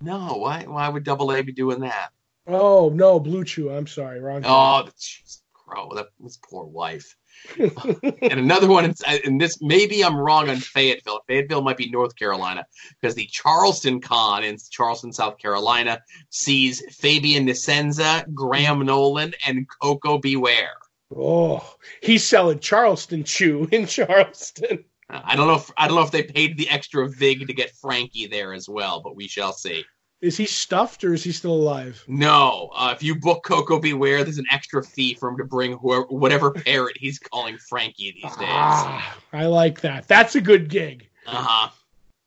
No, 0.00 0.36
why? 0.36 0.64
Why 0.66 0.88
would 0.88 1.04
Double 1.04 1.32
A 1.32 1.42
be 1.42 1.52
doing 1.52 1.80
that? 1.80 2.10
Oh 2.46 2.90
no, 2.94 3.18
blue 3.20 3.44
chew. 3.44 3.70
I'm 3.70 3.86
sorry, 3.86 4.20
wrong. 4.20 4.42
Oh, 4.44 4.88
jeez, 4.98 5.40
crow, 5.52 5.90
that 5.94 6.08
his 6.22 6.38
poor 6.38 6.64
wife. 6.64 7.16
and 7.58 8.38
another 8.38 8.68
one, 8.68 8.94
and 9.24 9.40
this 9.40 9.60
maybe 9.60 10.04
I'm 10.04 10.16
wrong 10.16 10.48
on 10.48 10.56
Fayetteville. 10.56 11.20
Fayetteville 11.26 11.62
might 11.62 11.76
be 11.76 11.90
North 11.90 12.16
Carolina 12.16 12.66
because 13.00 13.14
the 13.14 13.26
Charleston 13.26 14.00
Con 14.00 14.44
in 14.44 14.56
Charleston, 14.70 15.12
South 15.12 15.38
Carolina, 15.38 16.00
sees 16.30 16.82
Fabian 16.94 17.46
Nicieza, 17.46 18.32
Graham 18.32 18.78
mm-hmm. 18.78 18.86
Nolan, 18.86 19.34
and 19.46 19.66
Koko 19.80 20.18
B. 20.18 20.36
Ware. 20.36 20.74
oh, 21.16 21.76
he's 22.00 22.24
selling 22.24 22.60
Charleston 22.60 23.24
chew 23.24 23.68
in 23.72 23.86
Charleston. 23.86 24.84
I 25.10 25.36
don't 25.36 25.46
know 25.46 25.56
if 25.56 25.70
I 25.76 25.86
don't 25.86 25.96
know 25.96 26.02
if 26.02 26.10
they 26.10 26.22
paid 26.22 26.56
the 26.56 26.68
extra 26.70 27.08
vig 27.08 27.46
to 27.46 27.52
get 27.52 27.72
Frankie 27.76 28.26
there 28.26 28.52
as 28.52 28.68
well, 28.68 29.00
but 29.00 29.16
we 29.16 29.28
shall 29.28 29.52
see. 29.52 29.84
Is 30.20 30.38
he 30.38 30.46
stuffed 30.46 31.04
or 31.04 31.12
is 31.12 31.22
he 31.22 31.32
still 31.32 31.52
alive? 31.52 32.02
No, 32.08 32.70
uh, 32.74 32.94
if 32.96 33.02
you 33.02 33.14
book 33.14 33.44
Koko 33.44 33.78
B. 33.78 33.92
Ware, 33.92 34.24
there's 34.24 34.38
an 34.38 34.46
extra 34.50 34.82
fee 34.82 35.12
for 35.12 35.28
him 35.28 35.36
to 35.36 35.44
bring 35.44 35.76
whoever, 35.76 36.06
whatever 36.06 36.50
parrot 36.50 36.96
he's 36.98 37.18
calling 37.18 37.58
Frankie 37.58 38.12
these 38.12 38.34
days. 38.36 38.48
Ah, 38.48 39.18
I 39.34 39.46
like 39.46 39.82
that. 39.82 40.08
That's 40.08 40.34
a 40.34 40.40
good 40.40 40.70
gig. 40.70 41.10
Uh-huh. 41.26 41.68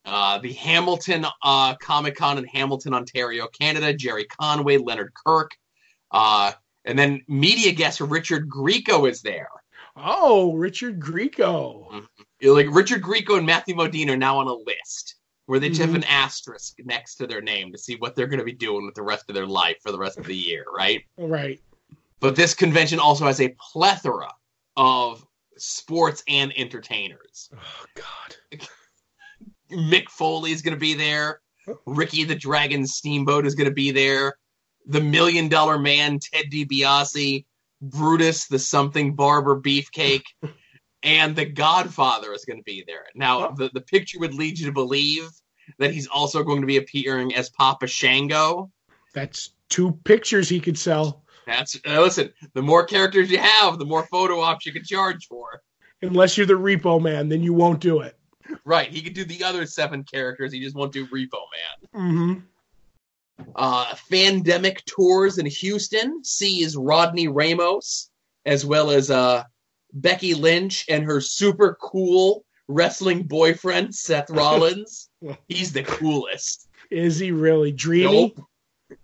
Uh, 0.05 0.37
the 0.37 0.53
Hamilton 0.53 1.25
uh, 1.43 1.75
Comic 1.77 2.15
Con 2.15 2.37
in 2.37 2.45
Hamilton, 2.45 2.93
Ontario, 2.93 3.47
Canada. 3.47 3.93
Gerry 3.93 4.25
Conway, 4.25 4.77
Leonard 4.77 5.11
Kirk, 5.25 5.51
uh, 6.11 6.51
and 6.85 6.99
then 6.99 7.23
media 7.27 7.71
guest 7.71 7.99
Richard 7.99 8.47
Grieco 8.47 9.09
is 9.09 9.21
there. 9.23 9.49
Oh, 9.95 10.53
Richard 10.53 10.99
Grieco. 10.99 11.91
You 11.91 12.07
know, 12.41 12.53
Like 12.53 12.67
Richard 12.69 13.01
Grieco 13.01 13.37
and 13.37 13.45
Matthew 13.45 13.75
Modine 13.75 14.09
are 14.09 14.17
now 14.17 14.37
on 14.39 14.47
a 14.47 14.53
list 14.53 15.15
where 15.47 15.59
they 15.59 15.69
just 15.69 15.81
have 15.81 15.89
mm-hmm. 15.89 15.97
an 15.97 16.03
asterisk 16.05 16.75
next 16.83 17.15
to 17.15 17.27
their 17.27 17.41
name 17.41 17.71
to 17.71 17.77
see 17.77 17.95
what 17.95 18.15
they're 18.15 18.27
going 18.27 18.39
to 18.39 18.45
be 18.45 18.53
doing 18.53 18.85
with 18.85 18.95
the 18.95 19.01
rest 19.01 19.25
of 19.29 19.35
their 19.35 19.47
life 19.47 19.77
for 19.81 19.91
the 19.91 19.97
rest 19.97 20.17
of 20.17 20.25
the 20.25 20.35
year, 20.35 20.65
right? 20.75 21.03
Right. 21.17 21.61
But 22.19 22.35
this 22.35 22.53
convention 22.53 22.99
also 22.99 23.25
has 23.25 23.39
a 23.39 23.55
plethora 23.71 24.31
of 24.75 25.25
sports 25.57 26.23
and 26.27 26.53
entertainers. 26.57 27.49
Oh 27.55 27.85
God. 27.95 28.61
Mick 29.71 30.09
Foley 30.09 30.51
is 30.51 30.61
going 30.61 30.73
to 30.73 30.79
be 30.79 30.93
there. 30.93 31.41
Oh. 31.67 31.77
Ricky 31.85 32.23
the 32.23 32.35
Dragon 32.35 32.85
Steamboat 32.85 33.45
is 33.45 33.55
going 33.55 33.69
to 33.69 33.73
be 33.73 33.91
there. 33.91 34.37
The 34.85 35.01
Million 35.01 35.49
Dollar 35.49 35.77
Man, 35.77 36.19
Ted 36.19 36.45
DiBiase, 36.51 37.45
Brutus 37.81 38.47
the 38.47 38.59
Something 38.59 39.15
Barber 39.15 39.59
Beefcake, 39.59 40.23
and 41.03 41.35
The 41.35 41.45
Godfather 41.45 42.33
is 42.33 42.45
going 42.45 42.57
to 42.59 42.63
be 42.63 42.83
there. 42.87 43.05
Now, 43.15 43.49
Oh. 43.49 43.55
the, 43.55 43.69
the 43.73 43.81
picture 43.81 44.19
would 44.19 44.33
lead 44.33 44.57
you 44.59 44.65
to 44.67 44.71
believe 44.71 45.29
that 45.79 45.91
he's 45.91 46.07
also 46.07 46.43
going 46.43 46.61
to 46.61 46.67
be 46.67 46.77
appearing 46.77 47.35
as 47.35 47.49
Papa 47.49 47.87
Shango. 47.87 48.71
That's 49.13 49.51
two 49.69 49.91
pictures 50.03 50.47
he 50.49 50.59
could 50.59 50.77
sell. 50.77 51.23
That's 51.45 51.79
uh, 51.87 52.01
listen. 52.01 52.31
The 52.53 52.61
more 52.61 52.85
characters 52.85 53.31
you 53.31 53.37
have, 53.37 53.79
the 53.79 53.85
more 53.85 54.05
photo 54.07 54.39
ops 54.41 54.65
you 54.65 54.73
can 54.73 54.83
charge 54.83 55.27
for. 55.27 55.61
Unless 56.01 56.37
you're 56.37 56.45
the 56.45 56.53
repo 56.53 57.01
man, 57.01 57.29
then 57.29 57.41
you 57.41 57.53
won't 57.53 57.79
do 57.79 58.01
it. 58.01 58.17
Right, 58.63 58.89
he 58.89 59.01
could 59.01 59.13
do 59.13 59.25
the 59.25 59.43
other 59.43 59.65
seven 59.65 60.03
characters. 60.03 60.53
He 60.53 60.59
just 60.61 60.75
won't 60.75 60.93
do 60.93 61.05
Repo 61.07 61.39
Man. 61.93 62.39
Mm-hmm. 63.37 63.49
Uh, 63.55 63.85
Fandemic 64.09 64.83
tours 64.85 65.37
in 65.37 65.45
Houston 65.45 66.23
sees 66.23 66.75
Rodney 66.77 67.27
Ramos 67.27 68.09
as 68.45 68.65
well 68.65 68.89
as 68.89 69.11
uh, 69.11 69.43
Becky 69.93 70.33
Lynch 70.33 70.85
and 70.89 71.03
her 71.03 71.21
super 71.21 71.77
cool 71.81 72.45
wrestling 72.67 73.23
boyfriend 73.23 73.95
Seth 73.95 74.29
Rollins. 74.29 75.09
He's 75.47 75.73
the 75.73 75.83
coolest. 75.83 76.67
Is 76.91 77.19
he 77.19 77.31
really 77.31 77.71
dreamy? 77.71 78.33
Nope. 78.35 78.47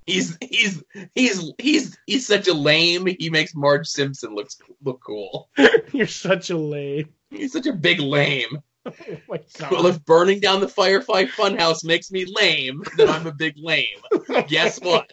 He's 0.06 0.38
he's 0.40 0.82
he's 1.14 1.52
he's 1.60 1.98
he's 2.06 2.26
such 2.26 2.48
a 2.48 2.54
lame. 2.54 3.06
He 3.20 3.30
makes 3.30 3.54
Marge 3.54 3.88
Simpson 3.88 4.34
look 4.34 4.50
look 4.82 5.02
cool. 5.06 5.50
You're 5.92 6.08
such 6.08 6.50
a 6.50 6.58
lame. 6.58 7.10
He's 7.30 7.52
such 7.52 7.66
a 7.66 7.74
big 7.74 8.00
lame. 8.00 8.60
Oh 8.86 9.38
Well, 9.72 9.88
if 9.88 10.04
burning 10.04 10.42
down 10.42 10.60
the 10.60 10.68
Firefly 10.68 11.24
Funhouse 11.24 11.86
makes 11.86 12.12
me 12.12 12.26
lame, 12.26 12.84
then 12.98 13.08
I'm 13.08 13.26
a 13.26 13.32
big 13.32 13.54
lame. 13.56 13.86
Guess 14.50 14.82
what? 14.82 15.10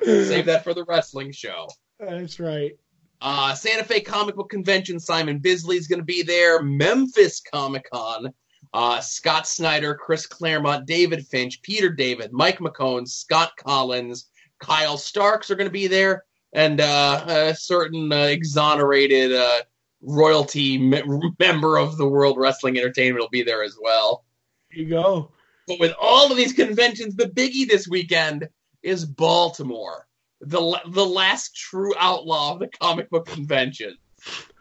Save 0.00 0.46
that 0.46 0.62
for 0.62 0.72
the 0.72 0.84
wrestling 0.84 1.32
show. 1.32 1.66
That's 1.98 2.38
right. 2.38 2.78
Uh, 3.22 3.54
Santa 3.54 3.84
Fe 3.84 4.00
Comic 4.00 4.34
Book 4.34 4.50
Convention, 4.50 4.98
Simon 4.98 5.38
Bisley 5.38 5.76
is 5.76 5.86
going 5.86 6.00
to 6.00 6.04
be 6.04 6.24
there. 6.24 6.60
Memphis 6.60 7.40
Comic 7.40 7.88
Con, 7.92 8.32
uh, 8.74 9.00
Scott 9.00 9.46
Snyder, 9.46 9.94
Chris 9.94 10.26
Claremont, 10.26 10.86
David 10.86 11.24
Finch, 11.28 11.62
Peter 11.62 11.88
David, 11.88 12.32
Mike 12.32 12.58
McKone, 12.58 13.06
Scott 13.06 13.52
Kolins, 13.64 14.24
Kyle 14.58 14.96
Starks 14.96 15.52
are 15.52 15.54
going 15.54 15.68
to 15.68 15.72
be 15.72 15.86
there, 15.86 16.24
and 16.52 16.80
uh, 16.80 17.24
a 17.28 17.54
certain 17.54 18.12
uh, 18.12 18.16
exonerated 18.24 19.32
uh, 19.32 19.60
royalty 20.00 20.76
me- 20.76 21.32
member 21.38 21.76
of 21.76 21.96
the 21.98 22.08
World 22.08 22.38
Wrestling 22.38 22.76
Entertainment 22.76 23.22
will 23.22 23.28
be 23.28 23.44
there 23.44 23.62
as 23.62 23.76
well. 23.80 24.24
There 24.72 24.82
you 24.82 24.90
go. 24.90 25.30
But 25.68 25.78
with 25.78 25.94
all 26.00 26.28
of 26.28 26.36
these 26.36 26.52
conventions, 26.52 27.14
the 27.14 27.26
biggie 27.26 27.68
this 27.68 27.86
weekend 27.86 28.48
is 28.82 29.04
Baltimore, 29.04 30.08
the 30.42 30.80
the 30.88 31.04
last 31.06 31.56
true 31.56 31.94
outlaw 31.98 32.52
of 32.52 32.58
the 32.58 32.68
comic 32.68 33.08
book 33.10 33.26
convention. 33.26 33.96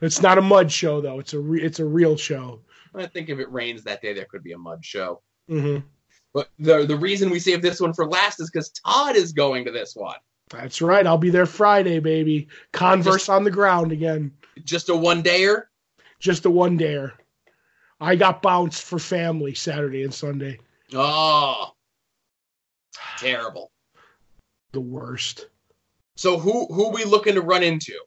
It's 0.01 0.21
not 0.21 0.37
a 0.37 0.41
mud 0.41 0.71
show 0.71 1.01
though. 1.01 1.19
It's 1.19 1.33
a 1.33 1.39
re- 1.39 1.61
it's 1.61 1.79
a 1.79 1.85
real 1.85 2.15
show. 2.17 2.61
I 2.95 3.05
think 3.05 3.29
if 3.29 3.39
it 3.39 3.51
rains 3.51 3.83
that 3.83 4.01
day, 4.01 4.13
there 4.13 4.25
could 4.25 4.43
be 4.43 4.51
a 4.51 4.57
mud 4.57 4.83
show. 4.83 5.21
hmm 5.47 5.77
But 6.33 6.49
the 6.59 6.85
the 6.85 6.97
reason 6.97 7.29
we 7.29 7.39
saved 7.39 7.63
this 7.63 7.79
one 7.79 7.93
for 7.93 8.05
last 8.07 8.39
is 8.39 8.49
because 8.49 8.69
Todd 8.69 9.15
is 9.15 9.33
going 9.33 9.65
to 9.65 9.71
this 9.71 9.95
one. 9.95 10.17
That's 10.49 10.81
right. 10.81 11.07
I'll 11.07 11.17
be 11.17 11.29
there 11.29 11.45
Friday, 11.45 11.99
baby. 11.99 12.49
Converse 12.73 13.29
on 13.29 13.43
the 13.43 13.51
ground 13.51 13.91
again. 13.91 14.33
Just 14.63 14.89
a 14.89 14.95
one 14.95 15.23
dayer. 15.23 15.63
Just 16.19 16.45
a 16.45 16.49
one 16.49 16.77
dayer. 16.77 17.13
I 18.01 18.15
got 18.15 18.41
bounced 18.41 18.83
for 18.83 18.99
family 18.99 19.53
Saturday 19.53 20.03
and 20.03 20.13
Sunday. 20.13 20.59
Oh, 20.93 21.71
terrible. 23.19 23.71
The 24.73 24.81
worst. 24.81 25.47
So 26.21 26.37
who 26.37 26.67
who 26.67 26.89
we 26.89 27.03
looking 27.03 27.33
to 27.33 27.41
run 27.41 27.63
into? 27.63 27.99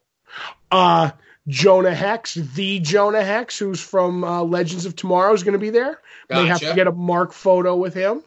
Uh 0.71 1.11
Jonah 1.47 1.93
Hex, 1.93 2.35
the 2.35 2.79
Jonah 2.79 3.23
Hex, 3.23 3.59
who's 3.59 3.81
from 3.81 4.23
uh, 4.23 4.41
Legends 4.41 4.85
of 4.85 4.95
Tomorrow, 4.95 5.33
is 5.33 5.43
going 5.43 5.53
to 5.53 5.59
be 5.59 5.69
there. 5.69 5.99
Gotcha. 6.27 6.41
May 6.41 6.47
have 6.47 6.59
to 6.61 6.73
get 6.73 6.87
a 6.87 6.91
mark 6.91 7.33
photo 7.33 7.75
with 7.75 7.93
him. 7.93 8.23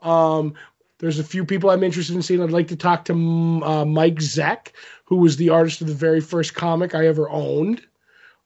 Um, 0.00 0.54
there's 0.98 1.18
a 1.18 1.24
few 1.24 1.44
people 1.44 1.70
I'm 1.70 1.82
interested 1.82 2.14
in 2.14 2.22
seeing. 2.22 2.42
I'd 2.42 2.50
like 2.50 2.68
to 2.68 2.76
talk 2.76 3.06
to 3.06 3.14
mm, 3.14 3.66
uh, 3.66 3.84
Mike 3.84 4.16
Zeck, 4.16 4.68
who 5.04 5.16
was 5.16 5.36
the 5.36 5.48
artist 5.48 5.80
of 5.80 5.88
the 5.88 5.94
very 5.94 6.20
first 6.20 6.54
comic 6.54 6.94
I 6.94 7.08
ever 7.08 7.28
owned. 7.28 7.82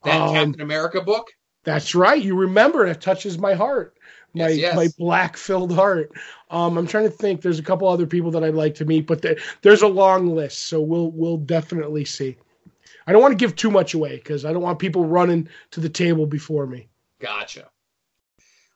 That 0.04 0.20
Um, 0.20 0.34
Captain 0.34 0.62
America 0.62 1.02
book. 1.02 1.32
That's 1.64 1.94
right. 1.94 2.22
You 2.22 2.36
remember 2.36 2.86
it 2.86 3.00
touches 3.00 3.36
my 3.36 3.54
heart. 3.54 3.94
My 4.32 4.48
Yes, 4.48 4.58
yes. 4.58 4.76
my 4.76 4.88
black 4.96 5.36
filled 5.36 5.72
heart. 5.72 6.12
Um, 6.54 6.78
I'm 6.78 6.86
trying 6.86 7.04
to 7.04 7.10
think. 7.10 7.42
There's 7.42 7.58
a 7.58 7.64
couple 7.64 7.88
other 7.88 8.06
people 8.06 8.30
that 8.30 8.44
I'd 8.44 8.54
like 8.54 8.76
to 8.76 8.84
meet, 8.84 9.08
but 9.08 9.20
there, 9.22 9.36
there's 9.62 9.82
a 9.82 9.88
long 9.88 10.28
list, 10.36 10.64
so 10.64 10.80
we'll 10.80 11.10
we'll 11.10 11.36
definitely 11.36 12.04
see. 12.04 12.36
I 13.08 13.12
don't 13.12 13.20
want 13.20 13.32
to 13.32 13.44
give 13.44 13.56
too 13.56 13.72
much 13.72 13.94
away 13.94 14.16
because 14.16 14.44
I 14.44 14.52
don't 14.52 14.62
want 14.62 14.78
people 14.78 15.04
running 15.04 15.48
to 15.72 15.80
the 15.80 15.88
table 15.88 16.26
before 16.26 16.68
me. 16.68 16.88
Gotcha. 17.18 17.68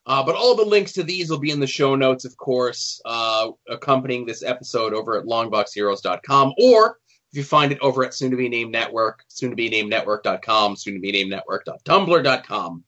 Uh, 0.07 0.24
but 0.24 0.35
all 0.35 0.57
the 0.57 0.64
links 0.64 0.93
to 0.95 1.05
these 1.05 1.31
will 1.31 1.39
be 1.39 1.53
in 1.53 1.61
the 1.61 1.68
show 1.68 1.95
notes, 1.95 2.24
of 2.24 2.37
course, 2.37 3.01
uh, 3.05 3.51
accompanying 3.68 4.26
this 4.26 4.43
episode 4.43 4.93
over 4.93 5.16
at 5.16 5.26
longboxheroes.com, 5.26 6.55
or 6.59 6.99
if 7.31 7.39
you 7.39 7.45
find 7.45 7.70
it 7.70 7.79
over 7.81 8.05
at 8.05 8.12
soon 8.12 8.33
to 8.33 8.37
be 8.37 8.49
named 8.49 8.72
network, 8.72 9.22
soon 9.29 9.51
to 9.51 9.57
be 9.57 9.68
named 9.68 9.91
network.com, 9.91 10.74
soon 10.74 10.95
to 10.95 11.01
be 11.01 11.12
named 11.12 11.31
network.tumblr.com, 11.31 12.85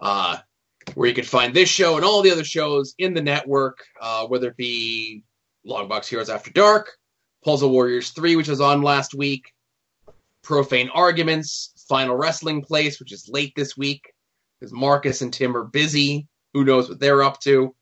uh, 0.00 0.38
where 0.94 1.08
you 1.08 1.14
can 1.14 1.24
find 1.24 1.54
this 1.54 1.68
show 1.68 1.96
and 1.96 2.04
all 2.04 2.22
the 2.22 2.30
other 2.30 2.44
shows 2.44 2.94
in 2.98 3.14
the 3.14 3.22
network, 3.22 3.78
uh, 4.00 4.26
whether 4.26 4.48
it 4.48 4.56
be 4.56 5.22
Longbox 5.66 6.06
Heroes 6.06 6.30
After 6.30 6.50
Dark, 6.50 6.96
Puzzle 7.44 7.70
Warriors 7.70 8.10
3, 8.10 8.36
which 8.36 8.48
was 8.48 8.60
on 8.60 8.82
last 8.82 9.14
week, 9.14 9.52
Profane 10.42 10.90
Arguments, 10.94 11.84
Final 11.88 12.16
Wrestling 12.16 12.62
Place, 12.62 13.00
which 13.00 13.12
is 13.12 13.28
late 13.28 13.52
this 13.56 13.76
week 13.76 14.12
because 14.58 14.72
Marcus 14.72 15.22
and 15.22 15.32
Tim 15.32 15.56
are 15.56 15.64
busy. 15.64 16.28
Who 16.54 16.64
knows 16.64 16.88
what 16.88 17.00
they're 17.00 17.22
up 17.22 17.40
to? 17.40 17.74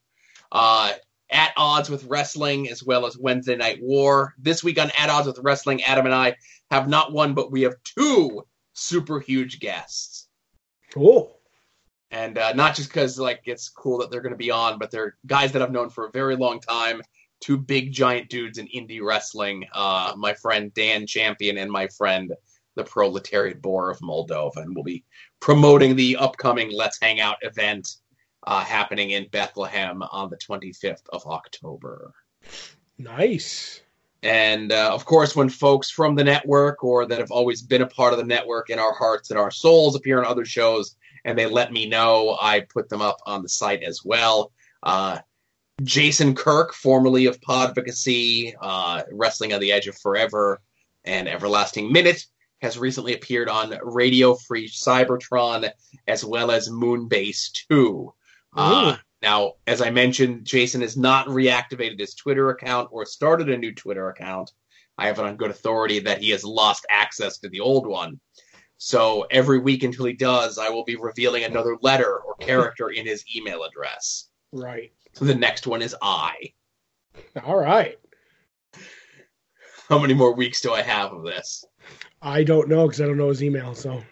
Uh, 0.50 0.92
at 1.30 1.52
odds 1.56 1.90
with 1.90 2.04
wrestling, 2.04 2.70
as 2.70 2.82
well 2.82 3.06
as 3.06 3.18
Wednesday 3.18 3.56
Night 3.56 3.78
War. 3.82 4.34
This 4.38 4.62
week 4.62 4.78
on 4.78 4.90
At 4.98 5.10
Odds 5.10 5.26
with 5.26 5.38
Wrestling, 5.40 5.82
Adam 5.82 6.06
and 6.06 6.14
I 6.14 6.36
have 6.70 6.88
not 6.88 7.12
one, 7.12 7.34
but 7.34 7.50
we 7.50 7.62
have 7.62 7.74
two 7.82 8.46
super 8.72 9.20
huge 9.20 9.58
guests. 9.58 10.28
Cool. 10.92 11.36
And 12.14 12.38
uh, 12.38 12.52
not 12.52 12.76
just 12.76 12.90
because 12.90 13.18
like 13.18 13.42
it's 13.44 13.68
cool 13.68 13.98
that 13.98 14.08
they're 14.08 14.20
going 14.20 14.32
to 14.32 14.38
be 14.38 14.52
on, 14.52 14.78
but 14.78 14.92
they're 14.92 15.16
guys 15.26 15.50
that 15.50 15.62
I've 15.62 15.72
known 15.72 15.90
for 15.90 16.06
a 16.06 16.12
very 16.12 16.36
long 16.36 16.60
time. 16.60 17.02
Two 17.40 17.58
big 17.58 17.92
giant 17.92 18.30
dudes 18.30 18.58
in 18.58 18.68
indie 18.68 19.02
wrestling. 19.02 19.64
Uh, 19.74 20.14
my 20.16 20.32
friend 20.32 20.72
Dan 20.74 21.08
Champion 21.08 21.58
and 21.58 21.70
my 21.70 21.88
friend 21.88 22.32
the 22.76 22.84
Proletariat 22.84 23.60
Boar 23.60 23.90
of 23.90 23.98
Moldova, 23.98 24.58
and 24.58 24.74
we'll 24.74 24.84
be 24.84 25.04
promoting 25.40 25.96
the 25.96 26.16
upcoming 26.16 26.70
Let's 26.72 27.00
Hang 27.00 27.20
Out 27.20 27.36
event 27.42 27.96
uh, 28.46 28.62
happening 28.62 29.10
in 29.10 29.26
Bethlehem 29.32 30.00
on 30.02 30.30
the 30.30 30.36
25th 30.36 31.08
of 31.12 31.26
October. 31.26 32.12
Nice. 32.96 33.80
And 34.22 34.70
uh, 34.70 34.90
of 34.92 35.04
course, 35.04 35.34
when 35.34 35.48
folks 35.48 35.90
from 35.90 36.14
the 36.14 36.24
network 36.24 36.84
or 36.84 37.06
that 37.06 37.18
have 37.18 37.32
always 37.32 37.60
been 37.60 37.82
a 37.82 37.86
part 37.86 38.12
of 38.12 38.20
the 38.20 38.24
network 38.24 38.70
in 38.70 38.78
our 38.78 38.94
hearts 38.94 39.30
and 39.30 39.38
our 39.38 39.50
souls 39.50 39.96
appear 39.96 40.18
on 40.18 40.24
other 40.24 40.44
shows 40.44 40.96
and 41.24 41.38
they 41.38 41.46
let 41.46 41.72
me 41.72 41.86
know, 41.86 42.36
I 42.40 42.60
put 42.60 42.88
them 42.88 43.02
up 43.02 43.18
on 43.26 43.42
the 43.42 43.48
site 43.48 43.82
as 43.82 44.04
well. 44.04 44.52
Uh, 44.82 45.18
Jason 45.82 46.34
Kirk, 46.34 46.72
formerly 46.72 47.26
of 47.26 47.40
Podvocacy, 47.40 48.54
uh, 48.60 49.02
Wrestling 49.10 49.52
on 49.52 49.60
the 49.60 49.72
Edge 49.72 49.88
of 49.88 49.98
Forever, 49.98 50.60
and 51.04 51.28
Everlasting 51.28 51.92
Minute, 51.92 52.24
has 52.60 52.78
recently 52.78 53.14
appeared 53.14 53.48
on 53.48 53.76
Radio 53.82 54.34
Free 54.34 54.68
Cybertron 54.68 55.70
as 56.06 56.24
well 56.24 56.50
as 56.50 56.68
Moonbase 56.68 57.66
2. 57.68 58.14
Uh, 58.56 58.96
now, 59.20 59.54
as 59.66 59.82
I 59.82 59.90
mentioned, 59.90 60.44
Jason 60.44 60.80
has 60.82 60.96
not 60.96 61.26
reactivated 61.26 61.98
his 61.98 62.14
Twitter 62.14 62.50
account 62.50 62.88
or 62.92 63.04
started 63.04 63.50
a 63.50 63.58
new 63.58 63.74
Twitter 63.74 64.08
account. 64.08 64.50
I 64.96 65.08
have 65.08 65.18
it 65.18 65.24
on 65.24 65.36
good 65.36 65.50
authority 65.50 65.98
that 66.00 66.18
he 66.18 66.30
has 66.30 66.44
lost 66.44 66.86
access 66.88 67.38
to 67.38 67.48
the 67.48 67.60
old 67.60 67.86
one. 67.86 68.20
So 68.78 69.26
every 69.30 69.58
week 69.58 69.82
until 69.82 70.04
he 70.04 70.12
does, 70.12 70.58
I 70.58 70.68
will 70.68 70.84
be 70.84 70.96
revealing 70.96 71.44
another 71.44 71.76
letter 71.80 72.18
or 72.18 72.34
character 72.36 72.90
in 72.90 73.06
his 73.06 73.24
email 73.34 73.64
address. 73.64 74.28
Right. 74.52 74.92
So 75.12 75.24
the 75.24 75.34
next 75.34 75.66
one 75.66 75.82
is 75.82 75.94
I. 76.02 76.52
All 77.44 77.56
right. 77.56 77.98
How 79.88 79.98
many 79.98 80.14
more 80.14 80.34
weeks 80.34 80.60
do 80.60 80.72
I 80.72 80.82
have 80.82 81.12
of 81.12 81.24
this? 81.24 81.64
I 82.20 82.42
don't 82.42 82.68
know 82.68 82.86
because 82.86 83.00
I 83.00 83.06
don't 83.06 83.18
know 83.18 83.28
his 83.28 83.42
email. 83.42 83.74
So 83.74 84.02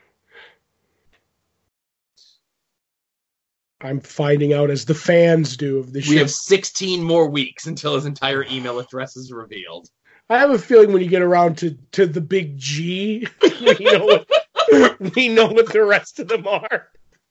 I'm 3.81 4.01
finding 4.01 4.53
out 4.53 4.71
as 4.71 4.85
the 4.85 4.95
fans 4.95 5.57
do 5.57 5.79
of 5.79 5.93
the 5.93 6.03
show. 6.03 6.11
We 6.11 6.19
have 6.19 6.31
16 6.31 7.03
more 7.03 7.29
weeks 7.29 7.67
until 7.67 7.95
his 7.95 8.07
entire 8.07 8.45
email 8.45 8.79
address 8.79 9.17
is 9.17 9.33
revealed. 9.33 9.89
I 10.29 10.39
have 10.39 10.51
a 10.51 10.59
feeling 10.59 10.93
when 10.93 11.03
you 11.03 11.09
get 11.09 11.23
around 11.23 11.59
to 11.59 11.77
to 11.93 12.07
the 12.07 12.21
big 12.21 12.57
G, 12.57 13.27
we 13.43 13.77
know 13.81 14.07
what 14.07 14.27
we 15.17 15.29
know 15.29 15.47
what 15.47 15.73
the 15.73 15.85
rest 15.85 16.19
of 16.21 16.29
them 16.29 16.47
are. 16.47 16.89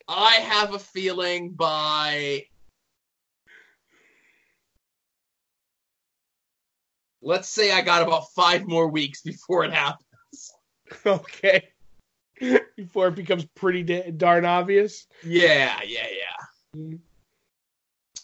I 0.07 0.33
have 0.35 0.73
a 0.73 0.79
feeling 0.79 1.51
by. 1.51 2.45
Let's 7.21 7.49
say 7.49 7.71
I 7.71 7.81
got 7.81 8.01
about 8.01 8.31
five 8.35 8.67
more 8.67 8.87
weeks 8.87 9.21
before 9.21 9.65
it 9.65 9.73
happens. 9.73 10.05
Okay. 11.05 11.69
Before 12.75 13.07
it 13.07 13.15
becomes 13.15 13.45
pretty 13.55 13.83
darn 14.11 14.43
obvious. 14.43 15.07
Yeah, 15.23 15.79
yeah, 15.85 16.07
yeah. 16.09 16.75
Mm-hmm. 16.75 16.95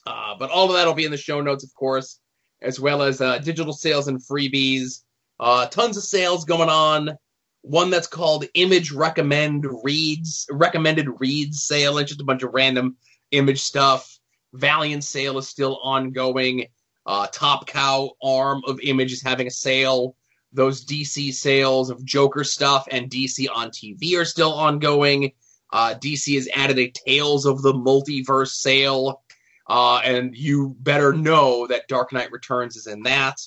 Uh, 0.06 0.36
but 0.38 0.50
all 0.50 0.68
of 0.68 0.74
that 0.74 0.86
will 0.86 0.94
be 0.94 1.06
in 1.06 1.12
the 1.12 1.18
show 1.18 1.40
notes, 1.40 1.64
of 1.64 1.74
course, 1.74 2.20
as 2.62 2.78
well 2.78 3.04
as 3.04 3.22
uh, 3.22 3.38
digital 3.38 3.72
sales 3.72 4.10
and 4.10 4.20
freebies. 4.20 5.04
Uh, 5.40 5.68
tons 5.68 5.96
of 5.96 6.04
sales 6.04 6.44
going 6.44 6.68
on 6.68 7.18
one 7.62 7.90
that's 7.90 8.08
called 8.08 8.46
Image 8.54 8.92
Recommend 8.92 9.66
Reads, 9.84 10.46
Recommended 10.50 11.08
Reads 11.20 11.64
sale. 11.64 11.98
It's 11.98 12.10
just 12.10 12.22
a 12.22 12.26
bunch 12.26 12.44
of 12.44 12.54
random 12.54 12.96
image 13.32 13.62
stuff. 13.62 14.18
Valiant 14.54 15.04
sale 15.04 15.38
is 15.38 15.48
still 15.48 15.80
ongoing. 15.84 16.68
Uh, 17.06 17.28
Top 17.32 17.68
Cow 17.68 18.12
arm 18.24 18.62
of 18.68 18.80
Image 18.82 19.12
is 19.14 19.22
having 19.22 19.48
a 19.48 19.52
sale. 19.52 20.16
Those 20.54 20.86
DC 20.86 21.34
sales 21.34 21.90
of 21.90 22.04
Joker 22.06 22.44
stuff 22.44 22.88
and 22.90 23.10
DC 23.10 23.48
on 23.54 23.70
TV 23.70 24.18
are 24.18 24.26
still 24.26 24.54
ongoing. 24.54 25.34
Uh, 25.72 25.96
DC 25.96 26.36
has 26.36 26.48
added 26.54 26.80
a 26.80 26.92
Tales 26.92 27.46
of 27.46 27.62
the 27.62 27.74
Multiverse 27.74 28.52
sale. 28.52 29.22
Uh, 29.70 30.00
and 30.04 30.36
you 30.36 30.76
better 30.80 31.12
know 31.12 31.68
that 31.68 31.88
Dark 31.90 32.14
Knight 32.14 32.32
Returns 32.32 32.78
is 32.78 32.88
in 32.88 33.04
that. 33.04 33.40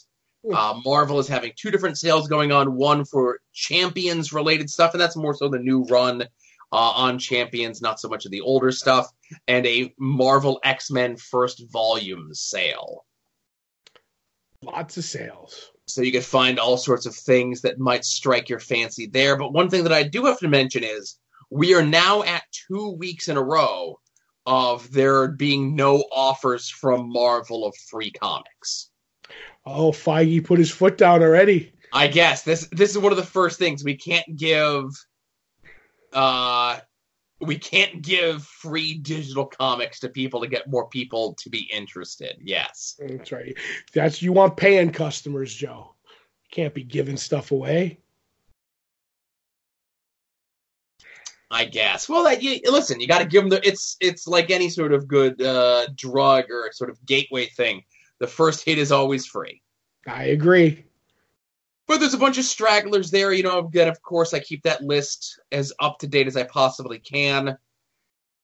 Uh, 0.54 0.80
Marvel 0.84 1.18
is 1.18 1.28
having 1.28 1.52
two 1.54 1.70
different 1.70 1.98
sales 1.98 2.28
going 2.28 2.50
on 2.50 2.74
one 2.74 3.04
for 3.04 3.40
Champions 3.52 4.32
related 4.32 4.70
stuff, 4.70 4.94
and 4.94 5.00
that's 5.00 5.16
more 5.16 5.34
so 5.34 5.48
the 5.48 5.58
new 5.58 5.84
run 5.84 6.22
uh, 6.22 6.26
on 6.72 7.18
Champions, 7.18 7.82
not 7.82 8.00
so 8.00 8.08
much 8.08 8.24
of 8.24 8.30
the 8.30 8.40
older 8.40 8.72
stuff, 8.72 9.06
and 9.48 9.66
a 9.66 9.92
Marvel 9.98 10.58
X 10.64 10.90
Men 10.90 11.16
first 11.16 11.70
volume 11.70 12.32
sale. 12.32 13.04
Lots 14.62 14.96
of 14.96 15.04
sales. 15.04 15.70
So 15.86 16.02
you 16.02 16.12
can 16.12 16.22
find 16.22 16.58
all 16.58 16.76
sorts 16.76 17.06
of 17.06 17.14
things 17.14 17.62
that 17.62 17.78
might 17.78 18.04
strike 18.04 18.48
your 18.48 18.60
fancy 18.60 19.06
there. 19.06 19.36
But 19.36 19.52
one 19.52 19.68
thing 19.68 19.84
that 19.84 19.92
I 19.92 20.04
do 20.04 20.26
have 20.26 20.38
to 20.38 20.48
mention 20.48 20.84
is 20.84 21.18
we 21.50 21.74
are 21.74 21.84
now 21.84 22.22
at 22.22 22.44
two 22.68 22.90
weeks 22.90 23.28
in 23.28 23.36
a 23.36 23.42
row 23.42 23.98
of 24.46 24.90
there 24.92 25.28
being 25.28 25.74
no 25.74 26.04
offers 26.12 26.68
from 26.68 27.12
Marvel 27.12 27.66
of 27.66 27.74
free 27.90 28.12
comics. 28.12 28.90
Oh, 29.66 29.92
Feige 29.92 30.44
put 30.44 30.58
his 30.58 30.70
foot 30.70 30.96
down 30.96 31.22
already. 31.22 31.72
I 31.92 32.06
guess 32.06 32.42
this 32.42 32.68
this 32.72 32.90
is 32.90 32.98
one 32.98 33.12
of 33.12 33.18
the 33.18 33.24
first 33.24 33.58
things 33.58 33.82
we 33.82 33.96
can't 33.96 34.36
give 34.36 34.84
uh 36.12 36.78
we 37.40 37.58
can't 37.58 38.02
give 38.02 38.44
free 38.44 38.94
digital 38.94 39.46
comics 39.46 40.00
to 40.00 40.08
people 40.08 40.42
to 40.42 40.46
get 40.46 40.68
more 40.68 40.88
people 40.88 41.34
to 41.40 41.48
be 41.48 41.68
interested. 41.72 42.36
Yes. 42.42 42.96
That's 42.98 43.32
right. 43.32 43.56
That's 43.94 44.20
you 44.20 44.32
want 44.32 44.56
paying 44.56 44.92
customers, 44.92 45.54
Joe. 45.54 45.94
Can't 46.50 46.74
be 46.74 46.84
giving 46.84 47.16
stuff 47.16 47.50
away. 47.50 48.00
I 51.50 51.64
guess. 51.64 52.08
Well, 52.08 52.24
that 52.24 52.42
you 52.42 52.60
listen, 52.70 53.00
you 53.00 53.08
got 53.08 53.20
to 53.20 53.24
give 53.24 53.42
them 53.42 53.50
the. 53.50 53.66
It's 53.66 53.96
it's 54.00 54.28
like 54.28 54.50
any 54.50 54.68
sort 54.68 54.92
of 54.92 55.08
good 55.08 55.42
uh, 55.42 55.86
drug 55.96 56.44
or 56.48 56.70
sort 56.72 56.90
of 56.90 57.04
gateway 57.06 57.46
thing. 57.46 57.82
The 58.20 58.26
first 58.26 58.64
hit 58.64 58.78
is 58.78 58.92
always 58.92 59.26
free. 59.26 59.62
I 60.06 60.24
agree. 60.24 60.84
But 61.86 61.98
there's 61.98 62.14
a 62.14 62.18
bunch 62.18 62.38
of 62.38 62.44
stragglers 62.44 63.10
there, 63.10 63.32
you 63.32 63.42
know. 63.42 63.58
Again, 63.58 63.88
of 63.88 64.00
course, 64.02 64.32
I 64.32 64.38
keep 64.38 64.62
that 64.62 64.82
list 64.82 65.40
as 65.50 65.72
up 65.80 65.98
to 65.98 66.06
date 66.06 66.28
as 66.28 66.36
I 66.36 66.44
possibly 66.44 67.00
can. 67.00 67.58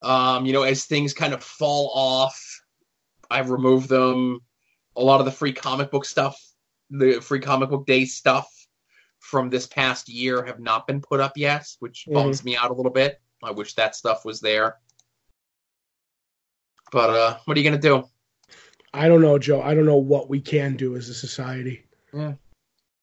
Um, 0.02 0.46
you 0.46 0.52
know, 0.52 0.62
as 0.62 0.84
things 0.84 1.14
kind 1.14 1.32
of 1.32 1.44
fall 1.44 1.92
off, 1.94 2.60
I 3.30 3.40
remove 3.40 3.86
them. 3.86 4.40
A 4.96 5.02
lot 5.02 5.20
of 5.20 5.26
the 5.26 5.32
free 5.32 5.52
comic 5.52 5.90
book 5.90 6.06
stuff, 6.06 6.42
the 6.90 7.20
free 7.20 7.40
comic 7.40 7.70
book 7.70 7.86
day 7.86 8.04
stuff 8.06 8.50
from 9.20 9.50
this 9.50 9.66
past 9.66 10.08
year 10.08 10.44
have 10.44 10.58
not 10.58 10.86
been 10.86 11.00
put 11.00 11.20
up 11.20 11.32
yet, 11.36 11.66
which 11.80 12.06
bums 12.10 12.44
me 12.44 12.56
out 12.56 12.70
a 12.70 12.74
little 12.74 12.92
bit. 12.92 13.20
I 13.42 13.50
wish 13.50 13.74
that 13.74 13.94
stuff 13.94 14.24
was 14.24 14.40
there. 14.40 14.76
But 16.92 17.10
uh, 17.10 17.38
what 17.44 17.56
are 17.56 17.60
you 17.60 17.68
gonna 17.68 17.80
do? 17.80 18.08
I 18.96 19.08
don't 19.08 19.20
know, 19.20 19.38
Joe. 19.38 19.60
I 19.60 19.74
don't 19.74 19.84
know 19.84 19.96
what 19.96 20.30
we 20.30 20.40
can 20.40 20.76
do 20.76 20.96
as 20.96 21.10
a 21.10 21.14
society. 21.14 21.84
Yeah. 22.14 22.32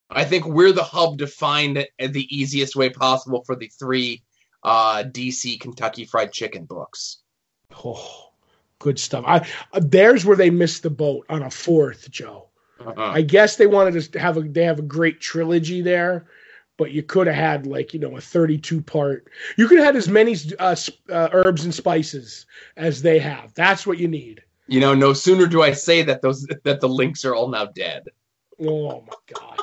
I 0.09 0.25
think 0.25 0.45
we're 0.45 0.71
the 0.71 0.83
hub 0.83 1.19
to 1.19 1.27
find 1.27 1.87
the 1.99 2.27
easiest 2.35 2.75
way 2.75 2.89
possible 2.89 3.43
for 3.43 3.55
the 3.55 3.67
three 3.67 4.23
uh, 4.63 5.03
DC 5.03 5.59
Kentucky 5.59 6.05
Fried 6.05 6.31
Chicken 6.31 6.65
books. 6.65 7.19
Oh, 7.85 8.31
good 8.79 8.97
stuff. 8.97 9.23
I 9.27 9.47
uh, 9.71 9.81
there's 9.83 10.25
where 10.25 10.37
they 10.37 10.49
missed 10.49 10.81
the 10.81 10.89
boat 10.89 11.27
on 11.29 11.43
a 11.43 11.51
fourth, 11.51 12.09
Joe. 12.09 12.49
Uh-uh. 12.79 13.11
I 13.11 13.21
guess 13.21 13.55
they 13.55 13.67
wanted 13.67 14.11
to 14.11 14.19
have 14.19 14.37
a 14.37 14.41
they 14.41 14.63
have 14.63 14.79
a 14.79 14.83
great 14.83 15.19
trilogy 15.21 15.81
there, 15.81 16.25
but 16.77 16.91
you 16.91 17.03
could 17.03 17.27
have 17.27 17.35
had 17.35 17.67
like 17.67 17.93
you 17.93 17.99
know 17.99 18.17
a 18.17 18.21
32 18.21 18.81
part. 18.81 19.27
You 19.57 19.67
could 19.67 19.77
have 19.77 19.87
had 19.87 19.95
as 19.95 20.09
many 20.09 20.35
uh, 20.57 20.75
uh, 21.09 21.29
herbs 21.31 21.65
and 21.65 21.73
spices 21.73 22.47
as 22.77 23.01
they 23.01 23.19
have. 23.19 23.53
That's 23.53 23.85
what 23.85 23.99
you 23.99 24.07
need. 24.07 24.43
You 24.67 24.79
know, 24.79 24.93
no 24.93 25.13
sooner 25.13 25.45
do 25.47 25.61
I 25.61 25.73
say 25.73 26.03
that 26.03 26.21
those 26.21 26.47
that 26.63 26.79
the 26.79 26.89
links 26.89 27.25
are 27.25 27.35
all 27.35 27.49
now 27.49 27.65
dead. 27.65 28.03
Oh 28.61 29.01
my 29.01 29.13
god, 29.33 29.59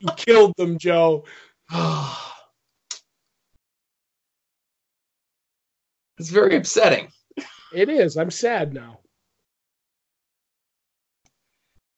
you 0.00 0.08
killed 0.16 0.54
them, 0.56 0.78
Joe. 0.78 1.24
it's 6.18 6.30
very 6.30 6.56
upsetting. 6.56 7.08
It 7.74 7.88
is. 7.88 8.16
I'm 8.16 8.30
sad 8.30 8.72
now. 8.72 9.00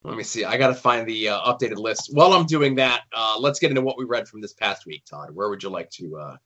Let 0.04 0.16
me 0.16 0.22
see. 0.22 0.44
I 0.44 0.58
got 0.58 0.68
to 0.68 0.74
find 0.74 1.08
the 1.08 1.30
uh, 1.30 1.40
updated 1.40 1.76
list. 1.78 2.10
While 2.12 2.34
I'm 2.34 2.44
doing 2.44 2.74
that, 2.74 3.02
uh, 3.16 3.36
let's 3.40 3.58
get 3.58 3.70
into 3.70 3.80
what 3.80 3.96
we 3.96 4.04
read 4.04 4.28
from 4.28 4.42
this 4.42 4.52
past 4.52 4.84
week, 4.84 5.02
Todd. 5.08 5.30
Where 5.32 5.48
would 5.48 5.62
you 5.62 5.70
like 5.70 5.90
to? 5.92 6.16
Uh... 6.16 6.36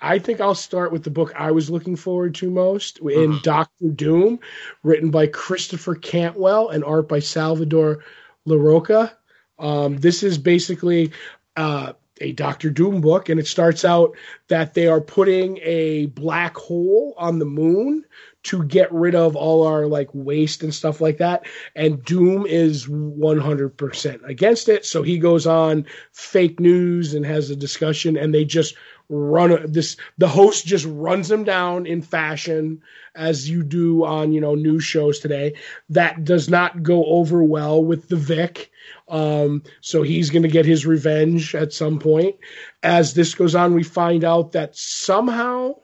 I 0.00 0.18
think 0.18 0.40
I'll 0.40 0.54
start 0.54 0.90
with 0.90 1.04
the 1.04 1.10
book 1.10 1.32
I 1.36 1.52
was 1.52 1.70
looking 1.70 1.94
forward 1.96 2.34
to 2.36 2.50
most 2.50 2.98
in 2.98 3.34
Mhm. 3.34 3.42
Doctor 3.42 3.88
Doom, 3.88 4.40
written 4.82 5.10
by 5.10 5.28
Christopher 5.28 5.94
Cantwell 5.94 6.70
and 6.70 6.82
art 6.84 7.08
by 7.08 7.20
Salvador 7.20 8.00
Larroca. 8.48 9.12
Um, 9.58 9.96
this 9.98 10.22
is 10.24 10.38
basically 10.38 11.12
uh, 11.56 11.92
a 12.20 12.32
Doctor 12.32 12.68
Doom 12.68 13.00
book, 13.00 13.28
and 13.28 13.38
it 13.38 13.46
starts 13.46 13.84
out 13.84 14.16
that 14.48 14.74
they 14.74 14.88
are 14.88 15.00
putting 15.00 15.58
a 15.62 16.06
black 16.06 16.56
hole 16.56 17.14
on 17.16 17.38
the 17.38 17.44
moon 17.44 18.04
to 18.44 18.64
get 18.64 18.92
rid 18.92 19.14
of 19.14 19.36
all 19.36 19.66
our 19.66 19.86
like 19.86 20.08
waste 20.12 20.64
and 20.64 20.74
stuff 20.74 21.00
like 21.00 21.18
that. 21.18 21.46
And 21.76 22.04
Doom 22.04 22.44
is 22.44 22.88
100% 22.88 24.28
against 24.28 24.68
it. 24.68 24.84
So 24.84 25.02
he 25.02 25.18
goes 25.18 25.46
on 25.46 25.86
fake 26.12 26.58
news 26.60 27.14
and 27.14 27.24
has 27.24 27.50
a 27.50 27.56
discussion, 27.56 28.16
and 28.16 28.34
they 28.34 28.44
just 28.44 28.74
run 29.08 29.72
this. 29.72 29.96
The 30.18 30.28
host 30.28 30.66
just 30.66 30.86
runs 30.88 31.30
him 31.30 31.44
down 31.44 31.86
in 31.86 32.02
fashion 32.02 32.82
as 33.14 33.48
you 33.48 33.62
do 33.62 34.04
on 34.04 34.32
you 34.32 34.40
know 34.40 34.54
news 34.54 34.84
shows 34.84 35.18
today. 35.18 35.54
That 35.90 36.24
does 36.24 36.48
not 36.48 36.82
go 36.82 37.04
over 37.04 37.42
well 37.42 37.84
with 37.84 38.08
the 38.08 38.16
Vic. 38.16 38.70
Um, 39.08 39.62
so 39.80 40.02
he's 40.02 40.30
going 40.30 40.42
to 40.42 40.48
get 40.48 40.66
his 40.66 40.86
revenge 40.86 41.54
at 41.54 41.72
some 41.72 41.98
point. 41.98 42.36
As 42.82 43.14
this 43.14 43.34
goes 43.34 43.54
on, 43.54 43.74
we 43.74 43.82
find 43.82 44.24
out 44.24 44.52
that 44.52 44.76
somehow 44.76 45.74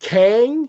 Kang 0.00 0.68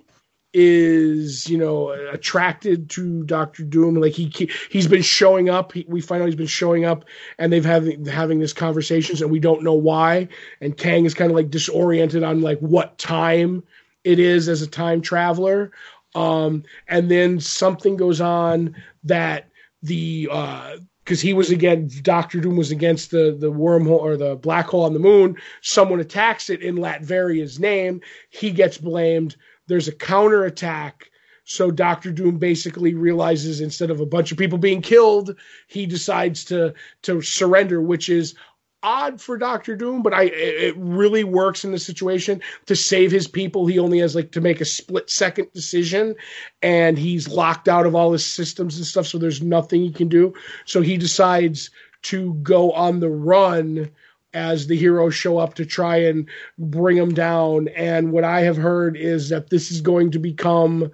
is 0.54 1.50
you 1.50 1.58
know 1.58 1.92
attracted 2.12 2.90
to 2.92 3.24
Doctor 3.24 3.64
Doom. 3.64 3.96
Like 3.96 4.14
he 4.14 4.50
he's 4.70 4.88
been 4.88 5.02
showing 5.02 5.50
up. 5.50 5.72
He, 5.72 5.86
we 5.88 6.02
find 6.02 6.22
out 6.22 6.26
he's 6.28 6.36
been 6.36 6.48
showing 6.48 6.86
up, 6.86 7.06
and 7.38 7.52
they've 7.52 7.66
having 7.66 8.06
having 8.06 8.40
this 8.40 8.54
conversations, 8.54 9.22
and 9.22 9.32
we 9.32 9.40
don't 9.40 9.64
know 9.64 9.74
why. 9.74 10.28
And 10.60 10.76
Kang 10.76 11.06
is 11.06 11.14
kind 11.14 11.32
of 11.32 11.36
like 11.36 11.50
disoriented 11.50 12.24
on 12.24 12.42
like 12.42 12.60
what 12.60 12.98
time 12.98 13.64
it 14.04 14.20
is 14.20 14.50
as 14.50 14.62
a 14.62 14.68
time 14.68 15.02
traveler. 15.02 15.72
Um, 16.14 16.64
and 16.88 17.10
then 17.10 17.40
something 17.40 17.96
goes 17.96 18.20
on 18.20 18.76
that 19.06 19.50
the 19.84 20.28
uh 20.32 20.78
because 21.04 21.22
he 21.22 21.34
was 21.34 21.50
again 21.50 21.90
Doctor 22.02 22.40
Doom 22.40 22.58
was 22.58 22.72
against 22.72 23.12
the 23.12 23.36
the 23.38 23.52
wormhole 23.52 24.00
or 24.00 24.18
the 24.18 24.36
black 24.36 24.68
hole 24.68 24.84
on 24.84 24.94
the 24.94 25.00
moon. 25.00 25.38
Someone 25.62 26.00
attacks 26.00 26.50
it 26.50 26.62
in 26.62 26.76
Latveria's 26.76 27.60
name. 27.60 28.02
He 28.30 28.52
gets 28.52 28.78
blamed. 28.78 29.36
There's 29.72 29.88
a 29.88 29.96
counterattack. 29.96 31.10
So 31.46 31.72
Doctor 31.72 32.12
Doom 32.12 32.40
basically 32.40 32.94
realizes 32.94 33.62
instead 33.62 33.90
of 33.90 34.02
a 34.02 34.06
bunch 34.06 34.34
of 34.34 34.38
people 34.38 34.58
being 34.58 34.82
killed, 34.82 35.34
he 35.68 35.86
decides 35.86 36.44
to 36.46 36.74
to 37.04 37.22
surrender, 37.22 37.82
which 37.82 38.10
is 38.10 38.36
odd 38.84 39.22
for 39.22 39.38
Doctor 39.38 39.78
Doom, 39.78 40.04
but 40.04 40.14
I 40.14 40.24
it 40.24 40.76
really 40.78 41.24
works 41.24 41.64
in 41.64 41.72
the 41.72 41.80
situation 41.80 42.42
to 42.66 42.76
save 42.76 43.12
his 43.12 43.30
people. 43.30 43.66
He 43.66 43.80
only 43.80 44.00
has 44.00 44.14
like 44.14 44.32
to 44.32 44.42
make 44.42 44.60
a 44.60 44.66
split 44.66 45.10
second 45.10 45.48
decision 45.54 46.16
and 46.62 46.98
he's 46.98 47.30
locked 47.30 47.70
out 47.70 47.86
of 47.86 47.96
all 47.96 48.12
his 48.12 48.26
systems 48.26 48.76
and 48.76 48.86
stuff 48.86 49.08
so 49.08 49.18
there's 49.18 49.42
nothing 49.42 49.82
he 49.82 49.92
can 49.94 50.10
do. 50.10 50.34
So 50.66 50.82
he 50.82 50.98
decides 50.98 51.70
to 52.04 52.34
go 52.36 52.74
on 52.74 53.00
the 53.00 53.10
run 53.10 53.90
as 54.34 54.68
the 54.68 54.78
heroes 54.78 55.16
show 55.16 55.38
up 55.38 55.56
to 55.56 55.66
try 55.66 55.98
and 55.98 56.30
bring 56.58 56.98
him 56.98 57.14
down 57.14 57.68
and 57.70 58.12
what 58.12 58.24
I 58.24 58.42
have 58.42 58.58
heard 58.58 58.96
is 58.98 59.30
that 59.30 59.50
this 59.50 59.72
is 59.72 59.82
going 59.82 60.12
to 60.12 60.20
become 60.20 60.92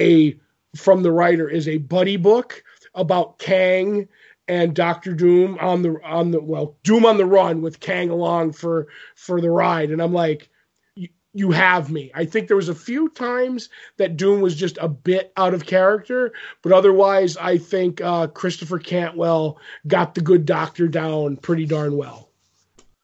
a 0.00 0.38
from 0.76 1.02
the 1.02 1.12
writer 1.12 1.48
is 1.48 1.68
a 1.68 1.78
buddy 1.78 2.16
book 2.16 2.62
about 2.94 3.38
Kang 3.38 4.08
and 4.46 4.74
Doctor 4.74 5.12
Doom 5.14 5.58
on 5.60 5.82
the 5.82 5.96
on 6.04 6.30
the 6.30 6.40
well 6.40 6.76
Doom 6.82 7.04
on 7.06 7.16
the 7.18 7.26
run 7.26 7.62
with 7.62 7.80
Kang 7.80 8.10
along 8.10 8.52
for 8.52 8.88
for 9.14 9.40
the 9.40 9.50
ride, 9.50 9.90
and 9.90 10.00
I'm 10.02 10.12
like, 10.12 10.48
"You- 10.94 11.08
you 11.34 11.50
have 11.52 11.90
me. 11.90 12.10
I 12.14 12.24
think 12.24 12.48
there 12.48 12.56
was 12.56 12.68
a 12.70 12.74
few 12.74 13.10
times 13.10 13.68
that 13.98 14.16
Doom 14.16 14.40
was 14.40 14.54
just 14.56 14.78
a 14.80 14.88
bit 14.88 15.32
out 15.36 15.54
of 15.54 15.66
character, 15.66 16.32
but 16.62 16.72
otherwise, 16.72 17.36
I 17.36 17.58
think 17.58 18.00
uh, 18.00 18.28
Christopher 18.28 18.78
Cantwell 18.78 19.58
got 19.86 20.14
the 20.14 20.20
good 20.22 20.46
Doctor 20.46 20.88
down 20.88 21.36
pretty 21.36 21.66
darn 21.66 21.96
well. 21.96 22.27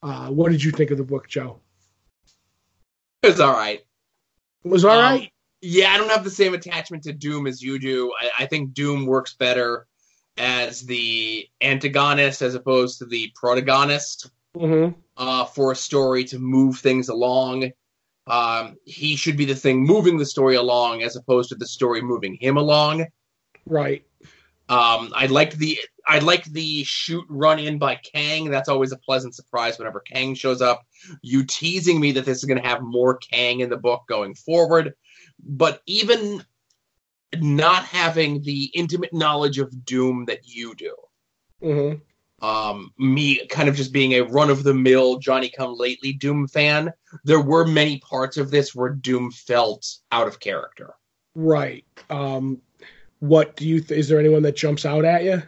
Uh, 0.04 0.28
what 0.28 0.52
did 0.52 0.62
you 0.62 0.70
think 0.70 0.90
of 0.90 0.98
the 0.98 1.04
book, 1.04 1.26
Joe? 1.28 1.60
It's 3.22 3.40
all 3.40 3.52
right. 3.54 3.80
It 4.64 4.68
was 4.68 4.84
all 4.84 4.98
Um, 4.98 5.02
right. 5.02 5.32
Yeah, 5.62 5.94
I 5.94 5.96
don't 5.96 6.10
have 6.10 6.24
the 6.24 6.30
same 6.30 6.52
attachment 6.52 7.04
to 7.04 7.14
Doom 7.14 7.46
as 7.46 7.62
you 7.62 7.78
do. 7.78 8.12
I, 8.20 8.42
I 8.44 8.46
think 8.46 8.74
Doom 8.74 9.06
works 9.06 9.34
better 9.34 9.86
as 10.36 10.82
the 10.82 11.48
antagonist 11.62 12.42
as 12.42 12.54
opposed 12.54 12.98
to 12.98 13.06
the 13.06 13.32
protagonist 13.34 14.30
Mm-hmm. 14.54 14.96
uh, 15.16 15.46
for 15.46 15.72
a 15.72 15.76
story 15.76 16.22
to 16.26 16.38
move 16.38 16.78
things 16.78 17.08
along. 17.08 17.72
Um, 18.28 18.76
he 18.84 19.16
should 19.16 19.36
be 19.36 19.46
the 19.46 19.56
thing 19.56 19.82
moving 19.84 20.16
the 20.16 20.24
story 20.26 20.54
along 20.54 21.02
as 21.02 21.16
opposed 21.16 21.48
to 21.48 21.56
the 21.56 21.66
story 21.66 22.02
moving 22.02 22.34
him 22.40 22.56
along. 22.56 23.06
Right. 23.66 24.04
Um, 24.68 25.12
I 25.12 25.26
liked 25.26 25.58
the 25.58 25.80
I 26.06 26.18
liked 26.18 26.52
the 26.52 26.84
shoot 26.84 27.24
run 27.28 27.58
in 27.58 27.78
by 27.78 27.96
Kang. 27.96 28.50
That's 28.50 28.68
always 28.68 28.92
a 28.92 28.98
pleasant 28.98 29.34
surprise 29.34 29.78
whenever 29.78 30.00
Kang 30.00 30.34
shows 30.34 30.60
up. 30.60 30.82
You 31.22 31.44
teasing 31.44 31.98
me 32.00 32.12
that 32.12 32.24
this 32.24 32.38
is 32.38 32.44
going 32.44 32.60
to 32.60 32.68
have 32.68 32.82
more 32.82 33.16
Kang 33.16 33.60
in 33.60 33.70
the 33.70 33.76
book 33.76 34.02
going 34.08 34.34
forward, 34.34 34.94
but 35.42 35.80
even 35.86 36.44
not 37.38 37.84
having 37.84 38.42
the 38.42 38.70
intimate 38.74 39.12
knowledge 39.14 39.58
of 39.58 39.84
Doom 39.84 40.26
that 40.26 40.40
you 40.44 40.74
do, 40.74 40.94
Mm-hmm. 41.62 42.46
um, 42.46 42.90
me 42.98 43.46
kind 43.46 43.68
of 43.70 43.74
just 43.74 43.92
being 43.92 44.12
a 44.12 44.20
run 44.20 44.50
of 44.50 44.62
the 44.62 44.74
mill 44.74 45.18
Johnny 45.18 45.48
Come 45.48 45.76
Lately 45.78 46.12
Doom 46.12 46.46
fan, 46.46 46.92
there 47.24 47.40
were 47.40 47.66
many 47.66 47.98
parts 48.00 48.36
of 48.36 48.50
this 48.50 48.74
where 48.74 48.90
Doom 48.90 49.30
felt 49.30 49.86
out 50.12 50.28
of 50.28 50.40
character. 50.40 50.94
Right. 51.34 51.84
Um, 52.10 52.60
what 53.20 53.56
do 53.56 53.66
you? 53.66 53.80
Th- 53.80 53.98
is 53.98 54.08
there 54.08 54.20
anyone 54.20 54.42
that 54.42 54.56
jumps 54.56 54.84
out 54.84 55.04
at 55.06 55.24
you? 55.24 55.42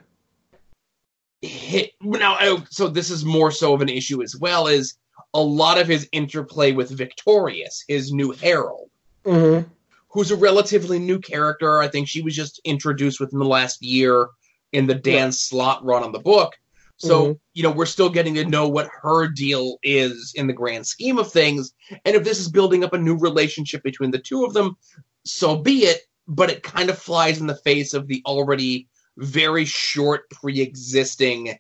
Hit. 1.47 1.93
Now 2.03 2.37
oh, 2.41 2.65
so 2.71 2.89
this 2.89 3.11
is 3.11 3.25
more 3.25 3.51
so 3.51 3.75
of 3.75 3.81
an 3.83 3.89
issue 3.89 4.23
as 4.23 4.37
well 4.37 4.67
is 4.67 4.95
a 5.35 5.41
lot 5.41 5.79
of 5.79 5.87
his 5.89 6.09
interplay 6.13 6.73
with 6.73 6.91
victorious 6.91 7.85
his 7.89 8.13
new 8.13 8.33
herald 8.33 8.91
Mm-hmm. 9.25 9.69
who's 10.09 10.31
a 10.31 10.37
relatively 10.37 10.99
new 10.99 11.19
character. 11.19 11.79
I 11.81 11.89
think 11.89 12.07
she 12.09 12.23
was 12.23 12.35
just 12.37 12.61
introduced 12.65 13.19
within 13.21 13.39
the 13.41 13.45
last 13.45 13.83
year 13.83 14.29
in 14.73 14.87
the 14.87 14.95
Dan 14.95 15.33
Slott 15.33 15.85
run 15.85 16.05
on 16.05 16.13
the 16.13 16.21
book. 16.21 16.55
So 16.99 17.27
Mhm. 17.35 17.39
you 17.55 17.63
know 17.65 17.71
we're 17.73 17.87
still 17.87 18.09
getting 18.09 18.35
to 18.37 18.45
know 18.45 18.69
what 18.69 18.89
her 19.03 19.27
deal 19.29 19.79
is 19.83 20.33
in 20.37 20.47
the 20.47 20.53
grand 20.53 20.87
scheme 20.87 21.19
of 21.19 21.31
things. 21.33 21.73
And 22.05 22.15
if 22.17 22.25
this 22.25 22.39
is 22.39 22.49
building 22.49 22.85
up 22.85 22.93
a 22.95 22.99
new 22.99 23.17
relationship 23.19 23.83
between 23.83 24.11
the 24.13 24.19
two 24.19 24.45
of 24.45 24.55
them 24.55 24.77
so 25.25 25.57
be 25.57 25.79
it. 25.85 26.03
But 26.29 26.51
it 26.51 26.63
kind 26.63 26.89
of 26.91 26.99
flies 26.99 27.41
in 27.41 27.47
the 27.47 27.57
face 27.57 27.95
of 27.95 28.07
the 28.09 28.23
already 28.27 28.89
very 29.17 29.65
short 29.65 30.29
pre-existing 30.31 31.59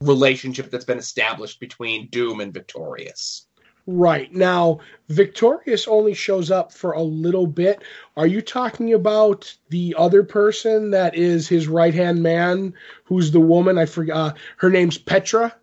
relationship 0.00 0.70
that's 0.70 0.84
been 0.84 0.98
established 0.98 1.60
between 1.60 2.08
Doom 2.08 2.40
and 2.40 2.52
Victorious. 2.52 3.46
Right. 3.86 4.32
Now, 4.32 4.80
Victorious 5.08 5.88
only 5.88 6.14
shows 6.14 6.50
up 6.50 6.72
for 6.72 6.92
a 6.92 7.02
little 7.02 7.46
bit. 7.46 7.82
Are 8.16 8.26
you 8.26 8.40
talking 8.40 8.94
about 8.94 9.52
the 9.70 9.94
other 9.98 10.22
person 10.22 10.90
that 10.90 11.16
is 11.16 11.48
his 11.48 11.66
right 11.66 11.94
hand 11.94 12.22
man, 12.22 12.74
who's 13.04 13.30
the 13.30 13.40
woman? 13.40 13.78
I 13.78 13.86
forgot. 13.86 14.16
Uh, 14.16 14.34
her 14.58 14.70
name's 14.70 14.98
Petra. 14.98 15.54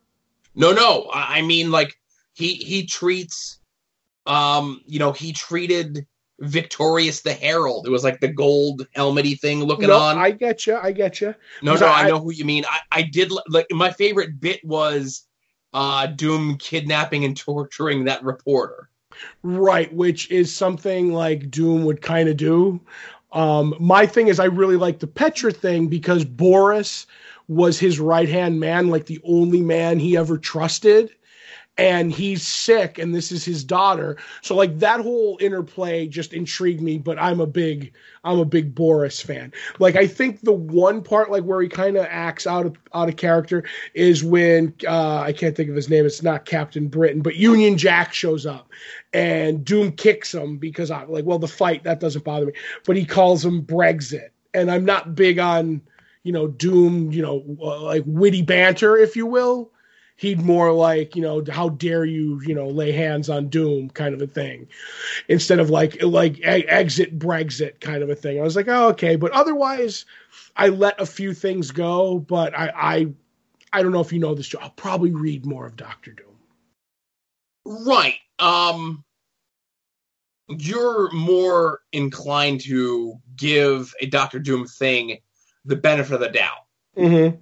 No, 0.55 0.73
no, 0.73 1.09
I 1.13 1.37
I 1.37 1.41
mean 1.43 1.71
like 1.71 1.99
he 2.33 2.55
he 2.55 2.85
treats 2.85 3.59
um 4.25 4.81
you 4.85 4.99
know 4.99 5.11
he 5.11 5.31
treated 5.31 6.05
Victorious 6.39 7.21
the 7.21 7.33
Herald. 7.33 7.87
It 7.87 7.89
was 7.89 8.03
like 8.03 8.19
the 8.19 8.27
gold 8.27 8.87
helmety 8.93 9.35
thing 9.35 9.63
looking 9.63 9.89
no, 9.89 9.97
on. 9.97 10.17
I 10.17 10.31
get 10.31 10.67
you. 10.67 10.77
I 10.77 10.91
get 10.91 11.19
you. 11.19 11.33
no, 11.61 11.75
no, 11.75 11.87
I- 11.87 12.03
I 12.03 12.07
know 12.07 12.19
who 12.19 12.31
you 12.31 12.45
mean. 12.45 12.63
I 12.69 12.79
I 12.91 13.01
did 13.01 13.31
like 13.47 13.67
my 13.71 13.91
favorite 13.91 14.39
bit 14.39 14.63
was 14.63 15.25
uh 15.73 16.07
Doom 16.07 16.57
kidnapping 16.57 17.25
and 17.25 17.35
torturing 17.35 18.05
that 18.05 18.23
reporter. 18.23 18.89
Right, 19.41 19.91
which 19.93 20.29
is 20.29 20.55
something 20.55 21.11
like 21.11 21.49
Doom 21.49 21.85
would 21.85 22.01
kind 22.01 22.29
of 22.29 22.37
do. 22.37 22.79
Um, 23.31 23.75
my 23.79 24.05
thing 24.05 24.27
is, 24.27 24.39
I 24.39 24.45
really 24.45 24.77
like 24.77 24.99
the 24.99 25.07
Petra 25.07 25.51
thing 25.51 25.87
because 25.87 26.23
Boris 26.23 27.07
was 27.47 27.79
his 27.79 27.99
right 27.99 28.29
hand 28.29 28.59
man, 28.59 28.89
like 28.89 29.05
the 29.05 29.19
only 29.23 29.61
man 29.61 29.99
he 29.99 30.17
ever 30.17 30.37
trusted. 30.37 31.11
And 31.79 32.11
he's 32.11 32.41
sick, 32.41 32.97
and 32.97 33.13
this 33.13 33.31
is 33.31 33.45
his 33.45 33.63
daughter. 33.63 34.17
So, 34.41 34.55
like 34.55 34.79
that 34.79 34.99
whole 34.99 35.37
interplay 35.39 36.07
just 36.07 36.33
intrigued 36.33 36.81
me. 36.81 36.97
But 36.97 37.19
I'm 37.19 37.39
a 37.39 37.45
big, 37.45 37.93
I'm 38.23 38.39
a 38.39 38.45
big 38.45 38.73
Boris 38.73 39.21
fan. 39.21 39.53
Like, 39.77 39.95
I 39.95 40.07
think 40.07 40.41
the 40.41 40.53
one 40.53 41.03
part, 41.03 41.29
like 41.29 41.43
where 41.43 41.61
he 41.61 41.69
kind 41.69 41.95
of 41.95 42.07
acts 42.09 42.47
out 42.47 42.65
of 42.65 42.75
out 42.95 43.09
of 43.09 43.15
character, 43.15 43.63
is 43.93 44.23
when 44.23 44.73
uh, 44.87 45.19
I 45.19 45.33
can't 45.33 45.55
think 45.55 45.69
of 45.69 45.75
his 45.75 45.87
name. 45.87 46.03
It's 46.07 46.23
not 46.23 46.45
Captain 46.45 46.87
Britain, 46.87 47.21
but 47.21 47.35
Union 47.35 47.77
Jack 47.77 48.11
shows 48.11 48.47
up, 48.47 48.71
and 49.13 49.63
Doom 49.63 49.91
kicks 49.91 50.33
him 50.33 50.57
because 50.57 50.89
I 50.89 51.03
like, 51.03 51.25
well, 51.25 51.37
the 51.37 51.47
fight 51.47 51.83
that 51.83 51.99
doesn't 51.99 52.25
bother 52.25 52.47
me, 52.47 52.53
but 52.87 52.97
he 52.97 53.05
calls 53.05 53.45
him 53.45 53.61
Brexit, 53.61 54.29
and 54.51 54.71
I'm 54.71 54.83
not 54.85 55.13
big 55.13 55.37
on, 55.37 55.81
you 56.23 56.31
know, 56.31 56.47
Doom, 56.47 57.11
you 57.11 57.21
know, 57.21 57.43
uh, 57.61 57.83
like 57.83 58.03
witty 58.07 58.41
banter, 58.41 58.97
if 58.97 59.15
you 59.15 59.27
will. 59.27 59.71
He'd 60.17 60.41
more 60.41 60.73
like, 60.73 61.15
you 61.15 61.21
know, 61.21 61.43
how 61.47 61.69
dare 61.69 62.03
you, 62.03 62.41
you 62.41 62.55
know, 62.55 62.67
lay 62.67 62.91
hands 62.91 63.29
on 63.29 63.49
Doom 63.49 63.89
kind 63.91 64.15
of 64.15 64.21
a 64.21 64.27
thing, 64.27 64.67
instead 65.27 65.59
of 65.59 65.69
like 65.69 66.01
like 66.01 66.39
exit 66.43 67.17
Brexit 67.17 67.79
kind 67.79 68.03
of 68.03 68.09
a 68.09 68.15
thing. 68.15 68.39
I 68.39 68.43
was 68.43 68.55
like, 68.55 68.67
oh, 68.67 68.89
okay, 68.89 69.15
but 69.15 69.31
otherwise, 69.31 70.05
I 70.55 70.69
let 70.69 70.99
a 70.99 71.05
few 71.05 71.33
things 71.33 71.71
go, 71.71 72.17
but 72.19 72.57
I 72.57 72.73
I, 72.75 73.07
I 73.71 73.83
don't 73.83 73.91
know 73.91 74.01
if 74.01 74.11
you 74.11 74.19
know 74.19 74.33
this. 74.33 74.53
I'll 74.59 74.71
probably 74.71 75.11
read 75.11 75.45
more 75.45 75.67
of 75.67 75.75
Doctor 75.75 76.11
Doom. 76.11 77.85
Right. 77.85 78.17
Um 78.39 79.03
you're 80.49 81.11
more 81.11 81.81
inclined 81.91 82.61
to 82.61 83.19
give 83.35 83.93
a 83.99 84.05
Doctor 84.05 84.39
Doom 84.39 84.65
thing 84.65 85.17
the 85.65 85.75
benefit 85.75 86.13
of 86.13 86.19
the 86.21 86.29
doubt. 86.29 86.65
Mm-hmm. 86.97 87.37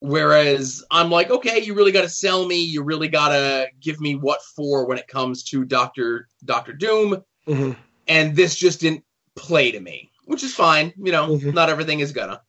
Whereas 0.00 0.84
I'm 0.90 1.10
like, 1.10 1.30
okay, 1.30 1.60
you 1.60 1.74
really 1.74 1.92
got 1.92 2.02
to 2.02 2.08
sell 2.08 2.46
me. 2.46 2.62
You 2.62 2.82
really 2.82 3.08
got 3.08 3.30
to 3.30 3.66
give 3.80 4.00
me 4.00 4.14
what 4.14 4.40
for 4.54 4.86
when 4.86 4.98
it 4.98 5.08
comes 5.08 5.42
to 5.44 5.64
Doctor 5.64 6.28
Doctor 6.44 6.72
Doom. 6.72 7.24
Mm-hmm. 7.46 7.72
And 8.06 8.36
this 8.36 8.54
just 8.56 8.80
didn't 8.80 9.04
play 9.34 9.72
to 9.72 9.80
me, 9.80 10.10
which 10.24 10.42
is 10.44 10.54
fine. 10.54 10.92
You 10.96 11.12
know, 11.12 11.28
Mhm. 11.36 11.52
not 11.54 11.68
everything 11.68 12.00
is 12.00 12.12
gonna. 12.12 12.40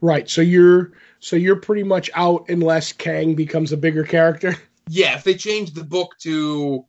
Right. 0.00 0.28
So 0.28 0.42
you're 0.42 0.92
so 1.18 1.34
you're 1.36 1.56
pretty 1.56 1.82
much 1.82 2.10
out 2.14 2.48
unless 2.50 2.92
Kang 2.92 3.34
becomes 3.34 3.72
a 3.72 3.76
bigger 3.76 4.04
character. 4.04 4.56
Yeah, 4.88 5.16
if 5.16 5.24
they 5.24 5.34
change 5.34 5.72
the 5.72 5.82
book 5.82 6.12
to, 6.20 6.84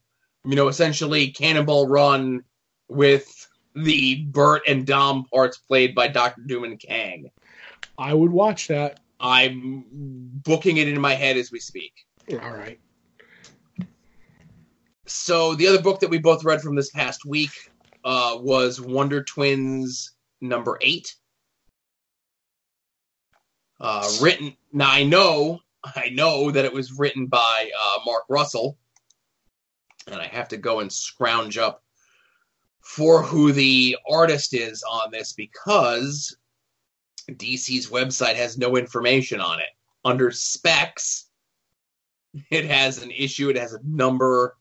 you 0.46 0.56
know, 0.56 0.68
essentially 0.68 1.30
Cannonball 1.30 1.88
Run 1.88 2.44
with 2.88 3.26
the 3.74 4.24
Burt 4.24 4.62
and 4.68 4.86
Dom 4.86 5.26
parts 5.34 5.58
played 5.58 5.96
by 5.96 6.08
Doctor 6.08 6.44
Doom 6.46 6.64
and 6.66 6.80
Kang, 6.80 7.32
I 7.98 8.14
would 8.14 8.32
watch 8.32 8.68
that. 8.68 9.00
I'm 9.20 9.84
booking 9.91 10.78
it 10.78 10.88
in 10.88 10.99
my 10.99 11.13
head 11.13 11.38
as 11.38 11.51
we 11.51 11.59
speak. 11.59 11.93
All 12.32 12.38
right. 12.38 12.80
So 15.05 15.55
the 15.55 15.68
other 15.68 15.82
book 15.82 16.01
that 16.01 16.09
we 16.09 16.18
both 16.18 16.43
read 16.43 16.61
from 16.61 16.76
this 16.76 16.89
past 16.91 17.26
week 17.26 17.51
uh, 18.03 18.38
was 18.39 18.82
Wonder 18.82 19.24
Twins 19.24 20.11
number 20.41 20.78
eight. 20.82 21.15
Uh, 23.80 24.09
written 24.22 24.55
now, 24.74 24.89
I 24.89 25.03
know, 25.03 25.59
I 25.84 26.09
know 26.09 26.51
that 26.51 26.65
it 26.65 26.74
was 26.74 26.91
written 26.91 27.28
by 27.28 27.72
uh, 27.80 27.99
Mark 28.05 28.24
Russell, 28.28 28.78
and 30.07 30.20
I 30.20 30.28
have 30.28 30.47
to 30.49 30.57
go 30.57 30.80
and 30.80 30.91
scrounge 30.91 31.57
up 31.57 31.84
for 32.82 33.22
who 33.22 33.51
the 33.51 33.97
artist 34.09 34.53
is 34.53 34.84
on 34.89 35.11
this 35.11 35.34
because 35.34 36.36
DC's 37.32 37.90
website 37.90 38.36
has 38.36 38.58
no 38.58 38.78
information 38.78 39.42
on 39.42 39.60
it. 39.60 39.70
Under 40.06 40.32
specs, 40.32 41.28
it 42.50 42.66
has 42.66 43.02
an 43.02 43.12
issue, 43.12 43.50
it 43.50 43.58
has 43.58 43.74
a 43.74 43.80
number, 43.84 44.56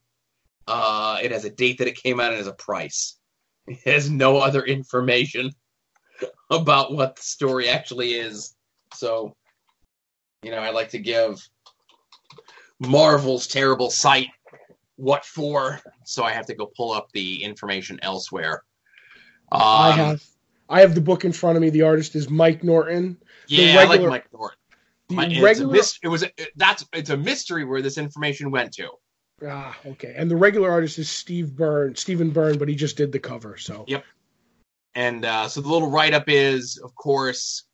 uh, 0.67 1.19
it 1.23 1.31
has 1.31 1.45
a 1.45 1.51
date 1.51 1.79
that 1.79 1.89
it 1.89 1.97
came 1.97 2.19
out 2.21 2.27
and 2.27 2.35
it 2.35 2.39
has 2.39 2.47
a 2.47 2.53
price. 2.53 3.19
It 3.67 3.79
has 3.85 4.11
no 4.11 4.39
other 4.39 4.65
information 4.65 5.53
about 6.51 6.93
what 6.93 7.17
the 7.17 7.23
story 7.23 7.69
actually 7.69 8.15
is. 8.15 8.55
So, 8.95 9.37
you 10.43 10.51
know, 10.51 10.59
I 10.59 10.71
like 10.71 10.91
to 10.91 10.99
give 10.99 11.47
Marvel's 12.81 13.47
terrible 13.47 13.91
site 13.91 14.29
what 14.97 15.25
for, 15.25 15.81
so 16.05 16.25
I 16.25 16.33
have 16.33 16.47
to 16.47 16.55
go 16.55 16.71
pull 16.77 16.93
up 16.93 17.09
the 17.13 17.43
information 17.43 17.99
elsewhere. 18.03 18.63
Um, 19.53 19.61
I 19.63 19.91
have 19.93 20.23
I 20.69 20.81
have 20.81 20.95
the 20.95 21.01
book 21.01 21.25
in 21.25 21.33
front 21.33 21.57
of 21.57 21.63
me. 21.63 21.71
The 21.71 21.83
artist 21.83 22.15
is 22.17 22.29
Mike 22.29 22.65
Norton. 22.65 23.19
Yeah, 23.47 23.81
I 23.81 23.85
like 23.85 24.01
Mike 24.03 24.33
Norton. 24.33 24.59
The 25.09 25.15
My- 25.15 25.27
it's 25.27 25.39
a 25.39 25.43
regular, 25.43 25.77
it 26.03 26.09
was 26.09 26.23
a, 26.25 26.31
that's 26.57 26.85
it's 26.93 27.11
a 27.11 27.17
mystery 27.17 27.65
where 27.65 27.81
this 27.81 27.99
information 27.99 28.51
went 28.51 28.73
to. 28.75 28.91
ah, 29.47 29.77
okay, 29.87 30.15
and 30.17 30.31
the 30.31 30.37
regular 30.37 30.71
artist 30.71 30.99
is 30.99 31.09
Steve 31.09 31.55
Byrne, 31.55 31.95
Stephen 31.95 32.31
Byrne, 32.31 32.59
but 32.59 32.69
he 32.69 32.75
just 32.75 32.97
did 32.97 33.13
the 33.13 33.21
cover. 33.21 33.57
So 33.57 33.85
Yep. 33.87 34.05
And 34.95 35.25
uh, 35.25 35.47
so 35.49 35.61
the 35.61 35.69
little 35.69 35.91
write 35.91 36.15
up 36.15 36.25
is, 36.27 36.79
of 36.79 36.95
course, 36.95 37.65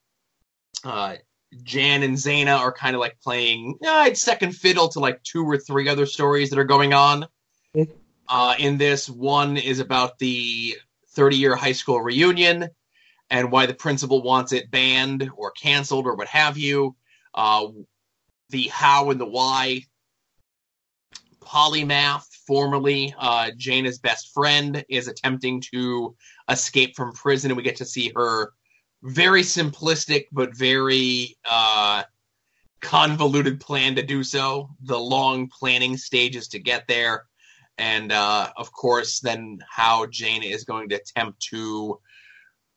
uh, 0.84 1.14
Jan 1.62 2.03
and 2.03 2.16
Zaina 2.16 2.59
are 2.59 2.72
kind 2.72 2.97
of 2.97 3.01
like 3.01 3.16
playing 3.22 3.78
uh, 3.86 4.07
it's 4.09 4.20
second 4.20 4.53
fiddle 4.57 4.88
to 4.88 4.99
like 5.01 5.22
two 5.22 5.45
or 5.49 5.57
three 5.57 5.88
other 5.88 6.05
stories 6.05 6.51
that 6.51 6.59
are 6.59 6.64
going 6.64 6.93
on. 6.93 7.26
Mhm. 7.76 7.90
Uh, 8.28 8.55
in 8.59 8.76
this, 8.76 9.09
one 9.09 9.57
is 9.57 9.78
about 9.78 10.18
the 10.18 10.76
30 11.11 11.36
year 11.36 11.55
high 11.55 11.72
school 11.72 12.01
reunion 12.01 12.68
and 13.32 13.50
why 13.50 13.64
the 13.64 13.74
principal 13.74 14.22
wants 14.22 14.52
it 14.52 14.70
banned 14.70 15.28
or 15.36 15.50
canceled 15.52 16.06
or 16.06 16.14
what 16.14 16.28
have 16.28 16.58
you. 16.58 16.94
Uh, 17.34 17.68
the 18.50 18.68
how 18.68 19.10
and 19.10 19.18
the 19.18 19.26
why. 19.26 19.80
Polymath, 21.40 22.26
formerly 22.46 23.12
uh, 23.18 23.50
Jayna's 23.58 23.98
best 23.98 24.32
friend, 24.34 24.84
is 24.88 25.08
attempting 25.08 25.62
to 25.72 26.14
escape 26.50 26.94
from 26.94 27.12
prison, 27.12 27.50
and 27.50 27.56
we 27.56 27.62
get 27.62 27.76
to 27.76 27.86
see 27.86 28.12
her 28.14 28.52
very 29.02 29.42
simplistic 29.42 30.26
but 30.30 30.56
very 30.56 31.36
uh, 31.50 32.02
convoluted 32.82 33.60
plan 33.60 33.94
to 33.96 34.02
do 34.02 34.22
so. 34.22 34.68
The 34.82 34.98
long 34.98 35.48
planning 35.48 35.96
stages 35.96 36.48
to 36.48 36.58
get 36.58 36.86
there, 36.86 37.24
and 37.78 38.12
uh, 38.12 38.50
of 38.58 38.72
course, 38.72 39.20
then 39.20 39.58
how 39.70 40.04
Jayna 40.06 40.50
is 40.52 40.64
going 40.64 40.90
to 40.90 40.96
attempt 40.96 41.40
to 41.50 41.98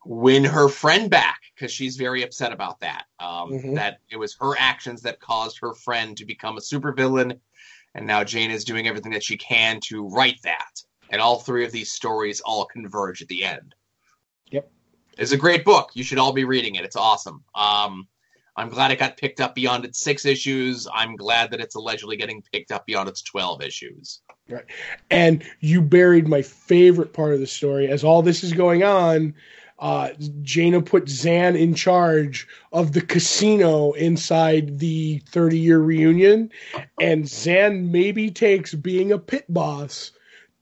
win 0.05 0.43
her 0.43 0.69
friend 0.69 1.09
back 1.09 1.41
because 1.53 1.71
she's 1.71 1.97
very 1.97 2.23
upset 2.23 2.51
about 2.51 2.79
that. 2.81 3.05
Um, 3.19 3.51
Mhm. 3.51 3.75
That 3.75 3.99
it 4.09 4.17
was 4.17 4.35
her 4.39 4.53
actions 4.57 5.01
that 5.01 5.19
caused 5.19 5.57
her 5.59 5.73
friend 5.73 6.15
to 6.17 6.25
become 6.25 6.57
a 6.57 6.61
supervillain, 6.61 7.39
and 7.93 8.05
now 8.07 8.23
Jane 8.23 8.51
is 8.51 8.63
doing 8.63 8.87
everything 8.87 9.11
that 9.13 9.23
she 9.23 9.37
can 9.37 9.79
to 9.85 10.07
right 10.07 10.39
that. 10.43 10.81
And 11.09 11.21
all 11.21 11.39
three 11.39 11.65
of 11.65 11.71
these 11.71 11.91
stories 11.91 12.41
all 12.41 12.65
converge 12.65 13.21
at 13.21 13.27
the 13.27 13.43
end. 13.45 13.75
Yep. 14.51 14.71
It's 15.17 15.31
a 15.31 15.37
great 15.37 15.63
book. 15.63 15.91
You 15.93 16.03
should 16.03 16.17
all 16.17 16.33
be 16.33 16.43
reading 16.45 16.75
it. 16.75 16.83
It's 16.83 16.95
awesome. 16.95 17.43
Um, 17.53 18.07
I'm 18.57 18.69
glad 18.69 18.91
it 18.91 18.99
got 18.99 19.17
picked 19.17 19.41
up 19.41 19.53
beyond 19.53 19.85
its 19.85 19.99
six 19.99 20.25
issues. 20.25 20.87
I'm 20.93 21.15
glad 21.15 21.51
that 21.51 21.59
it's 21.59 21.75
allegedly 21.75 22.15
getting 22.15 22.41
picked 22.53 22.71
up 22.71 22.85
beyond 22.85 23.09
its 23.09 23.21
12 23.21 23.61
issues. 23.61 24.21
Right. 24.49 24.65
And 25.09 25.43
you 25.59 25.81
buried 25.81 26.27
my 26.27 26.41
favorite 26.41 27.11
part 27.13 27.33
of 27.33 27.39
the 27.39 27.47
story. 27.47 27.87
As 27.89 28.03
all 28.03 28.21
this 28.21 28.43
is 28.43 28.53
going 28.53 28.83
on, 28.83 29.35
uh, 29.79 30.09
Jayna 30.41 30.85
put 30.85 31.09
Zan 31.09 31.55
in 31.55 31.73
charge 31.73 32.47
of 32.71 32.93
the 32.93 33.01
casino 33.01 33.91
inside 33.91 34.79
the 34.79 35.21
30 35.29 35.59
year 35.59 35.79
reunion, 35.79 36.51
and 36.99 37.27
Zan 37.27 37.91
maybe 37.91 38.31
takes 38.31 38.73
being 38.73 39.11
a 39.11 39.19
pit 39.19 39.45
boss 39.49 40.11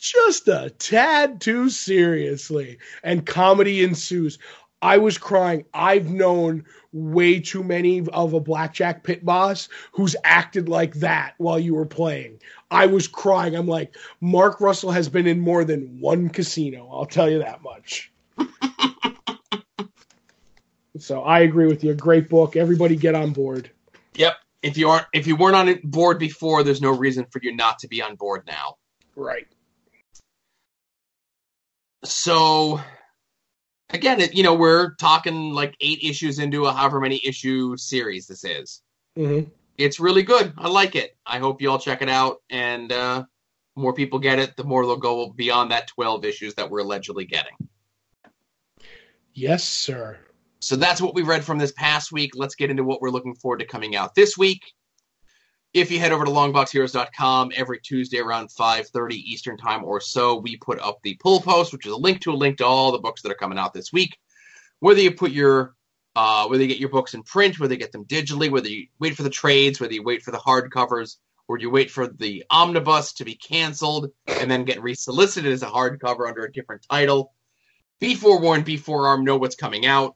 just 0.03 0.49
a 0.49 0.69
tad 0.79 1.39
too 1.39 1.69
seriously, 1.69 2.77
and 3.03 3.25
comedy 3.25 3.83
ensues. 3.83 4.37
I 4.81 4.97
was 4.97 5.17
crying. 5.17 5.63
I've 5.73 6.09
known 6.09 6.65
way 6.91 7.39
too 7.39 7.63
many 7.63 8.05
of 8.09 8.33
a 8.33 8.41
blackjack 8.41 9.03
pit 9.03 9.23
boss 9.23 9.69
who's 9.93 10.17
acted 10.25 10.67
like 10.67 10.95
that 10.95 11.35
while 11.37 11.57
you 11.57 11.75
were 11.75 11.85
playing. 11.85 12.39
I 12.69 12.87
was 12.87 13.07
crying. 13.07 13.55
I'm 13.55 13.67
like, 13.67 13.95
Mark 14.19 14.59
Russell 14.59 14.91
has 14.91 15.07
been 15.07 15.25
in 15.25 15.39
more 15.39 15.63
than 15.63 16.01
one 16.01 16.27
casino. 16.27 16.89
I'll 16.91 17.05
tell 17.05 17.29
you 17.29 17.39
that 17.39 17.63
much. 17.63 18.11
so 20.97 21.23
I 21.23 21.39
agree 21.39 21.67
with 21.67 21.83
you. 21.83 21.93
Great 21.93 22.29
book. 22.29 22.55
Everybody 22.55 22.95
get 22.95 23.15
on 23.15 23.31
board. 23.31 23.71
Yep. 24.15 24.35
If 24.61 24.77
you 24.77 24.89
aren't, 24.89 25.07
if 25.13 25.27
you 25.27 25.35
weren't 25.35 25.55
on 25.55 25.79
board 25.83 26.19
before, 26.19 26.63
there's 26.63 26.81
no 26.81 26.91
reason 26.95 27.25
for 27.31 27.39
you 27.41 27.55
not 27.55 27.79
to 27.79 27.87
be 27.87 28.01
on 28.01 28.15
board 28.15 28.43
now. 28.47 28.75
Right. 29.15 29.47
So, 32.05 32.79
again, 33.89 34.21
it, 34.21 34.35
you 34.35 34.43
know, 34.43 34.55
we're 34.55 34.95
talking 34.95 35.53
like 35.53 35.75
eight 35.81 36.03
issues 36.03 36.39
into 36.39 36.65
a 36.65 36.71
however 36.71 36.99
many 36.99 37.19
issue 37.23 37.75
series 37.77 38.27
this 38.27 38.43
is. 38.43 38.81
hmm 39.15 39.41
It's 39.77 39.99
really 39.99 40.23
good. 40.23 40.53
I 40.57 40.69
like 40.69 40.95
it. 40.95 41.15
I 41.25 41.39
hope 41.39 41.61
you 41.61 41.69
all 41.69 41.79
check 41.79 42.01
it 42.01 42.09
out, 42.09 42.37
and 42.49 42.91
uh, 42.91 43.25
more 43.75 43.93
people 43.93 44.19
get 44.19 44.39
it, 44.39 44.55
the 44.55 44.63
more 44.63 44.85
they'll 44.85 44.97
go 44.97 45.29
beyond 45.29 45.71
that 45.71 45.87
12 45.87 46.25
issues 46.25 46.53
that 46.55 46.69
we're 46.69 46.79
allegedly 46.79 47.25
getting. 47.25 47.53
Yes, 49.33 49.63
sir. 49.63 50.19
So 50.63 50.77
that's 50.77 51.01
what 51.01 51.13
we 51.13 51.23
read 51.23 51.43
from 51.43 51.57
this 51.57 51.73
past 51.73 52.13
week. 52.13 52.31
Let's 52.35 52.55
get 52.55 52.69
into 52.69 52.85
what 52.85 53.01
we're 53.01 53.09
looking 53.09 53.35
forward 53.35 53.59
to 53.59 53.65
coming 53.65 53.97
out 53.97 54.15
this 54.15 54.37
week. 54.37 54.71
If 55.73 55.91
you 55.91 55.99
head 55.99 56.13
over 56.13 56.23
to 56.23 56.31
longboxheroes.com 56.31 57.51
every 57.53 57.81
Tuesday 57.81 58.19
around 58.19 58.49
5:30 58.49 59.15
Eastern 59.15 59.57
Time 59.57 59.83
or 59.83 59.99
so, 59.99 60.37
we 60.37 60.55
put 60.55 60.79
up 60.79 61.01
the 61.03 61.15
pull 61.15 61.41
post, 61.41 61.73
which 61.73 61.85
is 61.85 61.91
a 61.91 61.97
link 61.97 62.21
to 62.21 62.31
a 62.31 62.33
link 62.33 62.59
to 62.59 62.65
all 62.65 62.93
the 62.93 62.99
books 62.99 63.21
that 63.23 63.31
are 63.31 63.35
coming 63.35 63.57
out 63.57 63.73
this 63.73 63.91
week. 63.91 64.17
Whether 64.79 65.01
you 65.01 65.11
put 65.11 65.31
your 65.31 65.75
uh, 66.15 66.47
whether 66.47 66.61
you 66.61 66.69
get 66.69 66.79
your 66.79 66.89
books 66.89 67.13
in 67.13 67.23
print, 67.23 67.59
whether 67.59 67.73
you 67.73 67.79
get 67.79 67.91
them 67.91 68.05
digitally, 68.05 68.49
whether 68.49 68.69
you 68.69 68.87
wait 68.99 69.17
for 69.17 69.23
the 69.23 69.29
trades, 69.29 69.81
whether 69.81 69.93
you 69.93 70.03
wait 70.03 70.21
for 70.21 70.31
the 70.31 70.37
hardcovers, 70.37 71.17
or 71.49 71.57
you 71.57 71.69
wait 71.69 71.91
for 71.91 72.07
the 72.07 72.45
omnibus 72.49 73.11
to 73.13 73.25
be 73.25 73.35
canceled 73.35 74.11
and 74.27 74.49
then 74.49 74.63
get 74.63 74.81
resolicited 74.81 75.51
as 75.51 75.61
a 75.61 75.67
hardcover 75.67 76.25
under 76.25 76.45
a 76.45 76.51
different 76.53 76.85
title. 76.89 77.33
Be 77.99 78.15
forewarned, 78.15 78.63
be 78.63 78.77
forearmed, 78.77 79.25
know 79.25 79.35
what's 79.35 79.57
coming 79.57 79.85
out. 79.85 80.15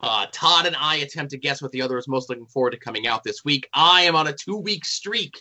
Uh, 0.00 0.26
Todd 0.30 0.66
and 0.66 0.76
I 0.76 0.96
attempt 0.96 1.30
to 1.30 1.38
guess 1.38 1.62
what 1.62 1.72
the 1.72 1.82
other 1.82 1.96
is 1.96 2.06
most 2.06 2.28
looking 2.28 2.46
forward 2.46 2.72
to 2.72 2.78
coming 2.78 3.06
out 3.06 3.24
this 3.24 3.44
week. 3.44 3.68
I 3.72 4.02
am 4.02 4.14
on 4.14 4.26
a 4.26 4.32
two 4.32 4.56
week 4.56 4.84
streak 4.84 5.40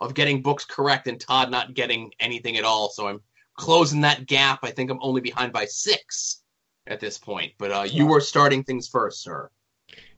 of 0.00 0.14
getting 0.14 0.42
books 0.42 0.64
correct 0.64 1.06
and 1.06 1.20
Todd 1.20 1.50
not 1.50 1.74
getting 1.74 2.12
anything 2.18 2.56
at 2.56 2.64
all. 2.64 2.90
So 2.90 3.06
I'm 3.06 3.20
closing 3.56 4.00
that 4.02 4.26
gap. 4.26 4.60
I 4.62 4.70
think 4.70 4.90
I'm 4.90 4.98
only 5.00 5.20
behind 5.20 5.52
by 5.52 5.66
six 5.66 6.42
at 6.86 7.00
this 7.00 7.16
point. 7.16 7.52
But 7.58 7.70
uh, 7.70 7.82
you 7.82 8.12
are 8.12 8.20
starting 8.20 8.64
things 8.64 8.88
first, 8.88 9.22
sir. 9.22 9.48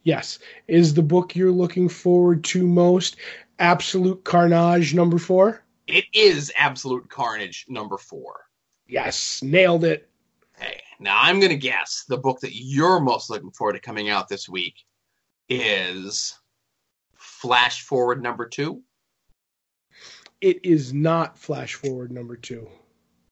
Yes. 0.02 0.38
Is 0.68 0.94
the 0.94 1.02
book 1.02 1.36
you're 1.36 1.50
looking 1.50 1.88
forward 1.88 2.44
to 2.44 2.66
most 2.66 3.16
Absolute 3.58 4.24
Carnage 4.24 4.94
number 4.94 5.18
four? 5.18 5.62
It 5.86 6.04
is 6.12 6.52
Absolute 6.56 7.08
Carnage 7.08 7.66
number 7.68 7.98
four. 7.98 8.40
Yes. 8.86 9.42
Nailed 9.42 9.84
it. 9.84 10.08
Now 10.98 11.18
I'm 11.20 11.40
going 11.40 11.50
to 11.50 11.56
guess 11.56 12.04
the 12.08 12.16
book 12.16 12.40
that 12.40 12.54
you're 12.54 13.00
most 13.00 13.30
looking 13.30 13.50
forward 13.50 13.74
to 13.74 13.80
coming 13.80 14.08
out 14.08 14.28
this 14.28 14.48
week 14.48 14.74
is 15.48 16.38
Flash 17.14 17.82
Forward 17.82 18.22
number 18.22 18.46
two. 18.46 18.82
It 20.40 20.64
is 20.64 20.92
not 20.92 21.38
Flash 21.38 21.74
Forward 21.74 22.10
number 22.10 22.36
two. 22.36 22.68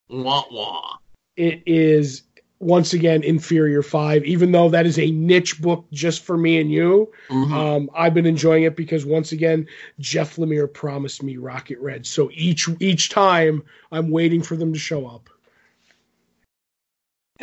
Wah 0.09 0.45
wah. 0.51 0.97
It 1.37 1.63
is 1.67 2.23
once 2.61 2.95
again 2.95 3.23
Inferior 3.23 3.83
Five, 3.83 4.25
even 4.25 4.53
though 4.53 4.69
that 4.71 4.87
is 4.87 4.99
a 4.99 5.11
niche 5.11 5.61
book 5.61 5.87
just 5.93 6.23
for 6.23 6.37
me 6.37 6.61
and 6.61 6.71
you. 6.71 7.13
Mhm. 7.29 7.53
Um, 7.53 7.91
I've 7.95 8.15
been 8.15 8.27
enjoying 8.27 8.63
it 8.63 8.77
because 8.77 9.05
once 9.05 9.33
again, 9.33 9.67
Jeff 9.99 10.37
Lemire 10.37 10.73
promised 10.73 11.23
me 11.23 11.37
Rocket 11.37 11.79
Red. 11.79 12.07
So 12.07 12.31
each 12.33 12.69
each 12.81 13.11
time 13.11 13.65
I'm 13.91 14.11
waiting 14.11 14.43
for 14.43 14.57
them 14.57 14.73
to 14.73 14.79
show 14.79 15.07
up. 15.07 15.29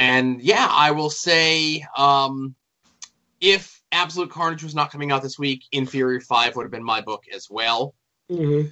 And 0.02 0.42
yeah, 0.42 0.68
I 0.68 0.90
will 0.92 1.12
say, 1.12 1.86
um, 1.96 2.56
if 3.40 3.80
Absolute 3.92 4.32
Carnage 4.32 4.64
was 4.64 4.74
not 4.74 4.92
coming 4.92 5.12
out 5.12 5.22
this 5.22 5.38
week, 5.38 5.64
Inferior 5.72 6.20
Five 6.20 6.56
would 6.56 6.64
have 6.64 6.72
been 6.72 6.84
my 6.84 7.02
book 7.02 7.26
as 7.32 7.48
well. 7.52 7.94
hmm 8.28 8.64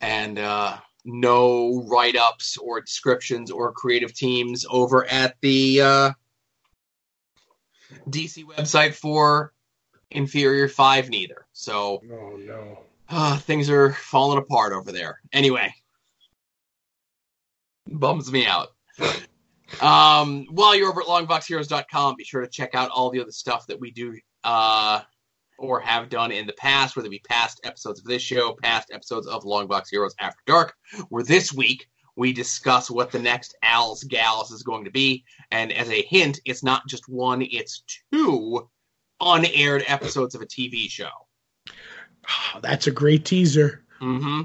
And 0.00 0.38
uh, 0.38 0.78
no 1.04 1.84
write 1.86 2.16
ups 2.16 2.56
or 2.56 2.80
descriptions 2.80 3.50
or 3.50 3.72
creative 3.72 4.14
teams 4.14 4.64
over 4.70 5.04
at 5.04 5.36
the 5.42 5.82
uh, 5.82 6.10
DC 8.08 8.44
website 8.44 8.94
for 8.94 9.52
Inferior 10.10 10.66
Five 10.66 11.10
neither. 11.10 11.46
So 11.52 12.02
Oh 12.10 12.36
no. 12.38 12.78
uh, 13.10 13.36
things 13.36 13.68
are 13.68 13.92
falling 13.92 14.38
apart 14.38 14.72
over 14.72 14.92
there. 14.92 15.20
Anyway, 15.30 15.74
bums 17.86 18.32
me 18.32 18.46
out. 18.46 18.68
Um, 19.80 20.46
while 20.50 20.74
you're 20.74 20.88
over 20.90 21.00
at 21.02 21.06
longboxheroes.com, 21.06 22.16
be 22.16 22.24
sure 22.24 22.40
to 22.40 22.48
check 22.48 22.74
out 22.74 22.90
all 22.90 23.10
the 23.10 23.20
other 23.20 23.32
stuff 23.32 23.66
that 23.68 23.80
we 23.80 23.90
do 23.90 24.18
uh, 24.44 25.00
or 25.58 25.80
have 25.80 26.08
done 26.08 26.32
in 26.32 26.46
the 26.46 26.52
past, 26.54 26.96
whether 26.96 27.06
it 27.06 27.10
be 27.10 27.22
past 27.28 27.60
episodes 27.64 28.00
of 28.00 28.06
this 28.06 28.22
show, 28.22 28.56
past 28.62 28.90
episodes 28.92 29.26
of 29.26 29.44
Longbox 29.44 29.84
Heroes 29.90 30.14
After 30.18 30.40
Dark, 30.46 30.74
where 31.08 31.22
this 31.22 31.52
week 31.52 31.86
we 32.16 32.32
discuss 32.32 32.90
what 32.90 33.10
the 33.12 33.18
next 33.18 33.56
Al's 33.62 34.02
Gals 34.04 34.50
is 34.50 34.62
going 34.62 34.84
to 34.84 34.90
be. 34.90 35.24
And 35.50 35.72
as 35.72 35.88
a 35.88 36.02
hint, 36.02 36.40
it's 36.44 36.62
not 36.62 36.86
just 36.88 37.08
one, 37.08 37.42
it's 37.42 37.82
two 38.12 38.68
unaired 39.20 39.84
episodes 39.86 40.34
of 40.34 40.42
a 40.42 40.46
TV 40.46 40.90
show. 40.90 41.10
Ah, 42.28 42.58
That's 42.62 42.86
a 42.86 42.90
great 42.90 43.24
teaser. 43.24 43.84
hmm 44.00 44.42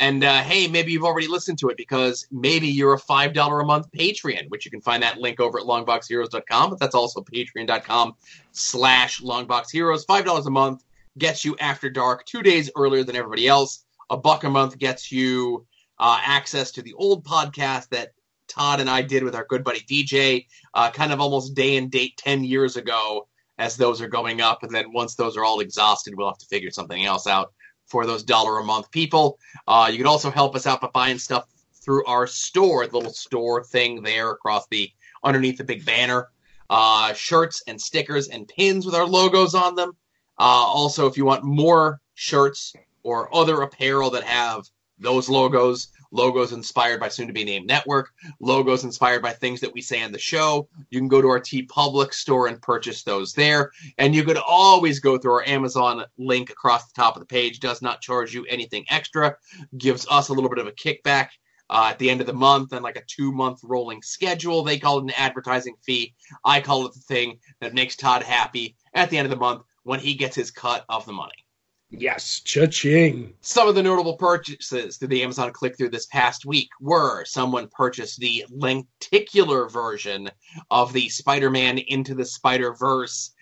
And 0.00 0.22
uh, 0.22 0.42
hey, 0.42 0.68
maybe 0.68 0.92
you've 0.92 1.04
already 1.04 1.26
listened 1.26 1.58
to 1.58 1.68
it 1.70 1.76
because 1.76 2.26
maybe 2.30 2.68
you're 2.68 2.94
a 2.94 2.98
five 2.98 3.32
dollar 3.32 3.60
a 3.60 3.64
month 3.64 3.90
Patreon, 3.90 4.48
which 4.48 4.64
you 4.64 4.70
can 4.70 4.80
find 4.80 5.02
that 5.02 5.18
link 5.18 5.40
over 5.40 5.58
at 5.58 5.66
longboxheroes.com. 5.66 6.70
But 6.70 6.78
that's 6.78 6.94
also 6.94 7.20
patreon.com 7.20 8.14
slash 8.52 9.20
longboxheroes. 9.20 10.06
Five 10.06 10.24
dollars 10.24 10.46
a 10.46 10.50
month 10.50 10.84
gets 11.18 11.44
you 11.44 11.56
after 11.58 11.90
dark 11.90 12.24
two 12.26 12.42
days 12.42 12.70
earlier 12.76 13.02
than 13.02 13.16
everybody 13.16 13.48
else. 13.48 13.84
A 14.10 14.16
buck 14.16 14.44
a 14.44 14.50
month 14.50 14.78
gets 14.78 15.10
you 15.10 15.66
uh, 15.98 16.20
access 16.24 16.70
to 16.72 16.82
the 16.82 16.94
old 16.94 17.24
podcast 17.24 17.88
that 17.88 18.12
Todd 18.46 18.80
and 18.80 18.88
I 18.88 19.02
did 19.02 19.24
with 19.24 19.34
our 19.34 19.44
good 19.44 19.64
buddy 19.64 19.80
DJ, 19.80 20.46
uh, 20.74 20.90
kind 20.90 21.12
of 21.12 21.20
almost 21.20 21.54
day 21.54 21.76
and 21.76 21.90
date 21.90 22.16
10 22.16 22.44
years 22.44 22.76
ago 22.76 23.28
as 23.58 23.76
those 23.76 24.00
are 24.00 24.08
going 24.08 24.40
up. 24.40 24.62
And 24.62 24.72
then 24.74 24.92
once 24.92 25.16
those 25.16 25.36
are 25.36 25.44
all 25.44 25.60
exhausted, 25.60 26.14
we'll 26.16 26.28
have 26.28 26.38
to 26.38 26.46
figure 26.46 26.70
something 26.70 27.04
else 27.04 27.26
out 27.26 27.52
for 27.88 28.06
those 28.06 28.22
dollar 28.22 28.58
a 28.58 28.64
month 28.64 28.90
people. 28.90 29.38
Uh, 29.66 29.88
you 29.90 29.98
can 29.98 30.06
also 30.06 30.30
help 30.30 30.54
us 30.54 30.66
out 30.66 30.80
by 30.80 30.88
buying 30.92 31.18
stuff 31.18 31.46
through 31.84 32.04
our 32.04 32.26
store, 32.26 32.86
the 32.86 32.96
little 32.96 33.12
store 33.12 33.64
thing 33.64 34.02
there 34.02 34.30
across 34.30 34.66
the 34.68 34.90
underneath 35.24 35.58
the 35.58 35.64
big 35.64 35.84
banner. 35.84 36.28
Uh, 36.70 37.14
shirts 37.14 37.62
and 37.66 37.80
stickers 37.80 38.28
and 38.28 38.46
pins 38.46 38.84
with 38.84 38.94
our 38.94 39.06
logos 39.06 39.54
on 39.54 39.74
them. 39.74 39.96
Uh, 40.38 40.42
also, 40.42 41.06
if 41.06 41.16
you 41.16 41.24
want 41.24 41.42
more 41.42 41.98
shirts 42.14 42.74
or 43.02 43.34
other 43.34 43.62
apparel 43.62 44.10
that 44.10 44.22
have 44.22 44.66
those 44.98 45.30
logos, 45.30 45.88
logos 46.10 46.52
inspired 46.52 47.00
by 47.00 47.08
soon 47.08 47.26
to 47.26 47.32
be 47.32 47.44
named 47.44 47.66
network, 47.66 48.10
logos 48.40 48.84
inspired 48.84 49.22
by 49.22 49.32
things 49.32 49.60
that 49.60 49.72
we 49.72 49.80
say 49.80 50.02
on 50.02 50.12
the 50.12 50.18
show. 50.18 50.68
You 50.90 50.98
can 50.98 51.08
go 51.08 51.20
to 51.20 51.28
our 51.28 51.40
TeePublic 51.40 52.12
store 52.12 52.46
and 52.48 52.60
purchase 52.60 53.02
those 53.02 53.32
there. 53.32 53.72
And 53.98 54.14
you 54.14 54.24
could 54.24 54.38
always 54.38 55.00
go 55.00 55.18
through 55.18 55.32
our 55.32 55.48
Amazon 55.48 56.04
link 56.16 56.50
across 56.50 56.86
the 56.86 57.00
top 57.00 57.16
of 57.16 57.20
the 57.20 57.26
page, 57.26 57.60
does 57.60 57.82
not 57.82 58.00
charge 58.00 58.34
you 58.34 58.44
anything 58.46 58.84
extra, 58.90 59.36
gives 59.76 60.06
us 60.10 60.28
a 60.28 60.32
little 60.32 60.50
bit 60.50 60.58
of 60.58 60.66
a 60.66 60.72
kickback. 60.72 61.28
Uh, 61.70 61.88
at 61.90 61.98
the 61.98 62.08
end 62.08 62.22
of 62.22 62.26
the 62.26 62.32
month 62.32 62.72
and 62.72 62.82
like 62.82 62.96
a 62.96 63.04
two 63.06 63.30
month 63.30 63.60
rolling 63.62 64.00
schedule. 64.00 64.62
They 64.62 64.78
call 64.78 65.00
it 65.00 65.04
an 65.04 65.10
advertising 65.10 65.74
fee. 65.84 66.14
I 66.42 66.62
call 66.62 66.86
it 66.86 66.94
the 66.94 67.00
thing 67.00 67.40
that 67.60 67.74
makes 67.74 67.94
Todd 67.94 68.22
happy 68.22 68.74
at 68.94 69.10
the 69.10 69.18
end 69.18 69.26
of 69.26 69.30
the 69.30 69.36
month 69.36 69.64
when 69.82 70.00
he 70.00 70.14
gets 70.14 70.34
his 70.34 70.50
cut 70.50 70.86
of 70.88 71.04
the 71.04 71.12
money. 71.12 71.44
Yes, 71.90 72.40
cha-ching. 72.40 73.32
Some 73.40 73.66
of 73.66 73.74
the 73.74 73.82
notable 73.82 74.16
purchases 74.16 74.98
through 74.98 75.08
the 75.08 75.22
Amazon 75.22 75.52
click 75.52 75.76
through 75.76 75.88
this 75.88 76.06
past 76.06 76.44
week 76.44 76.68
were 76.80 77.24
someone 77.24 77.68
purchased 77.68 78.18
the 78.18 78.44
lenticular 78.50 79.68
version 79.68 80.30
of 80.70 80.92
the 80.92 81.08
Spider 81.08 81.50
Man 81.50 81.78
Into 81.78 82.14
the 82.14 82.26
Spider 82.26 82.74
Verse 82.74 83.32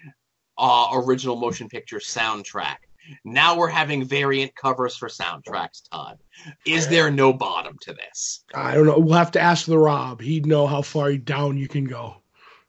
uh, 0.59 0.89
original 0.93 1.37
motion 1.37 1.69
picture 1.69 1.99
soundtrack. 1.99 2.77
Now 3.25 3.57
we're 3.57 3.69
having 3.69 4.05
variant 4.05 4.55
covers 4.55 4.97
for 4.97 5.09
soundtracks, 5.09 5.83
Todd. 5.91 6.19
Is 6.65 6.89
there 6.89 7.11
no 7.11 7.33
bottom 7.33 7.77
to 7.83 7.95
this? 7.95 8.45
I 8.55 8.75
don't 8.75 8.87
know. 8.87 8.99
We'll 8.99 9.19
have 9.19 9.33
to 9.33 9.41
ask 9.41 9.67
the 9.67 9.79
Rob. 9.79 10.21
He'd 10.21 10.47
know 10.47 10.67
how 10.67 10.83
far 10.83 11.17
down 11.17 11.57
you 11.57 11.69
can 11.69 11.85
go. 11.85 12.17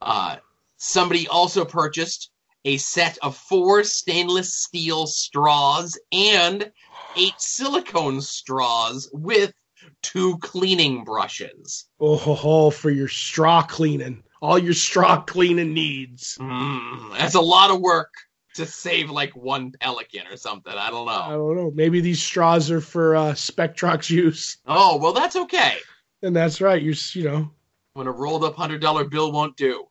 Uh, 0.02 0.38
somebody 0.78 1.28
also 1.28 1.66
purchased 1.66 2.32
a 2.68 2.76
set 2.76 3.18
of 3.22 3.38
four 3.38 3.82
stainless 3.86 4.54
steel 4.54 5.08
straws 5.08 5.98
and 6.12 6.70
eight 7.16 7.40
silicone 7.40 8.20
straws 8.20 9.10
with 9.14 9.54
two 10.02 10.38
cleaning 10.40 11.06
brushes. 11.06 11.86
Oh, 12.02 12.18
ho, 12.18 12.34
ho, 12.34 12.70
for 12.70 12.90
your 12.90 13.08
straw 13.08 13.62
cleaning. 13.64 14.22
All 14.42 14.60
your 14.60 14.74
straw 14.74 15.22
cleaning 15.22 15.74
needs. 15.74 16.38
Mm, 16.42 17.18
that's 17.18 17.36
a 17.36 17.42
lot 17.42 17.72
of 17.72 17.80
work 17.80 18.14
to 18.56 18.66
save 18.66 19.10
like 19.10 19.34
one 19.34 19.72
pelican 19.80 20.28
or 20.30 20.36
something. 20.36 20.74
I 20.74 20.90
don't 20.90 21.06
know. 21.06 21.12
I 21.12 21.32
don't 21.32 21.56
know. 21.56 21.72
Maybe 21.74 22.02
these 22.02 22.22
straws 22.22 22.70
are 22.70 22.82
for 22.82 23.16
uh, 23.16 23.32
Spectrox 23.32 24.10
use. 24.10 24.58
Oh, 24.68 24.98
well, 24.98 25.14
that's 25.14 25.38
okay. 25.38 25.78
And 26.22 26.36
that's 26.36 26.60
right. 26.60 26.82
You're, 26.82 26.96
you 27.14 27.24
know. 27.24 27.52
When 27.94 28.08
a 28.08 28.12
rolled 28.12 28.44
up 28.44 28.58
$100 28.58 29.10
bill 29.10 29.32
won't 29.32 29.56
do. 29.56 29.86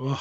ugh. 0.00 0.18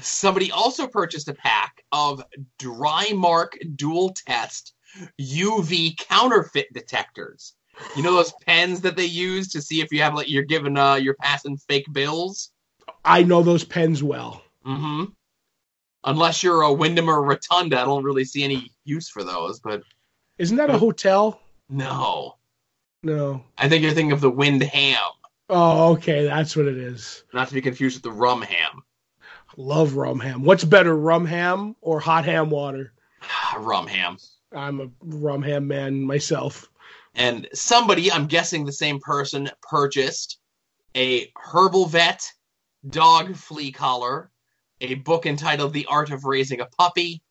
Somebody 0.00 0.50
also 0.50 0.86
purchased 0.86 1.28
a 1.28 1.34
pack 1.34 1.84
of 1.92 2.22
Drymark 2.60 3.76
dual 3.76 4.14
test 4.26 4.74
UV 5.20 5.96
counterfeit 5.98 6.72
detectors. 6.72 7.54
You 7.96 8.02
know 8.02 8.14
those 8.14 8.32
pens 8.46 8.80
that 8.82 8.96
they 8.96 9.04
use 9.06 9.48
to 9.48 9.60
see 9.60 9.80
if 9.80 9.92
you 9.92 10.00
have 10.02 10.14
like 10.14 10.30
you're 10.30 10.44
giving 10.44 10.78
uh 10.78 10.94
you're 10.94 11.14
passing 11.14 11.56
fake 11.56 11.86
bills? 11.92 12.50
I 13.04 13.22
know 13.24 13.42
those 13.42 13.64
pens 13.64 14.02
well. 14.02 14.42
Mm-hmm. 14.66 15.04
Unless 16.04 16.42
you're 16.42 16.62
a 16.62 16.72
Wyndham 16.72 17.08
or 17.08 17.22
Rotunda, 17.22 17.80
I 17.80 17.84
don't 17.84 18.04
really 18.04 18.24
see 18.24 18.44
any 18.44 18.70
use 18.84 19.08
for 19.08 19.24
those, 19.24 19.60
but 19.60 19.82
Isn't 20.38 20.56
that 20.58 20.70
a 20.70 20.78
hotel? 20.78 21.40
no. 21.68 22.36
No. 23.02 23.44
I 23.58 23.68
think 23.68 23.82
you're 23.82 23.92
thinking 23.92 24.12
of 24.12 24.22
the 24.22 24.30
Wind 24.30 24.62
Ham, 24.62 24.96
Oh, 25.50 25.92
okay. 25.92 26.24
That's 26.24 26.56
what 26.56 26.64
it 26.66 26.78
is. 26.78 27.22
not 27.34 27.48
to 27.48 27.54
be 27.54 27.60
confused 27.60 27.96
with 27.96 28.02
the 28.02 28.12
Rum 28.18 28.40
Ham. 28.40 28.82
Love 29.56 29.94
rum 29.94 30.20
ham. 30.20 30.42
What's 30.42 30.64
better, 30.64 30.96
rum 30.96 31.24
ham 31.26 31.76
or 31.80 32.00
hot 32.00 32.24
ham 32.24 32.50
water? 32.50 32.92
rum 33.58 33.86
Ham. 33.86 34.18
I'm 34.52 34.80
a 34.80 34.88
rum 35.00 35.42
ham 35.42 35.66
man 35.66 36.02
myself. 36.02 36.68
and 37.14 37.48
somebody, 37.52 38.10
I'm 38.10 38.26
guessing 38.26 38.64
the 38.64 38.72
same 38.72 38.98
person, 39.00 39.48
purchased 39.62 40.38
a 40.96 41.32
Herbal 41.36 41.86
Vet 41.86 42.32
dog 42.88 43.36
flea 43.36 43.72
collar, 43.72 44.30
a 44.80 44.94
book 44.94 45.26
entitled 45.26 45.72
The 45.72 45.86
Art 45.86 46.10
of 46.10 46.24
Raising 46.24 46.60
a 46.60 46.66
Puppy, 46.66 47.22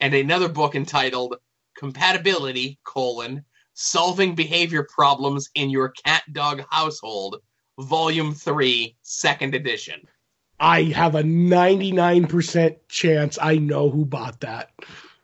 and 0.00 0.14
another 0.14 0.48
book 0.48 0.74
entitled 0.74 1.36
Compatibility, 1.76 2.78
colon, 2.84 3.44
Solving 3.74 4.34
Behavior 4.34 4.86
Problems 4.94 5.48
in 5.54 5.70
Your 5.70 5.90
Cat 5.90 6.22
Dog 6.32 6.62
Household, 6.70 7.36
Volume 7.78 8.34
3, 8.34 8.96
Second 9.02 9.54
Edition. 9.54 10.06
I 10.60 10.82
have 10.82 11.14
a 11.14 11.22
99% 11.22 12.76
chance 12.88 13.38
I 13.40 13.56
know 13.56 13.88
who 13.88 14.04
bought 14.04 14.40
that. 14.40 14.70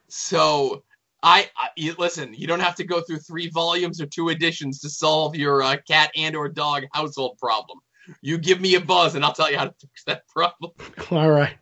So, 0.08 0.82
I, 1.22 1.50
I 1.56 1.68
you, 1.76 1.94
listen. 1.98 2.32
You 2.32 2.46
don't 2.46 2.60
have 2.60 2.76
to 2.76 2.84
go 2.84 3.02
through 3.02 3.18
three 3.18 3.50
volumes 3.50 4.00
or 4.00 4.06
two 4.06 4.30
editions 4.30 4.80
to 4.80 4.88
solve 4.88 5.36
your 5.36 5.62
uh, 5.62 5.76
cat 5.86 6.10
and 6.16 6.34
or 6.36 6.48
dog 6.48 6.84
household 6.92 7.38
problem. 7.38 7.80
You 8.22 8.38
give 8.38 8.60
me 8.60 8.76
a 8.76 8.80
buzz, 8.80 9.14
and 9.14 9.24
I'll 9.24 9.32
tell 9.32 9.50
you 9.50 9.58
how 9.58 9.66
to 9.66 9.74
fix 9.80 10.04
that 10.04 10.26
problem. 10.28 10.72
All 11.10 11.30
right. 11.30 11.56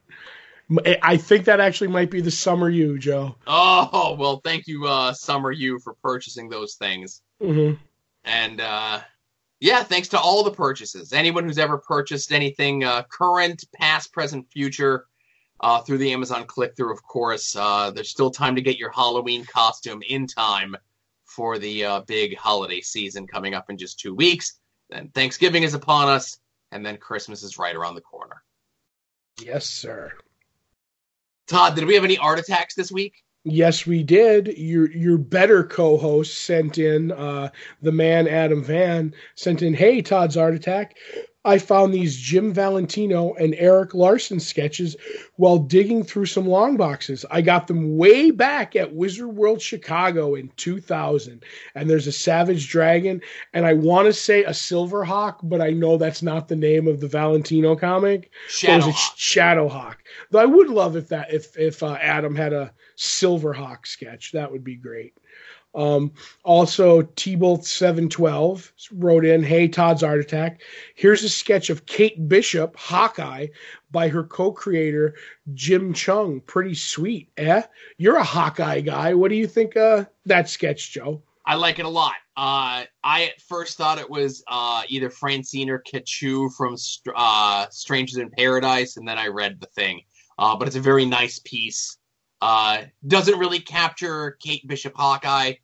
I 1.02 1.16
think 1.16 1.46
that 1.46 1.60
actually 1.60 1.88
might 1.88 2.10
be 2.10 2.20
the 2.20 2.30
summer 2.30 2.70
you, 2.70 2.98
Joe. 2.98 3.36
Oh 3.46 4.16
well, 4.18 4.40
thank 4.42 4.66
you, 4.66 4.86
uh, 4.86 5.12
Summer 5.12 5.50
You, 5.50 5.78
for 5.78 5.94
purchasing 6.02 6.48
those 6.48 6.74
things. 6.74 7.22
hmm 7.40 7.72
And 8.24 8.60
uh, 8.60 9.00
yeah, 9.64 9.82
thanks 9.82 10.08
to 10.08 10.20
all 10.20 10.44
the 10.44 10.50
purchases. 10.50 11.14
Anyone 11.14 11.44
who's 11.44 11.56
ever 11.56 11.78
purchased 11.78 12.32
anything, 12.32 12.84
uh, 12.84 13.02
current, 13.04 13.64
past, 13.74 14.12
present, 14.12 14.46
future, 14.52 15.06
uh, 15.58 15.80
through 15.80 15.96
the 15.96 16.12
Amazon 16.12 16.44
click 16.44 16.76
through, 16.76 16.92
of 16.92 17.02
course, 17.02 17.56
uh, 17.56 17.90
there's 17.90 18.10
still 18.10 18.30
time 18.30 18.56
to 18.56 18.60
get 18.60 18.76
your 18.76 18.90
Halloween 18.90 19.46
costume 19.46 20.02
in 20.06 20.26
time 20.26 20.76
for 21.24 21.58
the 21.58 21.82
uh, 21.82 22.00
big 22.00 22.36
holiday 22.36 22.82
season 22.82 23.26
coming 23.26 23.54
up 23.54 23.70
in 23.70 23.78
just 23.78 23.98
two 23.98 24.14
weeks. 24.14 24.60
Then 24.90 25.08
Thanksgiving 25.14 25.62
is 25.62 25.72
upon 25.72 26.08
us, 26.08 26.36
and 26.70 26.84
then 26.84 26.98
Christmas 26.98 27.42
is 27.42 27.56
right 27.56 27.74
around 27.74 27.94
the 27.94 28.02
corner. 28.02 28.42
Yes, 29.40 29.64
sir. 29.64 30.12
Todd, 31.46 31.74
did 31.74 31.86
we 31.86 31.94
have 31.94 32.04
any 32.04 32.18
art 32.18 32.38
attacks 32.38 32.74
this 32.74 32.92
week? 32.92 33.14
Yes, 33.44 33.86
we 33.86 34.02
did. 34.02 34.56
Your 34.56 34.90
your 34.90 35.18
better 35.18 35.64
co-host 35.64 36.34
sent 36.44 36.78
in 36.78 37.12
uh, 37.12 37.50
the 37.82 37.92
man 37.92 38.26
Adam 38.26 38.64
Van 38.64 39.14
sent 39.34 39.60
in. 39.62 39.74
Hey, 39.74 40.00
Todd's 40.00 40.36
Art 40.36 40.54
Attack. 40.54 40.96
I 41.44 41.58
found 41.58 41.92
these 41.92 42.16
Jim 42.16 42.54
Valentino 42.54 43.34
and 43.34 43.54
Erik 43.56 43.92
Larsen 43.94 44.40
sketches 44.40 44.96
while 45.36 45.58
digging 45.58 46.02
through 46.02 46.26
some 46.26 46.46
long 46.46 46.76
boxes. 46.76 47.24
I 47.30 47.42
got 47.42 47.66
them 47.66 47.96
way 47.98 48.30
back 48.30 48.74
at 48.76 48.94
Wizard 48.94 49.28
World 49.28 49.60
Chicago 49.60 50.34
in 50.36 50.50
2000. 50.56 51.44
And 51.74 51.90
there's 51.90 52.06
a 52.06 52.12
Savage 52.12 52.68
Dragon, 52.68 53.20
and 53.52 53.66
I 53.66 53.74
want 53.74 54.06
to 54.06 54.12
say 54.12 54.44
a 54.44 54.54
Silver 54.54 55.04
Hawk, 55.04 55.40
but 55.42 55.60
I 55.60 55.70
know 55.70 55.98
that's 55.98 56.22
not 56.22 56.48
the 56.48 56.56
name 56.56 56.88
of 56.88 57.00
the 57.00 57.08
Valentino 57.08 57.76
comic. 57.76 58.30
Or 58.66 58.76
was 58.76 58.86
it 58.86 58.94
Shadowhawk. 58.94 59.68
Shadowhawk? 59.68 59.96
Though 60.30 60.40
I 60.40 60.46
would 60.46 60.68
love 60.68 60.96
if 60.96 61.08
that 61.08 61.32
if 61.32 61.56
if 61.58 61.82
uh, 61.82 61.98
Adam 62.00 62.34
had 62.34 62.52
a 62.52 62.72
Silverhawk 62.96 63.86
sketch, 63.86 64.32
that 64.32 64.50
would 64.50 64.64
be 64.64 64.76
great. 64.76 65.14
Um, 65.74 66.12
also, 66.44 67.02
T-Bolt 67.02 67.64
712 67.64 68.72
wrote 68.92 69.24
in, 69.24 69.42
Hey, 69.42 69.68
Todd's 69.68 70.02
Art 70.02 70.20
Attack. 70.20 70.60
Here's 70.94 71.24
a 71.24 71.28
sketch 71.28 71.70
of 71.70 71.86
Kate 71.86 72.28
Bishop, 72.28 72.76
Hawkeye, 72.76 73.48
by 73.90 74.08
her 74.08 74.24
co-creator, 74.24 75.14
Jim 75.52 75.92
Cheung. 75.92 76.44
Pretty 76.46 76.74
sweet, 76.74 77.30
eh? 77.36 77.62
You're 77.96 78.16
a 78.16 78.24
Hawkeye 78.24 78.80
guy. 78.80 79.14
What 79.14 79.30
do 79.30 79.36
you 79.36 79.46
think 79.46 79.76
of 79.76 80.06
that 80.26 80.48
sketch, 80.48 80.92
Joe? 80.92 81.22
I 81.46 81.56
like 81.56 81.78
it 81.78 81.84
a 81.84 81.90
lot. 81.90 82.14
Uh, 82.36 82.84
I 83.02 83.24
at 83.24 83.40
first 83.42 83.76
thought 83.76 83.98
it 83.98 84.08
was 84.08 84.42
uh, 84.48 84.82
either 84.88 85.10
Francine 85.10 85.70
or 85.70 85.80
Katchoo 85.80 86.52
from 86.54 86.76
uh, 87.14 87.66
Strangers 87.70 88.16
in 88.16 88.30
Paradise, 88.30 88.96
and 88.96 89.06
then 89.06 89.18
I 89.18 89.28
read 89.28 89.60
the 89.60 89.66
thing. 89.66 90.02
Uh, 90.38 90.56
but 90.56 90.66
it's 90.66 90.76
a 90.76 90.80
very 90.80 91.04
nice 91.04 91.38
piece. 91.38 91.98
Uh, 92.40 92.82
doesn't 93.06 93.38
really 93.38 93.60
capture 93.60 94.36
Kate 94.40 94.66
Bishop 94.66 94.94
Hawkeye, 94.96 95.54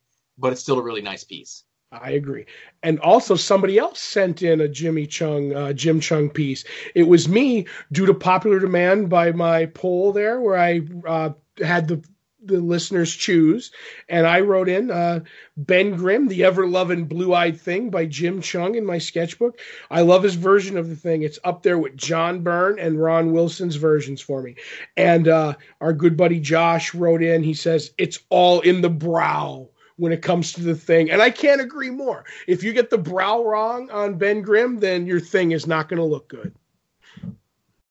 but 0.40 0.52
it's 0.52 0.62
still 0.62 0.78
a 0.78 0.82
really 0.82 1.02
nice 1.02 1.24
piece. 1.24 1.64
I 1.92 2.12
agree. 2.12 2.46
And 2.84 3.00
also, 3.00 3.34
somebody 3.34 3.76
else 3.76 3.98
sent 3.98 4.42
in 4.42 4.60
a 4.60 4.68
Jimmy 4.68 5.08
Cheung, 5.08 5.56
uh, 5.56 5.72
Jim 5.72 6.00
Cheung 6.00 6.32
piece. 6.32 6.64
It 6.94 7.02
was 7.02 7.28
me, 7.28 7.66
due 7.90 8.06
to 8.06 8.14
popular 8.14 8.60
demand 8.60 9.10
by 9.10 9.32
my 9.32 9.66
poll 9.66 10.12
there, 10.12 10.40
where 10.40 10.56
I 10.56 10.82
uh, 11.06 11.30
had 11.62 11.88
the 11.88 12.02
the 12.42 12.60
listeners 12.60 13.14
choose, 13.14 13.70
and 14.08 14.26
I 14.26 14.40
wrote 14.40 14.68
in 14.68 14.90
uh, 14.90 15.20
Ben 15.56 15.96
Grimm, 15.96 16.28
the 16.28 16.44
ever 16.44 16.66
loving 16.66 17.04
blue 17.04 17.34
eyed 17.34 17.60
thing 17.60 17.90
by 17.90 18.06
Jim 18.06 18.40
Cheung 18.40 18.76
in 18.76 18.86
my 18.86 18.96
sketchbook. 18.96 19.58
I 19.90 20.00
love 20.02 20.22
his 20.22 20.36
version 20.36 20.78
of 20.78 20.88
the 20.88 20.96
thing. 20.96 21.22
It's 21.22 21.38
up 21.44 21.62
there 21.62 21.78
with 21.78 21.96
John 21.96 22.42
Byrne 22.42 22.78
and 22.78 23.02
Ron 23.02 23.32
Wilson's 23.32 23.76
versions 23.76 24.22
for 24.22 24.40
me. 24.40 24.56
And 24.96 25.28
uh, 25.28 25.54
our 25.80 25.92
good 25.92 26.16
buddy 26.16 26.40
Josh 26.40 26.94
wrote 26.94 27.22
in. 27.22 27.42
He 27.42 27.54
says 27.54 27.92
it's 27.98 28.20
all 28.30 28.60
in 28.60 28.80
the 28.80 28.90
brow 28.90 29.68
when 30.00 30.12
it 30.12 30.22
comes 30.22 30.54
to 30.54 30.62
the 30.62 30.74
thing. 30.74 31.10
And 31.10 31.20
I 31.20 31.30
can't 31.30 31.60
agree 31.60 31.90
more. 31.90 32.24
If 32.48 32.64
you 32.64 32.72
get 32.72 32.88
the 32.88 32.98
brow 32.98 33.44
wrong 33.44 33.90
on 33.90 34.16
Ben 34.16 34.40
Grimm, 34.40 34.80
then 34.80 35.06
your 35.06 35.20
thing 35.20 35.52
is 35.52 35.66
not 35.66 35.88
going 35.88 35.98
to 35.98 36.04
look 36.04 36.26
good. 36.28 36.54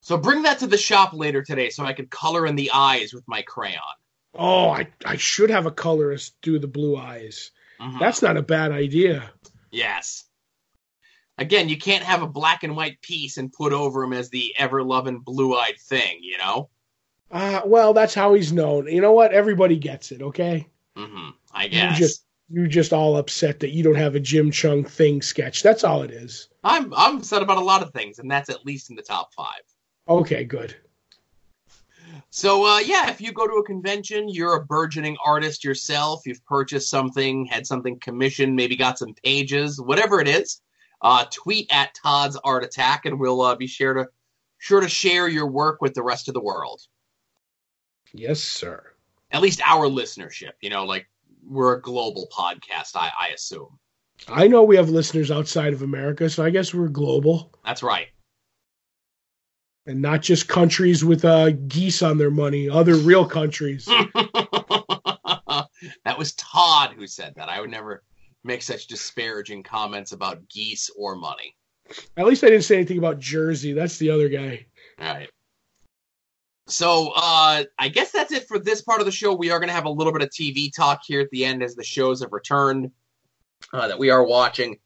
So 0.01 0.17
bring 0.17 0.41
that 0.43 0.59
to 0.59 0.67
the 0.67 0.77
shop 0.77 1.13
later 1.13 1.43
today 1.43 1.69
so 1.69 1.85
I 1.85 1.93
can 1.93 2.07
color 2.07 2.47
in 2.47 2.55
the 2.55 2.71
eyes 2.73 3.13
with 3.13 3.23
my 3.27 3.43
crayon. 3.43 3.79
Oh, 4.33 4.69
I, 4.69 4.87
I 5.05 5.17
should 5.17 5.51
have 5.51 5.67
a 5.67 5.71
colorist 5.71 6.33
do 6.41 6.57
the 6.57 6.67
blue 6.67 6.97
eyes. 6.97 7.51
Mhm. 7.79 7.99
That's 7.99 8.23
not 8.23 8.37
a 8.37 8.41
bad 8.41 8.71
idea. 8.71 9.31
Yes. 9.71 10.25
Again, 11.37 11.69
you 11.69 11.77
can't 11.77 12.03
have 12.03 12.23
a 12.23 12.27
black 12.27 12.63
and 12.63 12.75
white 12.75 13.01
piece 13.01 13.37
and 13.37 13.53
put 13.53 13.71
over 13.71 14.03
him 14.03 14.13
as 14.13 14.29
the 14.29 14.53
ever 14.57 14.83
loving 14.83 15.19
blue 15.19 15.55
eyed 15.55 15.79
thing, 15.79 16.17
you 16.21 16.37
know? 16.39 16.69
Uh, 17.31 17.61
well, 17.65 17.93
that's 17.93 18.15
how 18.15 18.33
he's 18.33 18.51
known. 18.51 18.87
You 18.87 19.01
know 19.01 19.13
what? 19.13 19.31
Everybody 19.31 19.77
gets 19.77 20.11
it, 20.11 20.21
okay? 20.21 20.67
hmm 20.97 21.29
I 21.59 21.65
You 21.65 21.95
just 21.95 22.23
you're 22.49 22.67
just 22.67 22.93
all 22.93 23.17
upset 23.17 23.59
that 23.59 23.71
you 23.71 23.83
don't 23.83 23.95
have 23.95 24.15
a 24.15 24.19
Jim 24.19 24.49
Cheung 24.49 24.87
thing 24.87 25.21
sketch. 25.21 25.61
That's 25.61 25.83
all 25.83 26.01
it 26.03 26.11
is. 26.11 26.49
I'm 26.63 26.93
I'm 26.93 27.17
upset 27.17 27.41
about 27.41 27.57
a 27.57 27.63
lot 27.63 27.81
of 27.83 27.91
things, 27.91 28.19
and 28.19 28.31
that's 28.31 28.49
at 28.49 28.65
least 28.65 28.89
in 28.89 28.95
the 28.95 29.01
top 29.01 29.33
five. 29.33 29.61
Okay, 30.07 30.45
good. 30.45 30.75
So 32.29 32.65
uh, 32.65 32.79
yeah, 32.79 33.09
if 33.09 33.19
you 33.19 33.33
go 33.33 33.45
to 33.45 33.55
a 33.55 33.65
convention, 33.65 34.29
you're 34.29 34.55
a 34.55 34.65
burgeoning 34.65 35.17
artist 35.23 35.63
yourself. 35.63 36.21
You've 36.25 36.43
purchased 36.45 36.89
something, 36.89 37.45
had 37.45 37.67
something 37.67 37.99
commissioned, 37.99 38.55
maybe 38.55 38.77
got 38.77 38.97
some 38.97 39.13
pages, 39.23 39.81
whatever 39.81 40.21
it 40.21 40.27
is. 40.27 40.61
Uh, 41.01 41.25
tweet 41.31 41.67
at 41.71 41.93
Todd's 41.93 42.37
Art 42.43 42.63
Attack, 42.63 43.05
and 43.05 43.19
we'll 43.19 43.41
uh, 43.41 43.55
be 43.55 43.67
sure 43.67 43.93
to 43.93 44.07
sure 44.59 44.79
to 44.79 44.89
share 44.89 45.27
your 45.27 45.47
work 45.47 45.81
with 45.81 45.93
the 45.93 46.03
rest 46.03 46.27
of 46.29 46.33
the 46.33 46.41
world. 46.41 46.81
Yes, 48.13 48.41
sir. 48.41 48.83
At 49.31 49.41
least 49.41 49.61
our 49.65 49.87
listenership. 49.87 50.53
You 50.61 50.69
know, 50.69 50.85
like 50.85 51.07
we're 51.49 51.75
a 51.75 51.81
global 51.81 52.27
podcast. 52.31 52.95
I, 52.95 53.11
I 53.19 53.27
assume 53.29 53.79
I 54.27 54.47
know 54.47 54.63
we 54.63 54.75
have 54.75 54.89
listeners 54.89 55.31
outside 55.31 55.73
of 55.73 55.81
America, 55.81 56.29
so 56.29 56.43
I 56.43 56.49
guess 56.49 56.73
we're 56.73 56.87
global 56.87 57.53
that's 57.65 57.83
right. 57.83 58.07
and 59.85 60.01
not 60.01 60.21
just 60.21 60.47
countries 60.47 61.03
with 61.03 61.25
uh, 61.25 61.51
geese 61.51 62.01
on 62.01 62.17
their 62.17 62.31
money, 62.31 62.69
other 62.69 62.95
real 62.95 63.25
countries. 63.25 63.85
that 66.05 66.17
was 66.17 66.33
Todd 66.33 66.93
who 66.95 67.07
said 67.07 67.33
that. 67.35 67.49
I 67.49 67.61
would 67.61 67.71
never 67.71 68.03
make 68.43 68.61
such 68.61 68.87
disparaging 68.87 69.63
comments 69.63 70.11
about 70.11 70.47
geese 70.49 70.89
or 70.97 71.15
money. 71.15 71.55
At 72.17 72.27
least 72.27 72.43
I 72.43 72.49
didn't 72.49 72.65
say 72.65 72.75
anything 72.75 72.99
about 72.99 73.19
Jersey. 73.19 73.73
That's 73.73 73.97
the 73.97 74.11
other 74.11 74.29
guy. 74.29 74.67
All 74.99 75.13
right. 75.13 75.29
So 76.69 77.11
uh, 77.15 77.63
I 77.77 77.87
guess 77.89 78.11
that's 78.11 78.31
it 78.31 78.47
for 78.47 78.59
this 78.59 78.81
part 78.81 78.99
of 78.99 79.05
the 79.05 79.11
show. 79.11 79.33
We 79.33 79.51
are 79.51 79.59
going 79.59 79.69
to 79.69 79.73
have 79.73 79.85
a 79.85 79.89
little 79.89 80.13
bit 80.13 80.21
of 80.21 80.29
TV 80.29 80.73
talk 80.73 81.01
here 81.05 81.19
at 81.21 81.29
the 81.31 81.45
end 81.45 81.63
as 81.63 81.75
the 81.75 81.83
shows 81.83 82.21
have 82.21 82.31
returned 82.31 82.91
uh, 83.73 83.87
that 83.87 83.99
we 83.99 84.09
are 84.09 84.23
watching. 84.25 84.79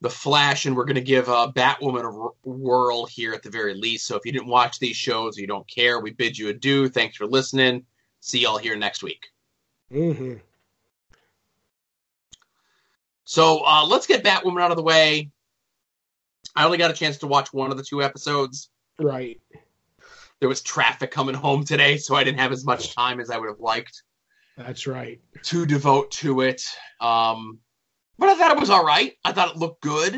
The 0.00 0.10
Flash, 0.10 0.64
and 0.64 0.76
we're 0.76 0.84
going 0.84 0.94
to 0.94 1.00
give 1.00 1.28
uh, 1.28 1.50
Batwoman 1.52 2.02
a 2.04 2.16
r- 2.22 2.30
whirl 2.44 3.04
here 3.06 3.34
at 3.34 3.42
the 3.42 3.50
very 3.50 3.74
least. 3.74 4.06
So 4.06 4.14
if 4.14 4.24
you 4.24 4.30
didn't 4.30 4.46
watch 4.46 4.78
these 4.78 4.94
shows, 4.96 5.36
or 5.36 5.40
you 5.40 5.48
don't 5.48 5.68
care, 5.68 5.98
we 5.98 6.12
bid 6.12 6.38
you 6.38 6.50
adieu. 6.50 6.88
Thanks 6.88 7.16
for 7.16 7.26
listening. 7.26 7.84
See 8.20 8.38
y'all 8.40 8.58
here 8.58 8.76
next 8.76 9.02
week. 9.02 9.26
hmm 9.90 10.34
So 13.24 13.64
uh, 13.66 13.84
let's 13.86 14.06
get 14.06 14.22
Batwoman 14.22 14.62
out 14.62 14.70
of 14.70 14.76
the 14.76 14.84
way. 14.84 15.32
I 16.54 16.64
only 16.64 16.78
got 16.78 16.92
a 16.92 16.94
chance 16.94 17.18
to 17.18 17.26
watch 17.26 17.52
one 17.52 17.72
of 17.72 17.76
the 17.76 17.82
two 17.82 18.00
episodes. 18.00 18.70
Right. 19.00 19.40
There 20.40 20.48
was 20.48 20.60
traffic 20.62 21.10
coming 21.10 21.34
home 21.34 21.64
today, 21.64 21.96
so 21.96 22.14
I 22.14 22.24
didn't 22.24 22.38
have 22.40 22.52
as 22.52 22.64
much 22.64 22.94
time 22.94 23.20
as 23.20 23.30
I 23.30 23.38
would 23.38 23.48
have 23.48 23.60
liked 23.60 24.02
That's 24.56 24.86
right. 24.86 25.20
to 25.44 25.66
devote 25.66 26.10
to 26.12 26.42
it. 26.42 26.62
Um, 27.00 27.58
but 28.18 28.28
I 28.28 28.34
thought 28.36 28.52
it 28.52 28.60
was 28.60 28.70
all 28.70 28.84
right. 28.84 29.14
I 29.24 29.32
thought 29.32 29.50
it 29.50 29.56
looked 29.56 29.82
good. 29.82 30.14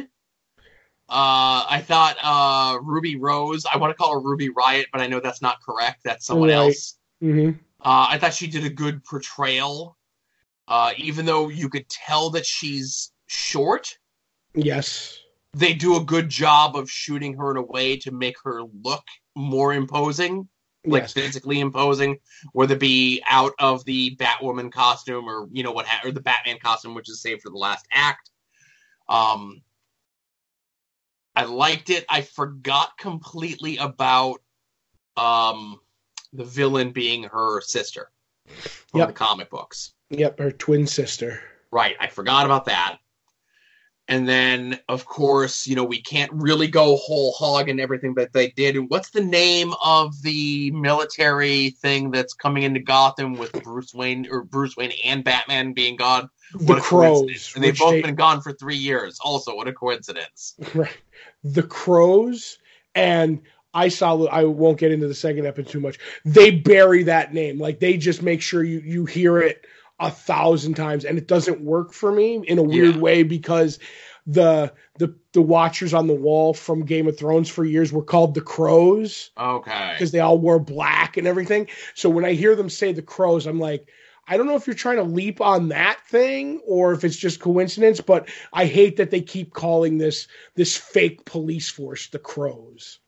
Uh, 1.08 1.66
I 1.68 1.82
thought 1.84 2.16
uh, 2.22 2.78
Ruby 2.82 3.16
Rose, 3.16 3.64
I 3.66 3.76
want 3.78 3.90
to 3.90 3.94
call 3.94 4.12
her 4.12 4.20
Ruby 4.20 4.48
Riot, 4.50 4.86
but 4.92 5.00
I 5.00 5.06
know 5.08 5.20
that's 5.20 5.42
not 5.42 5.60
correct. 5.62 6.02
That's 6.04 6.26
someone 6.26 6.50
Right. 6.50 6.54
else. 6.54 6.98
hmm 7.20 7.50
Uh, 7.82 8.06
I 8.10 8.18
thought 8.18 8.34
she 8.34 8.46
did 8.46 8.64
a 8.64 8.70
good 8.70 9.02
portrayal, 9.04 9.96
uh, 10.68 10.92
even 10.98 11.24
though 11.26 11.48
you 11.48 11.68
could 11.70 11.88
tell 11.88 12.30
that 12.30 12.44
she's 12.46 13.10
short. 13.26 13.98
Yes. 14.54 15.19
They 15.52 15.74
do 15.74 15.96
a 15.96 16.04
good 16.04 16.28
job 16.28 16.76
of 16.76 16.90
shooting 16.90 17.34
her 17.36 17.50
in 17.50 17.56
a 17.56 17.62
way 17.62 17.96
to 17.98 18.10
make 18.12 18.36
her 18.44 18.62
look 18.82 19.04
more 19.34 19.74
imposing, 19.74 20.48
like 20.86 21.02
yes. 21.02 21.12
physically 21.12 21.60
imposing, 21.60 22.18
whether 22.52 22.74
it 22.74 22.80
be 22.80 23.22
out 23.28 23.52
of 23.58 23.84
the 23.84 24.16
Batwoman 24.16 24.70
costume 24.72 25.28
or 25.28 25.48
you 25.50 25.62
know 25.62 25.72
what, 25.72 25.86
ha- 25.86 26.06
or 26.06 26.12
the 26.12 26.20
Batman 26.20 26.58
costume, 26.62 26.94
which 26.94 27.08
is 27.10 27.20
saved 27.20 27.42
for 27.42 27.50
the 27.50 27.58
last 27.58 27.84
act. 27.92 28.30
Um, 29.08 29.62
I 31.34 31.44
liked 31.44 31.90
it. 31.90 32.04
I 32.08 32.22
forgot 32.22 32.96
completely 32.98 33.76
about 33.78 34.40
um 35.16 35.80
the 36.32 36.44
villain 36.44 36.92
being 36.92 37.24
her 37.24 37.60
sister 37.60 38.12
from 38.46 39.00
Yep. 39.00 39.08
the 39.08 39.14
comic 39.14 39.50
books. 39.50 39.94
Yep. 40.10 40.38
Her 40.38 40.52
twin 40.52 40.86
sister. 40.86 41.40
Right, 41.72 41.96
I 42.00 42.06
forgot 42.06 42.46
about 42.46 42.64
that. 42.66 42.98
And 44.10 44.28
then, 44.28 44.80
of 44.88 45.06
course, 45.06 45.68
you 45.68 45.76
know, 45.76 45.84
we 45.84 46.02
can't 46.02 46.32
really 46.32 46.66
go 46.66 46.96
whole 46.96 47.32
hog 47.32 47.68
and 47.68 47.78
everything 47.80 48.14
that 48.14 48.32
they 48.32 48.48
did. 48.50 48.74
And 48.76 48.90
what's 48.90 49.10
the 49.10 49.22
name 49.24 49.72
of 49.84 50.20
the 50.22 50.72
military 50.72 51.70
thing 51.70 52.10
that's 52.10 52.34
coming 52.34 52.64
into 52.64 52.80
Gotham 52.80 53.34
with 53.38 53.52
Bruce 53.62 53.94
Wayne 53.94 54.26
or 54.28 54.42
Bruce 54.42 54.76
Wayne 54.76 54.90
and 55.04 55.22
Batman 55.22 55.74
being 55.74 55.94
gone? 55.94 56.28
The 56.54 56.64
What 56.64 56.78
a 56.78 56.80
crows. 56.80 57.52
And 57.54 57.62
they've 57.62 57.78
both 57.78 57.92
they- 57.92 58.02
been 58.02 58.16
gone 58.16 58.40
for 58.40 58.52
three 58.52 58.76
years. 58.76 59.18
Also, 59.24 59.54
what 59.54 59.68
a 59.68 59.72
coincidence. 59.72 60.56
Right. 60.74 60.90
The 61.44 61.62
crows 61.62 62.58
and 62.96 63.40
I 63.72 63.88
saw 63.88 64.24
I 64.24 64.42
won't 64.42 64.78
get 64.78 64.90
into 64.90 65.06
the 65.06 65.14
second 65.14 65.46
episode 65.46 65.70
too 65.70 65.78
much. 65.80 66.00
They 66.24 66.50
bury 66.50 67.04
that 67.04 67.32
name. 67.32 67.60
Like 67.60 67.78
they 67.78 67.96
just 67.96 68.22
make 68.22 68.42
sure 68.42 68.64
you 68.64 68.80
you 68.80 69.04
hear 69.04 69.38
it 69.38 69.64
a 70.00 70.10
thousand 70.10 70.74
times 70.74 71.04
and 71.04 71.18
it 71.18 71.28
doesn't 71.28 71.60
work 71.60 71.92
for 71.92 72.10
me 72.10 72.42
in 72.46 72.58
a 72.58 72.62
weird 72.62 72.96
Yeah. 72.96 73.00
way 73.00 73.22
because 73.22 73.78
the 74.26 74.72
the 74.98 75.14
the 75.32 75.42
watchers 75.42 75.94
on 75.94 76.06
the 76.06 76.14
wall 76.14 76.54
from 76.54 76.84
Game 76.84 77.06
of 77.06 77.18
Thrones 77.18 77.48
for 77.48 77.64
years 77.64 77.92
were 77.92 78.02
called 78.02 78.34
the 78.34 78.40
crows 78.40 79.30
Okay. 79.38 79.92
because 79.92 80.10
they 80.10 80.20
all 80.20 80.38
wore 80.38 80.58
black 80.58 81.16
and 81.16 81.26
everything. 81.26 81.68
So 81.94 82.08
when 82.10 82.24
I 82.24 82.32
hear 82.32 82.56
them 82.56 82.70
say 82.70 82.92
the 82.92 83.02
crows, 83.02 83.46
I'm 83.46 83.60
like, 83.60 83.88
I 84.26 84.36
don't 84.36 84.46
know 84.46 84.56
if 84.56 84.66
you're 84.66 84.74
trying 84.74 84.96
to 84.96 85.02
leap 85.02 85.40
on 85.40 85.68
that 85.68 86.00
thing 86.06 86.60
or 86.66 86.92
if 86.92 87.04
it's 87.04 87.16
just 87.16 87.40
coincidence, 87.40 88.00
but 88.00 88.28
I 88.52 88.66
hate 88.66 88.96
that 88.96 89.10
they 89.10 89.20
keep 89.20 89.52
calling 89.52 89.98
this 89.98 90.28
this 90.54 90.76
fake 90.76 91.24
police 91.24 91.68
force 91.68 92.08
the 92.08 92.18
crows. 92.18 93.00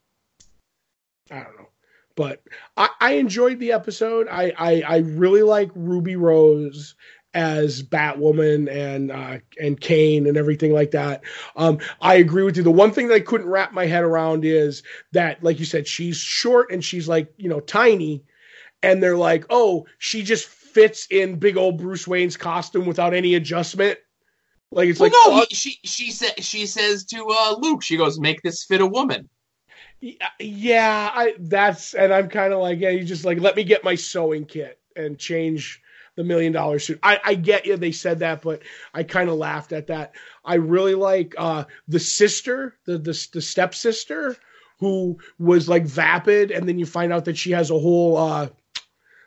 I 1.31 1.43
don't 1.43 1.57
know. 1.57 1.69
But 2.15 2.43
I, 2.77 2.89
I 3.01 3.13
enjoyed 3.15 3.59
the 3.59 3.73
episode. 3.73 4.29
I, 4.31 4.53
I 4.59 4.83
I 4.83 4.97
really 4.99 5.43
like 5.43 5.71
Ruby 5.75 6.17
Rose 6.17 6.95
as 7.35 7.83
Batwoman 7.83 8.71
and 8.71 9.11
uh, 9.11 9.39
and 9.61 9.81
Kane 9.81 10.27
and 10.27 10.37
everything 10.37 10.73
like 10.73 10.91
that. 10.93 11.23
Um, 11.57 11.79
I 12.01 12.17
agree 12.17 12.43
with 12.43 12.57
you. 12.57 12.63
The 12.63 12.71
one 12.71 12.93
thing 12.93 13.09
that 13.09 13.15
I 13.15 13.21
couldn't 13.21 13.49
wrap 13.49 13.73
my 13.73 13.87
head 13.87 14.05
around 14.05 14.45
is 14.45 14.83
that, 15.13 15.43
like 15.43 15.59
you 15.59 15.65
said, 15.65 15.87
she's 15.87 16.17
short 16.17 16.71
and 16.71 16.85
she's 16.85 17.09
like 17.09 17.33
you 17.37 17.49
know 17.49 17.61
tiny, 17.61 18.25
and 18.83 19.03
they're 19.03 19.17
like, 19.17 19.47
oh, 19.51 19.87
she 19.99 20.23
just 20.23 20.47
fits 20.47 21.07
in 21.11 21.39
big 21.39 21.57
old 21.57 21.79
Bruce 21.79 22.07
Wayne's 22.07 22.37
costume 22.37 22.87
without 22.87 23.15
any 23.15 23.35
adjustment. 23.35 23.99
Like 24.71 24.89
it's 24.89 25.01
well, 25.01 25.11
like 25.11 25.13
no, 25.13 25.43
oh, 25.43 25.47
he, 25.49 25.55
she 25.55 25.79
she 25.85 26.11
said 26.11 26.43
she 26.43 26.67
says 26.67 27.05
to 27.07 27.27
uh, 27.31 27.57
Luke, 27.59 27.83
she 27.83 27.97
goes, 27.97 28.19
"Make 28.19 28.43
this 28.43 28.65
fit 28.65 28.81
a 28.81 28.87
woman." 28.87 29.29
Yeah, 30.41 31.11
I 31.15 31.35
that's 31.39 31.95
and 31.95 32.13
I'm 32.13 32.29
kind 32.29 32.53
of 32.53 32.61
like, 32.61 32.81
yeah, 32.81 32.91
you 32.91 33.05
just 33.05 33.25
like 33.25 33.41
let 33.41 33.57
me 33.57 33.65
get 33.65 33.85
my 33.85 33.95
sewing 33.95 34.45
kit 34.45 34.79
and 34.97 35.19
change 35.19 35.81
the 36.17 36.25
million 36.25 36.53
dollar 36.53 36.79
suit. 36.79 36.99
I, 37.03 37.21
I 37.25 37.35
get 37.35 37.65
you, 37.67 37.77
they 37.77 37.93
said 37.93 38.19
that, 38.19 38.43
but 38.43 38.63
I 38.93 39.05
kind 39.05 39.31
of 39.31 39.37
laughed 39.37 39.73
at 39.73 39.87
that. 39.87 40.15
I 40.45 40.55
really 40.55 40.95
like 40.95 41.35
uh 41.39 41.65
the 41.89 42.01
sister, 42.01 42.77
the 42.85 42.99
the, 42.99 43.29
the 43.33 43.41
stepsister 43.41 44.37
who 44.81 45.19
was 45.39 45.69
like 45.69 45.87
vapid, 45.87 46.51
and 46.51 46.69
then 46.69 46.79
you 46.79 46.87
find 46.87 47.13
out 47.13 47.25
that 47.27 47.39
she 47.39 47.53
has 47.53 47.71
a 47.71 47.79
whole 47.79 48.17
uh 48.17 48.49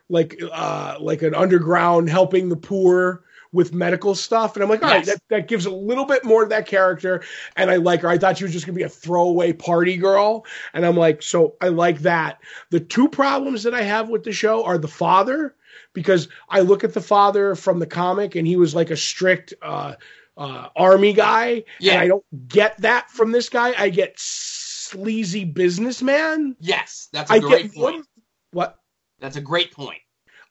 like 0.09 0.39
uh 0.51 0.97
like 0.99 1.21
an 1.21 1.33
underground 1.33 2.09
helping 2.09 2.49
the 2.49 2.57
poor 2.57 3.23
with 3.55 3.73
medical 3.73 4.13
stuff. 4.13 4.55
And 4.55 4.63
I'm 4.63 4.69
like, 4.69 4.83
all 4.83 4.89
right, 4.89 5.05
Yes. 5.05 5.15
that, 5.15 5.21
that 5.29 5.47
gives 5.47 5.65
a 5.65 5.71
little 5.71 6.05
bit 6.05 6.23
more 6.23 6.43
to 6.43 6.49
that 6.49 6.67
character. 6.67 7.23
And 7.55 7.71
I 7.71 7.77
like 7.77 8.01
her. 8.01 8.09
I 8.09 8.17
thought 8.17 8.37
she 8.37 8.43
was 8.43 8.53
just 8.53 8.65
gonna 8.65 8.75
be 8.75 8.83
a 8.83 8.89
throwaway 8.89 9.53
party 9.53 9.97
girl. 9.97 10.45
And 10.73 10.85
I'm 10.85 10.97
like, 10.97 11.23
so 11.23 11.55
I 11.61 11.69
like 11.69 11.99
that. 11.99 12.39
The 12.69 12.79
two 12.79 13.07
problems 13.07 13.63
that 13.63 13.73
I 13.73 13.81
have 13.81 14.09
with 14.09 14.23
the 14.23 14.33
show 14.33 14.63
are 14.65 14.77
the 14.77 14.87
father, 14.87 15.55
because 15.93 16.27
I 16.49 16.59
look 16.59 16.83
at 16.83 16.93
the 16.93 17.01
father 17.01 17.55
from 17.55 17.79
the 17.79 17.87
comic 17.87 18.35
and 18.35 18.45
he 18.45 18.57
was 18.57 18.75
like 18.75 18.91
a 18.91 18.97
strict 18.97 19.53
uh 19.61 19.95
uh, 20.37 20.67
army 20.75 21.13
guy. 21.13 21.63
Yeah. 21.79 21.93
And 21.93 22.01
I 22.01 22.07
don't 22.09 22.25
get 22.49 22.77
that 22.81 23.09
from 23.09 23.31
this 23.31 23.47
guy. 23.47 23.73
I 23.77 23.87
get 23.87 24.15
sleazy 24.17 25.45
businessman. 25.45 26.57
Yes, 26.59 27.07
that's 27.13 27.31
a 27.31 27.35
I 27.35 27.39
great 27.39 27.75
more, 27.75 27.91
point. 27.91 28.05
what 28.51 28.77
That's 29.19 29.37
a 29.37 29.41
great 29.41 29.71
point. 29.71 30.01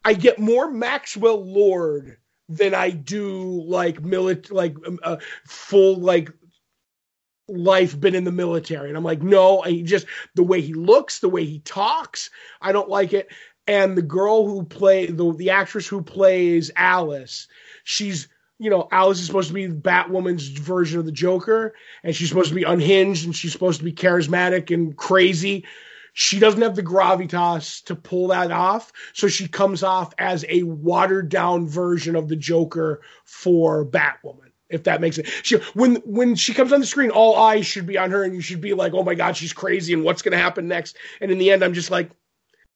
I 0.02 0.14
get 0.14 0.38
more 0.38 0.70
Maxwell 0.70 1.44
Lord 1.44 2.16
than 2.48 2.74
I 2.74 2.90
do 2.90 3.62
like 3.66 4.02
milit 4.02 4.50
like 4.52 4.76
um, 4.86 4.98
uh, 5.02 5.16
full 5.46 5.96
like 5.96 6.30
life 7.48 7.98
been 7.98 8.14
in 8.14 8.24
the 8.24 8.32
military. 8.32 8.88
And 8.88 8.96
I'm 8.96 9.04
like 9.04 9.22
no 9.22 9.62
I 9.62 9.82
just 9.82 10.06
the 10.34 10.42
way 10.42 10.60
he 10.60 10.74
looks 10.74 11.20
the 11.20 11.28
way 11.28 11.44
he 11.44 11.60
talks 11.60 12.30
I 12.60 12.72
don't 12.72 12.88
like 12.88 13.12
it. 13.12 13.28
And 13.66 13.96
the 13.96 14.02
girl 14.02 14.46
who 14.46 14.64
play 14.64 15.06
the 15.06 15.32
the 15.32 15.50
actress 15.50 15.86
who 15.86 16.02
plays 16.02 16.70
Alice 16.76 17.48
she's 17.84 18.28
you 18.58 18.70
know 18.70 18.88
Alice 18.90 19.20
is 19.20 19.26
supposed 19.26 19.48
to 19.48 19.54
be 19.54 19.68
Batwoman's 19.68 20.48
version 20.48 20.98
of 21.00 21.06
the 21.06 21.12
Joker 21.12 21.74
and 22.02 22.14
she's 22.14 22.28
supposed 22.28 22.50
to 22.50 22.54
be 22.54 22.64
unhinged 22.64 23.24
and 23.24 23.34
she's 23.34 23.52
supposed 23.52 23.78
to 23.78 23.84
be 23.84 23.92
charismatic 23.92 24.72
and 24.72 24.96
crazy 24.96 25.64
she 26.14 26.38
doesn't 26.38 26.62
have 26.62 26.76
the 26.76 26.82
gravitas 26.82 27.84
to 27.84 27.94
pull 27.94 28.28
that 28.28 28.50
off 28.50 28.92
so 29.12 29.28
she 29.28 29.46
comes 29.46 29.82
off 29.82 30.14
as 30.18 30.44
a 30.48 30.62
watered 30.62 31.28
down 31.28 31.66
version 31.66 32.16
of 32.16 32.28
the 32.28 32.36
joker 32.36 33.02
for 33.24 33.84
batwoman 33.84 34.50
if 34.70 34.84
that 34.84 35.00
makes 35.00 35.18
it 35.18 35.28
she 35.42 35.56
when 35.74 35.96
when 36.04 36.34
she 36.34 36.54
comes 36.54 36.72
on 36.72 36.80
the 36.80 36.86
screen 36.86 37.10
all 37.10 37.36
eyes 37.36 37.66
should 37.66 37.86
be 37.86 37.98
on 37.98 38.10
her 38.10 38.24
and 38.24 38.34
you 38.34 38.40
should 38.40 38.60
be 38.60 38.74
like 38.74 38.94
oh 38.94 39.02
my 39.02 39.14
god 39.14 39.36
she's 39.36 39.52
crazy 39.52 39.92
and 39.92 40.02
what's 40.02 40.22
going 40.22 40.32
to 40.32 40.38
happen 40.38 40.66
next? 40.66 40.96
And 41.20 41.30
in 41.30 41.38
the 41.38 41.50
end 41.50 41.62
i'm 41.62 41.74
just 41.74 41.90
like 41.90 42.10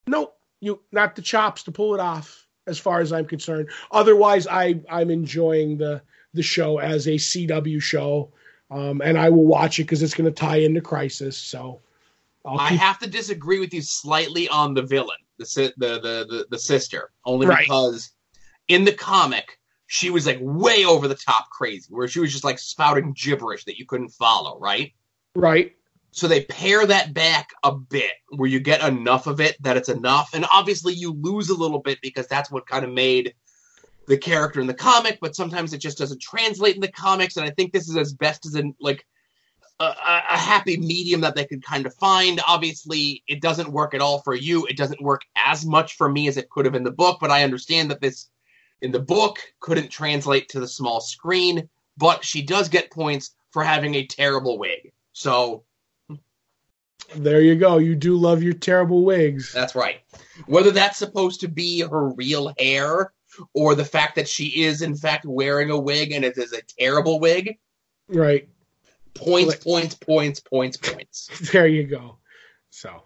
nope 0.07 0.37
you 0.61 0.81
not 0.93 1.17
the 1.17 1.23
chops 1.23 1.63
to 1.65 1.73
pull 1.73 1.95
it 1.95 2.01
off 2.01 2.47
as 2.67 2.79
far 2.79 3.01
as 3.01 3.13
i'm 3.13 3.25
concerned. 3.25 3.71
Otherwise 3.91 4.47
i 4.47 4.81
i'm 4.91 5.11
enjoying 5.11 5.79
the 5.79 6.03
the 6.35 6.43
show 6.43 6.79
as 6.79 7.07
a 7.07 7.13
cw 7.13 7.81
show 7.81 8.33
um, 8.71 9.01
and 9.03 9.19
i 9.19 9.31
will 9.31 9.47
watch 9.47 9.79
it 9.79 9.85
because 9.85 10.03
it's 10.03 10.15
going 10.15 10.31
to 10.31 10.41
tie 10.41 10.59
into 10.59 10.81
crisis 10.81 11.37
so 11.37 11.81
I'll 12.45 12.59
I 12.59 12.71
keep 12.71 12.81
have 12.81 12.99
to 13.01 13.09
disagree 13.09 13.61
with 13.61 13.75
you 13.75 13.83
slightly 13.83 14.49
on 14.49 14.75
the 14.75 14.83
villain, 14.83 15.19
the 15.39 15.47
si- 15.47 15.73
the 15.77 16.01
the 16.01 16.27
the, 16.29 16.47
the 16.51 16.59
sister, 16.59 17.11
only 17.25 17.47
Right. 17.47 17.67
because 17.67 18.11
in 18.69 18.85
the 18.85 18.93
comic 18.93 19.59
she 19.91 20.11
was 20.11 20.27
like 20.27 20.39
way 20.41 20.85
over 20.85 21.09
the 21.09 21.15
top 21.15 21.49
crazy, 21.51 21.87
where 21.91 22.07
she 22.09 22.21
was 22.21 22.31
just 22.31 22.45
like 22.45 22.59
spouting 22.59 23.15
gibberish 23.17 23.65
that 23.65 23.79
you 23.79 23.87
couldn't 23.87 24.11
follow, 24.11 24.59
right? 24.61 24.93
right 25.35 25.73
So 26.11 26.29
they 26.29 26.45
pare 26.45 26.85
that 26.87 27.15
back 27.15 27.49
a 27.65 27.75
bit, 27.75 28.13
where 28.37 28.51
you 28.51 28.61
get 28.61 28.83
enough 28.87 29.27
of 29.27 29.41
it 29.41 29.57
that 29.63 29.79
it's 29.79 29.89
enough, 29.89 30.31
and 30.35 30.45
obviously 30.53 30.93
you 30.93 31.13
lose 31.13 31.49
a 31.49 31.55
little 31.55 31.81
bit 31.81 31.99
because 32.03 32.27
that's 32.27 32.51
what 32.51 32.67
kind 32.67 32.85
of 32.85 32.93
made 32.93 33.35
the 34.07 34.19
character 34.19 34.61
in 34.61 34.67
the 34.67 34.75
comic, 34.75 35.19
but 35.21 35.35
sometimes 35.37 35.73
it 35.73 35.79
just 35.81 35.99
doesn't 35.99 36.21
translate 36.21 36.75
in 36.75 36.81
the 36.83 36.93
comics, 36.93 37.37
and 37.37 37.47
I 37.47 37.51
think 37.51 37.73
this 37.73 37.89
is 37.89 37.97
as 37.97 38.13
best 38.13 38.45
as 38.47 38.55
in 38.55 38.75
like 38.81 39.07
a, 39.81 39.85
a 39.85 40.37
happy 40.37 40.77
medium 40.77 41.21
that 41.21 41.35
they 41.35 41.45
could 41.45 41.63
kind 41.63 41.87
of 41.87 41.95
find. 41.95 42.41
Obviously, 42.47 43.23
it 43.29 43.41
doesn't 43.41 43.71
work 43.71 43.95
at 43.95 44.01
all 44.01 44.21
for 44.23 44.35
you. 44.35 44.67
It 44.67 44.77
doesn't 44.77 45.03
work 45.03 45.23
as 45.37 45.65
much 45.65 45.97
for 45.97 46.09
me 46.09 46.29
as 46.29 46.37
it 46.37 46.51
could 46.51 46.65
have 46.65 46.75
in 46.75 46.85
the 46.85 46.91
book, 46.91 47.19
but 47.21 47.31
I 47.31 47.45
understand 47.45 47.91
that 47.91 48.01
this 48.01 48.29
in 48.81 48.93
the 48.93 49.01
book 49.01 49.39
couldn't 49.61 49.91
translate 49.91 50.49
to 50.51 50.61
the 50.61 50.69
small 50.69 51.01
screen, 51.01 51.69
but 51.97 52.25
she 52.25 52.43
does 52.43 52.69
get 52.69 52.91
points 52.91 53.33
for 53.51 53.63
having 53.63 53.95
a 53.95 54.07
terrible 54.07 54.59
wig. 54.59 54.93
So 55.13 55.65
There 57.15 57.41
you 57.41 57.57
go. 57.57 57.79
You 57.79 57.95
do 57.95 58.17
love 58.17 58.43
your 58.43 58.55
terrible 58.55 59.05
wigs. 59.05 59.53
That's 59.53 59.75
right. 59.75 60.01
Whether 60.47 60.71
that's 60.71 60.99
supposed 60.99 61.41
to 61.41 61.49
be 61.49 61.81
her 61.81 62.09
real 62.11 62.53
hair 62.59 63.13
or 63.55 63.75
the 63.75 63.85
fact 63.85 64.17
that 64.17 64.29
she 64.29 64.63
is 64.63 64.83
in 64.83 64.97
fact 64.97 65.25
wearing 65.25 65.71
a 65.71 65.79
wig 65.79 66.13
and 66.13 66.25
it 66.25 66.37
is 66.37 66.53
a 66.53 66.63
terrible 66.79 67.21
wig, 67.21 67.59
Right. 68.09 68.49
Points, 69.15 69.57
points, 69.57 69.95
points, 69.95 70.41
points, 70.41 70.77
points. 70.77 71.29
There 71.53 71.67
you 71.67 71.85
go. 71.85 72.19
So, 72.71 73.03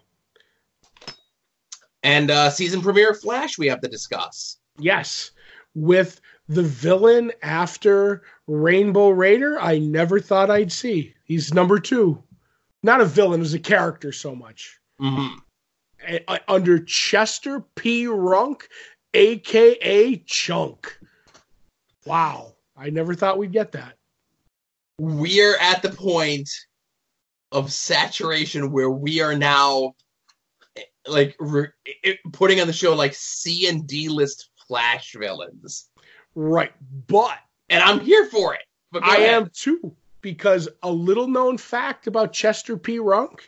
And 2.03 2.29
uh 2.31 2.49
season 2.49 2.81
premiere 2.81 3.13
Flash 3.13 3.57
we 3.57 3.67
have 3.67 3.81
to 3.81 3.87
discuss. 3.87 4.57
yes, 4.77 5.31
with 5.75 6.19
the 6.49 6.63
villain 6.63 7.31
after 7.41 8.23
Rainbow 8.47 9.09
Raider, 9.09 9.59
I 9.59 9.77
never 9.79 10.19
thought 10.19 10.51
I'd 10.51 10.71
see. 10.71 11.13
He's 11.23 11.53
number 11.53 11.79
two. 11.79 12.21
Not 12.83 12.99
a 13.01 13.05
villain, 13.05 13.39
as 13.41 13.53
a 13.53 13.59
character 13.59 14.11
so 14.11 14.35
much. 14.35 14.77
hmm 14.99 15.27
A- 16.05 16.23
uh, 16.29 16.37
under 16.49 16.79
Chester 16.79 17.61
P. 17.75 18.05
Runk, 18.07 18.63
aka 19.13 20.17
Chunk. 20.25 20.99
Wow. 22.05 22.55
I 22.75 22.89
never 22.89 23.15
thought 23.15 23.37
we'd 23.37 23.53
get 23.53 23.71
that. 23.71 23.93
We're 24.99 25.57
at 25.57 25.81
the 25.81 25.89
point 25.89 26.49
of 27.51 27.71
saturation 27.71 28.71
where 28.71 28.89
we 28.89 29.21
are 29.21 29.35
now 29.35 29.95
like 31.07 31.35
re- 31.39 31.67
putting 32.31 32.59
on 32.61 32.67
the 32.67 32.73
show 32.73 32.93
like 32.95 33.13
C 33.13 33.67
and 33.67 33.85
D 33.87 34.09
list 34.09 34.49
Flash 34.67 35.13
villains, 35.13 35.89
Right. 36.35 36.71
But 37.07 37.37
and 37.69 37.83
I'm 37.83 37.99
here 37.99 38.25
for 38.25 38.53
it. 38.55 38.61
But 38.91 39.03
I 39.03 39.17
ahead. 39.17 39.33
am 39.33 39.49
too, 39.53 39.95
because 40.21 40.69
a 40.83 40.91
little 40.91 41.27
known 41.27 41.57
fact 41.57 42.07
about 42.07 42.31
Chester 42.33 42.77
P. 42.77 42.97
Runk 42.97 43.39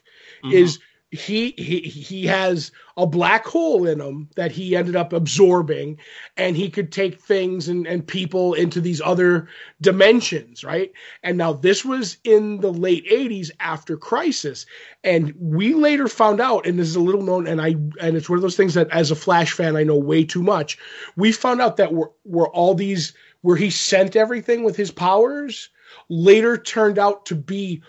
Mhm. 0.44 0.54
is 0.54 0.80
he 1.16 1.54
he 1.58 1.80
he 1.80 2.26
has 2.26 2.72
a 2.98 3.08
black 3.08 3.46
hole 3.46 3.88
in 3.88 4.00
him 4.00 4.30
that 4.36 4.52
he 4.52 4.76
ended 4.76 4.96
up 4.96 5.14
absorbing 5.14 5.98
and 6.38 6.56
he 6.56 6.70
could 6.70 6.92
take 6.92 7.20
things 7.20 7.68
and, 7.68 7.88
and 7.88 8.08
people 8.08 8.54
into 8.54 8.80
these 8.80 9.02
other 9.02 9.48
dimensions 9.82 10.64
right? 10.64 10.92
And 11.24 11.38
now 11.38 11.54
this 11.54 11.84
was 11.84 12.18
in 12.24 12.60
the 12.60 12.72
late 12.72 13.06
80s 13.10 13.52
after 13.60 13.98
crisis 13.98 14.66
and 15.04 15.34
we 15.40 15.74
later 15.74 16.08
found 16.08 16.40
out 16.40 16.66
and 16.66 16.78
this 16.78 16.88
is 16.88 16.96
a 16.96 17.02
little 17.02 17.24
known 17.24 17.48
and 17.48 17.62
i 17.62 17.70
and 18.00 18.16
it's 18.16 18.30
one 18.30 18.38
of 18.38 18.44
those 18.44 18.58
things 18.58 18.74
that 18.74 18.90
as 18.92 19.12
a 19.12 19.16
flash 19.16 19.52
fan 19.52 19.76
i 19.76 19.84
know 19.84 19.98
way 19.98 20.24
too 20.24 20.44
much. 20.44 20.78
We 21.16 21.32
found 21.32 21.62
out 21.62 21.78
that 21.78 21.94
were 21.94 22.12
were 22.26 22.50
all 22.50 22.76
these 22.76 23.14
where 23.42 23.58
he 23.58 23.70
sent 23.70 24.16
everything 24.16 24.64
with 24.64 24.76
his 24.76 24.92
powers 24.92 25.70
later 26.10 26.58
turned 26.58 27.00
out 27.00 27.26
to 27.28 27.36
be 27.36 27.82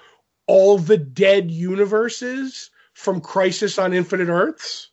all 0.47 0.79
the 0.79 0.99
dead 0.99 1.51
universes 1.51 2.71
from 2.97 3.21
Crisis 3.21 3.79
on 3.79 3.93
Infinite 3.93 4.29
Earths. 4.29 4.89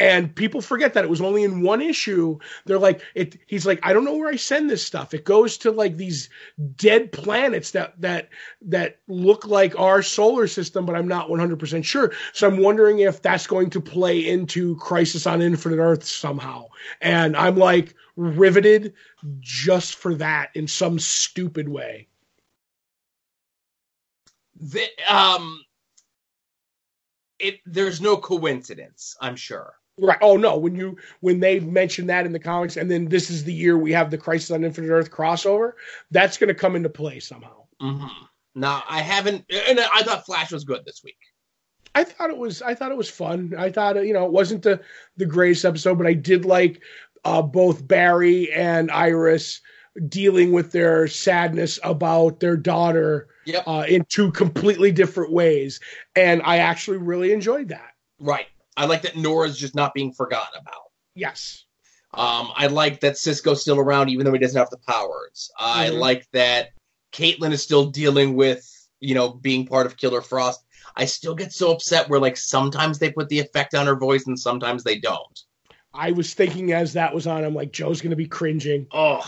And 0.00 0.34
people 0.34 0.62
forget 0.62 0.94
that 0.94 1.04
it 1.04 1.10
was 1.10 1.20
only 1.20 1.44
in 1.44 1.60
one 1.60 1.82
issue. 1.82 2.38
They're 2.64 2.78
like, 2.78 3.02
it. 3.14 3.36
He's 3.46 3.66
like, 3.66 3.80
I 3.82 3.92
don't 3.92 4.06
know 4.06 4.16
where 4.16 4.30
I 4.30 4.36
send 4.36 4.70
this 4.70 4.82
stuff. 4.82 5.12
It 5.12 5.26
goes 5.26 5.58
to 5.58 5.70
like 5.72 5.98
these 5.98 6.30
dead 6.76 7.12
planets 7.12 7.72
that 7.72 8.00
that 8.00 8.30
that 8.62 9.00
look 9.08 9.46
like 9.46 9.78
our 9.78 10.00
solar 10.00 10.46
system, 10.46 10.86
but 10.86 10.96
I'm 10.96 11.06
not 11.06 11.28
100 11.28 11.58
percent 11.58 11.84
sure. 11.84 12.12
So 12.32 12.48
I'm 12.48 12.62
wondering 12.62 13.00
if 13.00 13.20
that's 13.20 13.46
going 13.46 13.68
to 13.70 13.80
play 13.82 14.26
into 14.26 14.74
Crisis 14.76 15.26
on 15.26 15.42
Infinite 15.42 15.80
Earths 15.80 16.10
somehow. 16.10 16.68
And 17.02 17.36
I'm 17.36 17.56
like 17.56 17.94
riveted 18.16 18.94
just 19.40 19.96
for 19.96 20.14
that 20.14 20.48
in 20.54 20.66
some 20.66 20.98
stupid 20.98 21.68
way. 21.68 22.08
the, 24.60 24.86
um 25.08 25.62
it 27.40 27.60
there's 27.66 28.00
no 28.00 28.16
coincidence 28.16 29.16
i'm 29.20 29.36
sure 29.36 29.74
Right. 30.02 30.18
Oh 30.22 30.38
no, 30.38 30.56
when 30.56 30.74
you 30.76 30.96
when 31.20 31.40
they 31.40 31.60
mention 31.60 32.06
that 32.06 32.24
in 32.24 32.32
the 32.32 32.38
comics, 32.38 32.78
and 32.78 32.90
then 32.90 33.06
this 33.06 33.28
is 33.28 33.44
the 33.44 33.52
year 33.52 33.76
we 33.76 33.92
have 33.92 34.10
the 34.10 34.16
Crisis 34.16 34.50
on 34.50 34.64
Infinite 34.64 34.88
Earth 34.88 35.10
crossover, 35.10 35.72
that's 36.10 36.38
going 36.38 36.48
to 36.48 36.54
come 36.54 36.74
into 36.74 36.88
play 36.88 37.20
somehow. 37.20 37.64
mm-hmm. 37.82 38.24
now 38.54 38.82
i 38.88 39.02
haven't 39.02 39.44
and 39.50 39.78
i 39.78 40.02
thought 40.02 40.24
flash 40.24 40.52
was 40.52 40.64
good 40.64 40.84
this 40.86 41.02
week 41.04 41.18
I 41.94 42.04
thought 42.04 42.30
it 42.30 42.36
was 42.36 42.62
I 42.62 42.74
thought 42.74 42.92
it 42.92 42.96
was 42.96 43.10
fun. 43.10 43.54
I 43.58 43.70
thought 43.70 43.96
you 44.06 44.12
know 44.12 44.24
it 44.24 44.32
wasn't 44.32 44.62
the 44.62 44.80
the 45.16 45.26
greatest 45.26 45.64
episode, 45.64 45.98
but 45.98 46.06
I 46.06 46.14
did 46.14 46.44
like 46.44 46.80
uh, 47.24 47.42
both 47.42 47.86
Barry 47.86 48.52
and 48.52 48.90
Iris 48.90 49.60
dealing 50.08 50.52
with 50.52 50.72
their 50.72 51.06
sadness 51.08 51.78
about 51.82 52.40
their 52.40 52.56
daughter 52.56 53.28
Yep. 53.46 53.64
uh, 53.66 53.84
in 53.88 54.04
two 54.08 54.30
completely 54.32 54.92
different 54.92 55.32
ways, 55.32 55.80
and 56.14 56.42
I 56.44 56.58
actually 56.58 56.98
really 56.98 57.32
enjoyed 57.32 57.68
that. 57.68 57.92
right 58.20 58.46
i 58.76 58.84
like 58.86 59.02
that 59.02 59.16
nora's 59.16 59.58
just 59.58 59.74
not 59.74 59.92
being 59.94 60.12
forgotten 60.12 60.60
about 60.60 60.82
Yes. 61.14 61.64
um 62.14 62.50
i 62.54 62.66
like 62.68 63.00
that 63.00 63.16
cisco's 63.18 63.62
still 63.62 63.78
around 63.80 64.08
even 64.10 64.24
though 64.24 64.32
he 64.32 64.38
doesn't 64.38 64.58
have 64.58 64.70
the 64.70 64.78
powers 64.86 65.50
i 65.58 65.88
Mhm. 65.88 65.98
like 65.98 66.26
that 66.32 66.68
caitlin 67.12 67.50
is 67.52 67.62
still 67.62 67.86
dealing 67.86 68.36
with 68.36 68.64
you 69.00 69.14
know 69.14 69.30
being 69.30 69.66
part 69.66 69.86
of 69.86 69.96
killer 69.96 70.20
frost 70.20 70.62
i 70.96 71.04
still 71.06 71.34
get 71.34 71.52
so 71.52 71.72
upset 71.72 72.08
where 72.08 72.20
like 72.20 72.36
sometimes 72.36 72.98
they 72.98 73.10
put 73.10 73.28
the 73.28 73.40
effect 73.40 73.74
on 73.74 73.86
her 73.86 73.96
voice 73.96 74.26
and 74.26 74.38
sometimes 74.38 74.84
they 74.84 74.98
don't 74.98 75.40
I 75.92 76.12
was 76.12 76.32
thinking 76.34 76.72
as 76.72 76.92
that 76.92 77.12
was 77.12 77.26
on, 77.26 77.42
I'm 77.42 77.52
like, 77.54 77.72
Joe's 77.72 78.00
going 78.00 78.10
to 78.10 78.16
be 78.16 78.28
cringing. 78.28 78.86
Oh, 78.92 79.26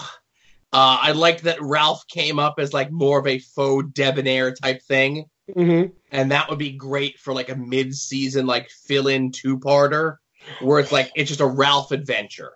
Uh, 0.73 0.99
I 1.03 1.13
liked 1.13 1.43
that 1.45 1.61
Ralph 1.61 2.07
came 2.09 2.39
up 2.39 2.55
as 2.59 2.73
like 2.73 2.91
more 2.91 3.19
of 3.19 3.27
a 3.27 3.39
faux 3.39 3.87
debonair 3.93 4.55
type 4.55 4.83
thing, 4.83 5.27
hmm 5.53 5.85
and 6.11 6.31
that 6.31 6.49
would 6.49 6.59
be 6.59 6.73
great 6.73 7.19
for 7.19 7.33
like 7.33 7.49
a 7.49 7.57
mid-season 7.57 8.47
like 8.47 8.69
fill-in 8.71 9.33
two-parter 9.33 10.17
where 10.61 10.79
it's 10.79 10.93
like 10.93 11.11
it's 11.15 11.29
just 11.29 11.41
a 11.41 11.47
Ralph 11.47 11.91
adventure. 11.91 12.53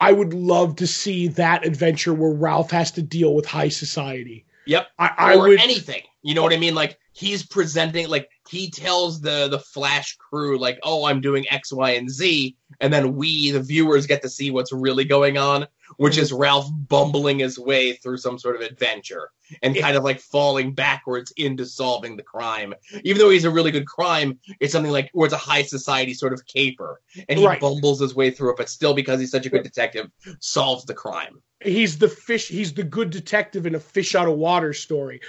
I 0.00 0.12
would 0.12 0.34
love 0.34 0.76
to 0.76 0.86
see 0.86 1.28
that 1.28 1.64
adventure 1.64 2.12
where 2.12 2.32
Ralph 2.32 2.70
has 2.72 2.90
to 2.92 3.02
deal 3.02 3.34
with 3.34 3.46
high 3.46 3.68
society. 3.68 4.44
Yep. 4.66 4.88
I, 4.98 5.10
I 5.16 5.34
or 5.36 5.48
would. 5.48 5.60
anything. 5.60 6.02
You 6.22 6.34
know 6.34 6.42
what 6.42 6.52
I 6.52 6.56
mean? 6.56 6.74
Like 6.74 6.98
he's 7.12 7.44
presenting, 7.44 8.08
like 8.08 8.30
he 8.48 8.70
tells 8.70 9.20
the 9.20 9.48
the 9.48 9.58
Flash 9.58 10.16
crew, 10.16 10.58
like, 10.58 10.78
"Oh, 10.82 11.04
I'm 11.04 11.20
doing 11.20 11.44
X, 11.50 11.72
Y, 11.72 11.90
and 11.90 12.10
Z," 12.10 12.56
and 12.80 12.92
then 12.92 13.14
we, 13.14 13.50
the 13.50 13.60
viewers, 13.60 14.06
get 14.06 14.22
to 14.22 14.28
see 14.28 14.50
what's 14.50 14.72
really 14.72 15.04
going 15.04 15.36
on, 15.36 15.66
which 15.96 16.18
is 16.18 16.32
Ralph 16.32 16.66
bumbling 16.88 17.38
his 17.38 17.58
way 17.58 17.92
through 17.92 18.16
some 18.18 18.38
sort 18.38 18.56
of 18.56 18.62
adventure 18.62 19.30
and 19.62 19.76
kind 19.76 19.96
of 19.96 20.04
like 20.04 20.20
falling 20.20 20.72
backwards 20.74 21.32
into 21.36 21.66
solving 21.66 22.16
the 22.16 22.22
crime. 22.22 22.74
Even 23.04 23.18
though 23.18 23.30
he's 23.30 23.44
a 23.44 23.50
really 23.50 23.70
good 23.70 23.86
crime, 23.86 24.38
it's 24.60 24.72
something 24.72 24.92
like 24.92 25.10
where 25.12 25.26
it's 25.26 25.34
a 25.34 25.38
high 25.38 25.62
society 25.62 26.14
sort 26.14 26.32
of 26.32 26.44
caper, 26.46 27.00
and 27.28 27.38
he 27.38 27.46
Right. 27.46 27.60
bumbles 27.60 28.00
his 28.00 28.14
way 28.14 28.30
through 28.30 28.50
it, 28.52 28.56
but 28.56 28.68
still, 28.68 28.94
because 28.94 29.20
he's 29.20 29.30
such 29.30 29.46
a 29.46 29.50
good 29.50 29.62
detective, 29.62 30.10
solves 30.40 30.84
the 30.84 30.94
crime. 30.94 31.42
he's 31.60 31.96
the 31.98 32.08
fish 32.08 32.48
he's 32.48 32.74
the 32.74 32.82
good 32.82 33.08
detective 33.10 33.64
in 33.64 33.74
a 33.74 33.80
fish 33.80 34.14
out 34.14 34.28
of 34.28 34.34
water 34.36 34.72
story 34.74 35.20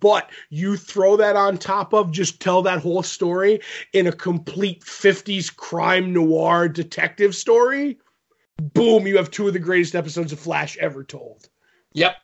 but 0.00 0.30
you 0.48 0.76
throw 0.76 1.16
that 1.16 1.36
on 1.36 1.58
top 1.58 1.92
of 1.92 2.10
just 2.10 2.40
tell 2.40 2.62
that 2.62 2.78
whole 2.80 3.02
story 3.02 3.60
in 3.92 4.06
a 4.06 4.12
complete 4.12 4.82
50s 4.84 5.50
crime 5.50 6.12
noir 6.12 6.68
detective 6.68 7.34
story 7.34 7.98
boom 8.58 9.06
you 9.06 9.16
have 9.16 9.30
two 9.30 9.46
of 9.46 9.52
the 9.52 9.58
greatest 9.58 9.94
episodes 9.94 10.32
of 10.32 10.38
flash 10.40 10.76
ever 10.78 11.04
told 11.04 11.48
Yep. 11.94 12.16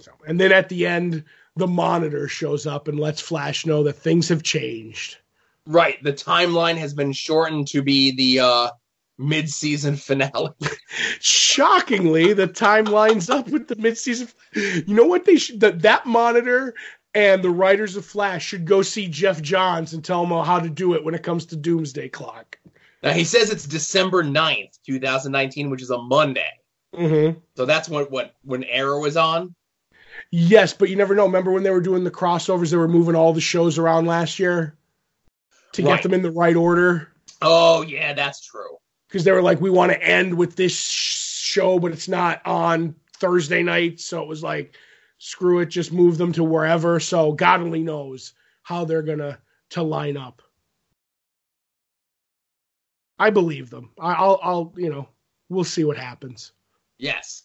so, 0.00 0.12
and 0.26 0.40
then 0.40 0.52
at 0.52 0.68
the 0.68 0.86
end 0.86 1.24
the 1.56 1.66
monitor 1.66 2.28
shows 2.28 2.66
up 2.66 2.88
and 2.88 2.98
lets 2.98 3.20
flash 3.20 3.66
know 3.66 3.84
that 3.84 3.94
things 3.94 4.28
have 4.28 4.42
changed 4.42 5.18
Right. 5.66 6.02
The 6.02 6.12
timeline 6.12 6.76
has 6.78 6.92
been 6.92 7.12
shortened 7.12 7.68
to 7.68 7.82
be 7.82 8.10
the 8.10 8.40
uh 8.44 8.70
mid-season 9.18 9.94
finale. 9.94 10.50
shockingly 11.20 12.32
the 12.32 12.46
time 12.48 12.86
lines 12.86 13.30
up 13.30 13.48
with 13.48 13.68
the 13.68 13.76
mid 13.76 13.96
season. 13.96 14.26
you 14.54 14.82
know 14.94 15.04
what 15.04 15.24
they 15.24 15.36
should 15.36 15.60
that 15.60 15.82
that 15.82 16.06
monitor 16.06 16.74
and 17.14 17.44
the 17.44 17.50
writers 17.50 17.94
of 17.94 18.04
flash 18.04 18.44
should 18.44 18.64
go 18.64 18.82
see 18.82 19.06
geoff 19.06 19.40
johns 19.42 19.92
and 19.92 20.04
tell 20.04 20.24
him 20.24 20.30
how 20.44 20.58
to 20.58 20.68
do 20.70 20.94
it 20.94 21.04
when 21.04 21.14
it 21.14 21.22
comes 21.22 21.46
to 21.46 21.56
doomsday 21.56 22.08
clock 22.08 22.58
Now 23.02 23.12
he 23.12 23.24
says 23.24 23.50
it's 23.50 23.66
December 23.66 24.22
9th, 24.22 24.78
2019, 24.86 25.70
which 25.70 25.82
is 25.82 25.90
a 25.90 25.98
Monday. 25.98 26.50
mm-hmm. 26.94 27.38
So 27.56 27.66
that's 27.66 27.88
what 27.88 28.10
what 28.10 28.34
when 28.44 28.64
Arrow 28.64 29.00
was 29.00 29.16
on. 29.16 29.54
yes 30.30 30.72
but 30.74 30.88
you 30.90 30.96
never 30.96 31.14
know 31.14 31.24
remember 31.26 31.50
when 31.52 31.62
they 31.62 31.70
were 31.70 31.80
doing 31.80 32.04
the 32.04 32.10
crossovers 32.10 32.70
they 32.70 32.76
were 32.76 32.88
moving 32.88 33.14
all 33.14 33.32
the 33.32 33.40
shows 33.40 33.78
around 33.78 34.06
last 34.06 34.38
year 34.38 34.76
to 35.72 35.82
Right. 35.82 35.94
get 35.96 36.02
them 36.02 36.12
in 36.14 36.22
the 36.22 36.30
right 36.30 36.56
order 36.56 37.08
Oh 37.40 37.82
yeah, 37.82 38.12
that's 38.12 38.40
true. 38.46 38.76
because 39.08 39.24
they 39.24 39.32
were 39.32 39.42
like 39.42 39.60
we 39.60 39.70
want 39.70 39.90
to 39.90 40.02
end 40.02 40.34
with 40.34 40.54
this 40.54 40.78
show 40.78 41.78
but 41.78 41.92
it's 41.92 42.08
not 42.08 42.40
on 42.46 42.94
thursday 43.18 43.62
night 43.62 44.00
so 44.00 44.20
it 44.22 44.28
was 44.28 44.42
like 44.42 44.74
screw 45.18 45.60
it 45.60 45.66
just 45.66 45.92
move 45.92 46.18
them 46.18 46.32
to 46.32 46.44
wherever 46.44 47.00
so 47.00 47.32
god 47.32 47.60
only 47.60 47.82
knows 47.82 48.34
how 48.62 48.84
they're 48.84 49.02
gonna 49.02 49.38
to 49.70 49.82
line 49.82 50.16
up 50.18 50.41
i 53.22 53.30
believe 53.30 53.70
them 53.70 53.90
I, 53.98 54.12
i'll 54.14 54.40
i'll 54.42 54.72
you 54.76 54.90
know 54.90 55.08
we'll 55.48 55.64
see 55.64 55.84
what 55.84 55.96
happens 55.96 56.52
Yes. 57.02 57.42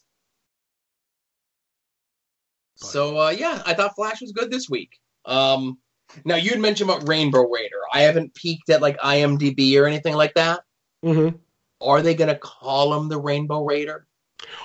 So 2.76 3.18
uh 3.18 3.30
yeah, 3.30 3.60
I 3.66 3.74
thought 3.74 3.96
Flash 3.96 4.20
was 4.20 4.30
good 4.30 4.52
this 4.52 4.70
week. 4.70 5.00
Um 5.24 5.78
now 6.24 6.36
you'd 6.36 6.60
mentioned 6.60 6.88
about 6.88 7.08
Rainbow 7.08 7.42
Raider. 7.42 7.80
I 7.92 8.02
haven't 8.02 8.34
peeked 8.34 8.70
at 8.70 8.80
like 8.80 8.98
IMDb 8.98 9.78
or 9.80 9.86
anything 9.86 10.14
like 10.14 10.34
that. 10.34 10.60
mm-hmm. 11.04 11.36
Are 11.80 12.02
they 12.02 12.14
gonna 12.14 12.38
call 12.38 12.94
him 12.94 13.08
the 13.08 13.18
Rainbow 13.18 13.64
Raider? 13.64 14.06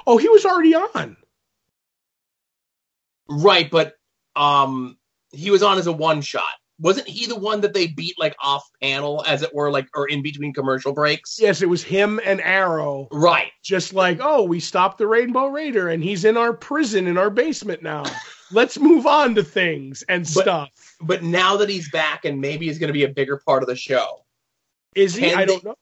oh 0.05 0.17
he 0.19 0.29
was 0.29 0.45
already 0.45 0.75
on 0.75 1.17
Right, 3.27 3.71
but 3.71 3.95
um 4.35 4.99
he 5.31 5.49
was 5.49 5.63
on 5.63 5.79
as 5.79 5.87
a 5.87 5.91
one 5.91 6.21
shot. 6.21 6.53
Wasn't 6.83 7.07
he 7.07 7.25
the 7.25 7.39
one 7.39 7.61
that 7.61 7.73
they 7.73 7.87
beat 7.87 8.19
like 8.19 8.35
off 8.39 8.69
panel, 8.81 9.23
as 9.25 9.41
it 9.41 9.55
were, 9.55 9.71
like 9.71 9.87
or 9.95 10.07
in 10.09 10.21
between 10.21 10.53
commercial 10.53 10.93
breaks? 10.93 11.39
yes 11.41 11.61
it 11.63 11.69
was 11.69 11.81
him 11.81 12.19
and 12.23 12.39
arrow 12.41 13.07
Right. 13.11 13.51
just 13.63 13.93
like 13.93 14.19
oh 14.21 14.43
we 14.43 14.59
stopped 14.59 14.97
the 14.99 15.07
rainbow 15.07 15.47
raider 15.47 15.89
and 15.89 16.03
he's 16.03 16.25
in 16.25 16.37
our 16.37 16.53
prison 16.53 17.07
in 17.07 17.17
our 17.17 17.29
basement 17.29 17.81
now 17.81 18.03
let's 18.51 18.77
move 18.77 19.07
on 19.07 19.33
to 19.35 19.43
things 19.43 20.03
and 20.09 20.23
But- 20.25 20.29
stuff 20.43 20.69
But 21.01 21.23
now 21.23 21.57
that 21.57 21.69
he's 21.69 21.89
back 21.89 22.25
and 22.25 22.39
maybe 22.39 22.67
he's 22.67 22.77
gonna 22.77 22.93
be 22.93 23.05
a 23.05 23.09
bigger 23.09 23.37
part 23.45 23.63
of 23.63 23.69
the 23.69 23.75
show. 23.75 24.25
is 24.95 25.15
he 25.15 25.33
i 25.33 25.45
don't 25.45 25.63
know 25.63 25.75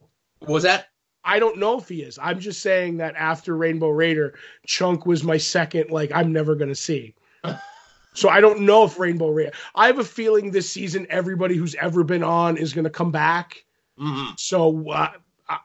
Was 0.47 0.63
that 0.63 0.87
I 1.23 1.37
don't 1.37 1.57
know 1.59 1.77
if 1.77 1.87
he 1.87 2.01
is. 2.01 2.17
I'm 2.19 2.39
just 2.39 2.61
saying 2.63 2.97
that 2.97 3.13
after 3.15 3.55
Rainbow 3.55 3.89
Raider, 3.89 4.33
Chunk 4.65 5.05
was 5.05 5.23
my 5.23 5.37
second, 5.37 5.91
like, 5.91 6.11
I'm 6.11 6.33
never 6.33 6.55
going 6.55 6.69
to 6.69 6.75
see. 6.75 7.13
so 8.13 8.29
I 8.29 8.41
don't 8.41 8.61
know 8.61 8.83
if 8.85 8.99
Rainbow 8.99 9.29
Raider. 9.29 9.51
I 9.75 9.87
have 9.87 9.99
a 9.99 10.03
feeling 10.03 10.51
this 10.51 10.69
season, 10.69 11.07
everybody 11.09 11.55
who's 11.55 11.75
ever 11.75 12.03
been 12.03 12.23
on 12.23 12.57
is 12.57 12.73
going 12.73 12.83
to 12.85 12.89
come 12.89 13.11
back. 13.11 13.63
mhm. 13.99 14.37
So 14.39 14.89
uh, 14.89 15.11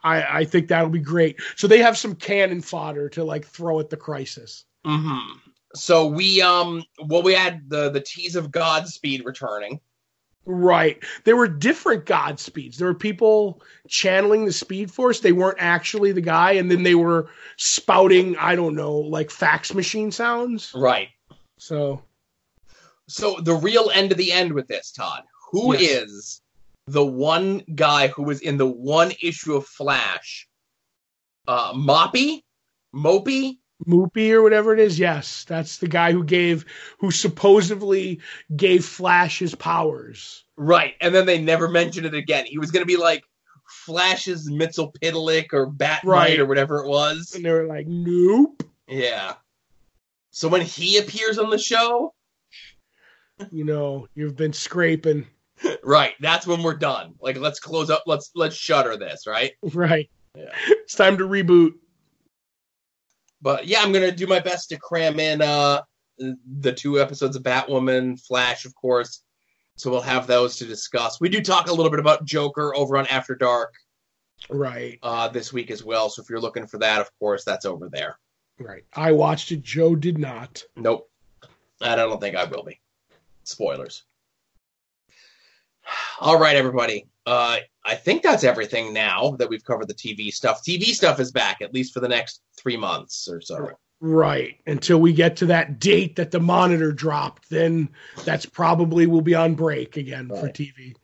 I, 0.02 0.40
I 0.40 0.44
think 0.44 0.68
that'll 0.68 0.88
be 0.90 0.98
great. 0.98 1.40
So 1.56 1.66
they 1.66 1.78
have 1.78 1.96
some 1.96 2.14
cannon 2.14 2.60
fodder 2.60 3.08
to, 3.10 3.24
like, 3.24 3.46
throw 3.46 3.80
at 3.80 3.90
the 3.90 3.96
crisis. 3.96 4.64
hmm 4.84 5.18
So 5.74 6.06
we 6.06 6.40
um 6.42 6.82
well 7.04 7.22
we 7.22 7.34
had 7.34 7.68
the 7.68 7.90
the 7.90 8.00
tease 8.00 8.36
of 8.36 8.50
Godspeed 8.50 9.24
returning. 9.24 9.80
Right. 10.48 11.02
There 11.24 11.36
were 11.36 11.48
different 11.48 12.04
Godspeeds. 12.04 12.76
There 12.76 12.86
were 12.86 12.94
people 12.94 13.60
channeling 13.88 14.44
the 14.44 14.52
Speed 14.52 14.92
Force. 14.92 15.18
They 15.18 15.32
weren't 15.32 15.58
actually 15.60 16.12
the 16.12 16.20
guy. 16.20 16.52
And 16.52 16.70
then 16.70 16.84
they 16.84 16.94
were 16.94 17.28
spouting, 17.56 18.36
I 18.36 18.54
don't 18.54 18.76
know, 18.76 18.96
like 18.96 19.32
fax 19.32 19.74
machine 19.74 20.12
sounds. 20.12 20.72
Right. 20.74 21.08
So 21.58 22.02
So 23.08 23.36
the 23.40 23.54
real 23.54 23.90
end 23.94 24.12
of 24.12 24.18
the 24.18 24.32
end 24.32 24.52
with 24.52 24.66
this, 24.68 24.90
Todd. 24.92 25.22
Who 25.52 25.72
is 25.72 25.80
Yes. 25.82 26.40
the 26.88 27.04
one 27.06 27.58
guy 27.74 28.08
who 28.08 28.22
was 28.24 28.40
in 28.40 28.56
the 28.56 28.66
one 28.66 29.12
issue 29.22 29.54
of 29.54 29.66
Flash? 29.66 30.48
Uh 31.46 31.72
Moppy? 31.72 32.42
Mopey? 32.94 33.58
Moopy 33.86 34.30
or 34.32 34.42
whatever 34.42 34.72
it 34.72 34.80
is. 34.80 34.98
Yes, 34.98 35.44
that's 35.44 35.78
the 35.78 35.86
guy 35.86 36.10
who 36.10 36.24
gave, 36.24 36.64
who 36.98 37.10
supposedly 37.10 38.20
gave 38.56 38.84
Flash 38.84 39.38
his 39.38 39.54
powers. 39.54 40.44
Right. 40.56 40.94
And 41.00 41.14
then 41.14 41.26
they 41.26 41.40
never 41.40 41.68
mentioned 41.68 42.06
it 42.06 42.14
again. 42.14 42.46
He 42.46 42.58
was 42.58 42.70
gonna 42.70 42.86
be 42.86 42.96
like 42.96 43.22
Flash's 43.68 44.50
Mitzvah 44.50 44.90
or 45.52 45.66
Bat-Mite 45.66 46.04
Right. 46.04 46.38
or 46.40 46.46
whatever 46.46 46.82
it 46.82 46.88
was. 46.88 47.34
And 47.34 47.44
they 47.44 47.50
were 47.50 47.66
like, 47.66 47.86
nope. 47.86 48.62
Yeah. 48.88 49.34
So 50.30 50.48
when 50.48 50.62
he 50.62 50.96
appears 50.98 51.38
on 51.38 51.50
the 51.50 51.58
show, 51.58 52.14
You 53.50 53.64
know, 53.64 54.08
you've 54.14 54.36
been 54.36 54.52
scraping. 54.52 55.26
right, 55.82 56.14
that's 56.20 56.46
when 56.46 56.62
we're 56.62 56.74
done. 56.74 57.14
Like 57.20 57.38
let's 57.38 57.60
close 57.60 57.90
up 57.90 58.02
let's 58.06 58.30
let's 58.34 58.56
shutter 58.56 58.96
this, 58.96 59.26
right? 59.26 59.52
Right. 59.74 60.10
Yeah. 60.34 60.50
It's 60.68 60.94
time 60.94 61.16
to 61.18 61.24
reboot. 61.24 61.72
But 63.42 63.66
yeah, 63.66 63.80
I'm 63.82 63.92
gonna 63.92 64.12
do 64.12 64.26
my 64.26 64.40
best 64.40 64.68
to 64.70 64.76
cram 64.78 65.18
in 65.20 65.42
uh 65.42 65.82
the 66.18 66.72
two 66.72 67.00
episodes 67.00 67.36
of 67.36 67.42
Batwoman, 67.42 68.20
Flash, 68.26 68.64
of 68.64 68.74
course. 68.74 69.22
So 69.76 69.90
we'll 69.90 70.00
have 70.00 70.26
those 70.26 70.56
to 70.56 70.64
discuss. 70.64 71.20
We 71.20 71.28
do 71.28 71.42
talk 71.42 71.68
a 71.68 71.72
little 71.72 71.90
bit 71.90 72.00
about 72.00 72.24
Joker 72.24 72.74
over 72.74 72.96
on 72.96 73.06
After 73.08 73.34
Dark 73.34 73.74
Right. 74.48 74.98
uh, 75.02 75.28
this 75.28 75.52
week 75.52 75.70
as 75.70 75.84
well. 75.84 76.08
So 76.08 76.22
if 76.22 76.30
you're 76.30 76.40
looking 76.40 76.66
for 76.66 76.78
that, 76.78 77.02
of 77.02 77.10
course, 77.18 77.44
that's 77.44 77.66
over 77.66 77.90
there. 77.92 78.18
Right. 78.58 78.84
I 78.94 79.12
watched 79.12 79.52
it. 79.52 79.62
Joe 79.62 79.94
did 79.94 80.16
not. 80.16 80.62
Nope, 80.76 81.10
I 81.82 81.94
don't 81.94 82.18
think 82.20 82.36
I 82.36 82.44
will 82.44 82.62
be. 82.62 82.80
Spoilers. 83.46 84.02
All 86.20 86.38
right, 86.38 86.56
everybody. 86.56 87.06
Uh, 87.26 87.58
I 87.84 87.94
think 87.94 88.22
that's 88.22 88.44
everything 88.44 88.92
now 88.92 89.36
that 89.38 89.48
we've 89.48 89.64
covered 89.64 89.88
the 89.88 89.94
TV 89.94 90.32
stuff. 90.32 90.62
TV 90.62 90.86
stuff 90.86 91.20
is 91.20 91.32
back 91.32 91.62
at 91.62 91.72
least 91.72 91.94
for 91.94 92.00
the 92.00 92.08
next 92.08 92.40
three 92.56 92.76
months 92.76 93.28
or 93.28 93.40
so. 93.40 93.70
Right. 94.00 94.56
Until 94.66 94.98
we 94.98 95.12
get 95.12 95.36
to 95.36 95.46
that 95.46 95.78
date 95.78 96.16
that 96.16 96.30
the 96.30 96.40
monitor 96.40 96.92
dropped, 96.92 97.48
then 97.48 97.88
that's 98.24 98.46
probably 98.46 99.06
we'll 99.06 99.22
be 99.22 99.34
on 99.34 99.54
break 99.54 99.96
again 99.96 100.28
for 100.28 100.48
TV. 100.48 100.94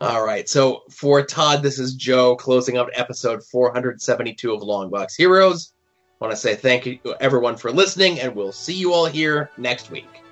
All 0.00 0.24
right. 0.24 0.48
So 0.48 0.82
for 0.90 1.24
Todd, 1.24 1.62
this 1.62 1.78
is 1.78 1.94
Joe 1.94 2.36
closing 2.36 2.76
out 2.76 2.90
episode 2.94 3.42
472 3.44 4.52
of 4.52 4.60
Longbox 4.62 5.16
Heroes. 5.16 5.72
I 6.20 6.24
want 6.24 6.32
to 6.32 6.40
say 6.40 6.54
thank 6.54 6.86
you 6.86 6.98
everyone 7.20 7.56
for 7.56 7.70
listening, 7.70 8.20
and 8.20 8.34
we'll 8.34 8.52
see 8.52 8.74
you 8.74 8.92
all 8.92 9.06
here 9.06 9.50
next 9.58 9.90
week. 9.90 10.25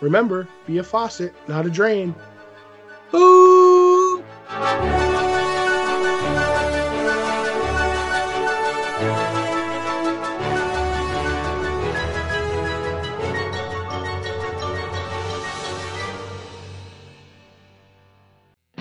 Remember, 0.00 0.48
be 0.66 0.78
a 0.78 0.82
faucet, 0.82 1.34
not 1.46 1.66
a 1.66 1.70
drain. 1.70 2.14
Ooh! 3.14 4.24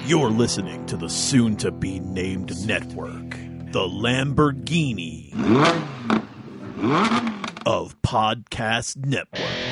You're 0.05 0.31
listening 0.31 0.87
to 0.87 0.97
the 0.97 1.09
soon 1.09 1.55
to 1.57 1.69
be 1.69 1.99
named 1.99 2.65
network, 2.65 3.29
the 3.71 3.87
Lamborghini 3.87 5.31
of 7.65 8.01
Podcast 8.01 9.05
Network. 9.05 9.68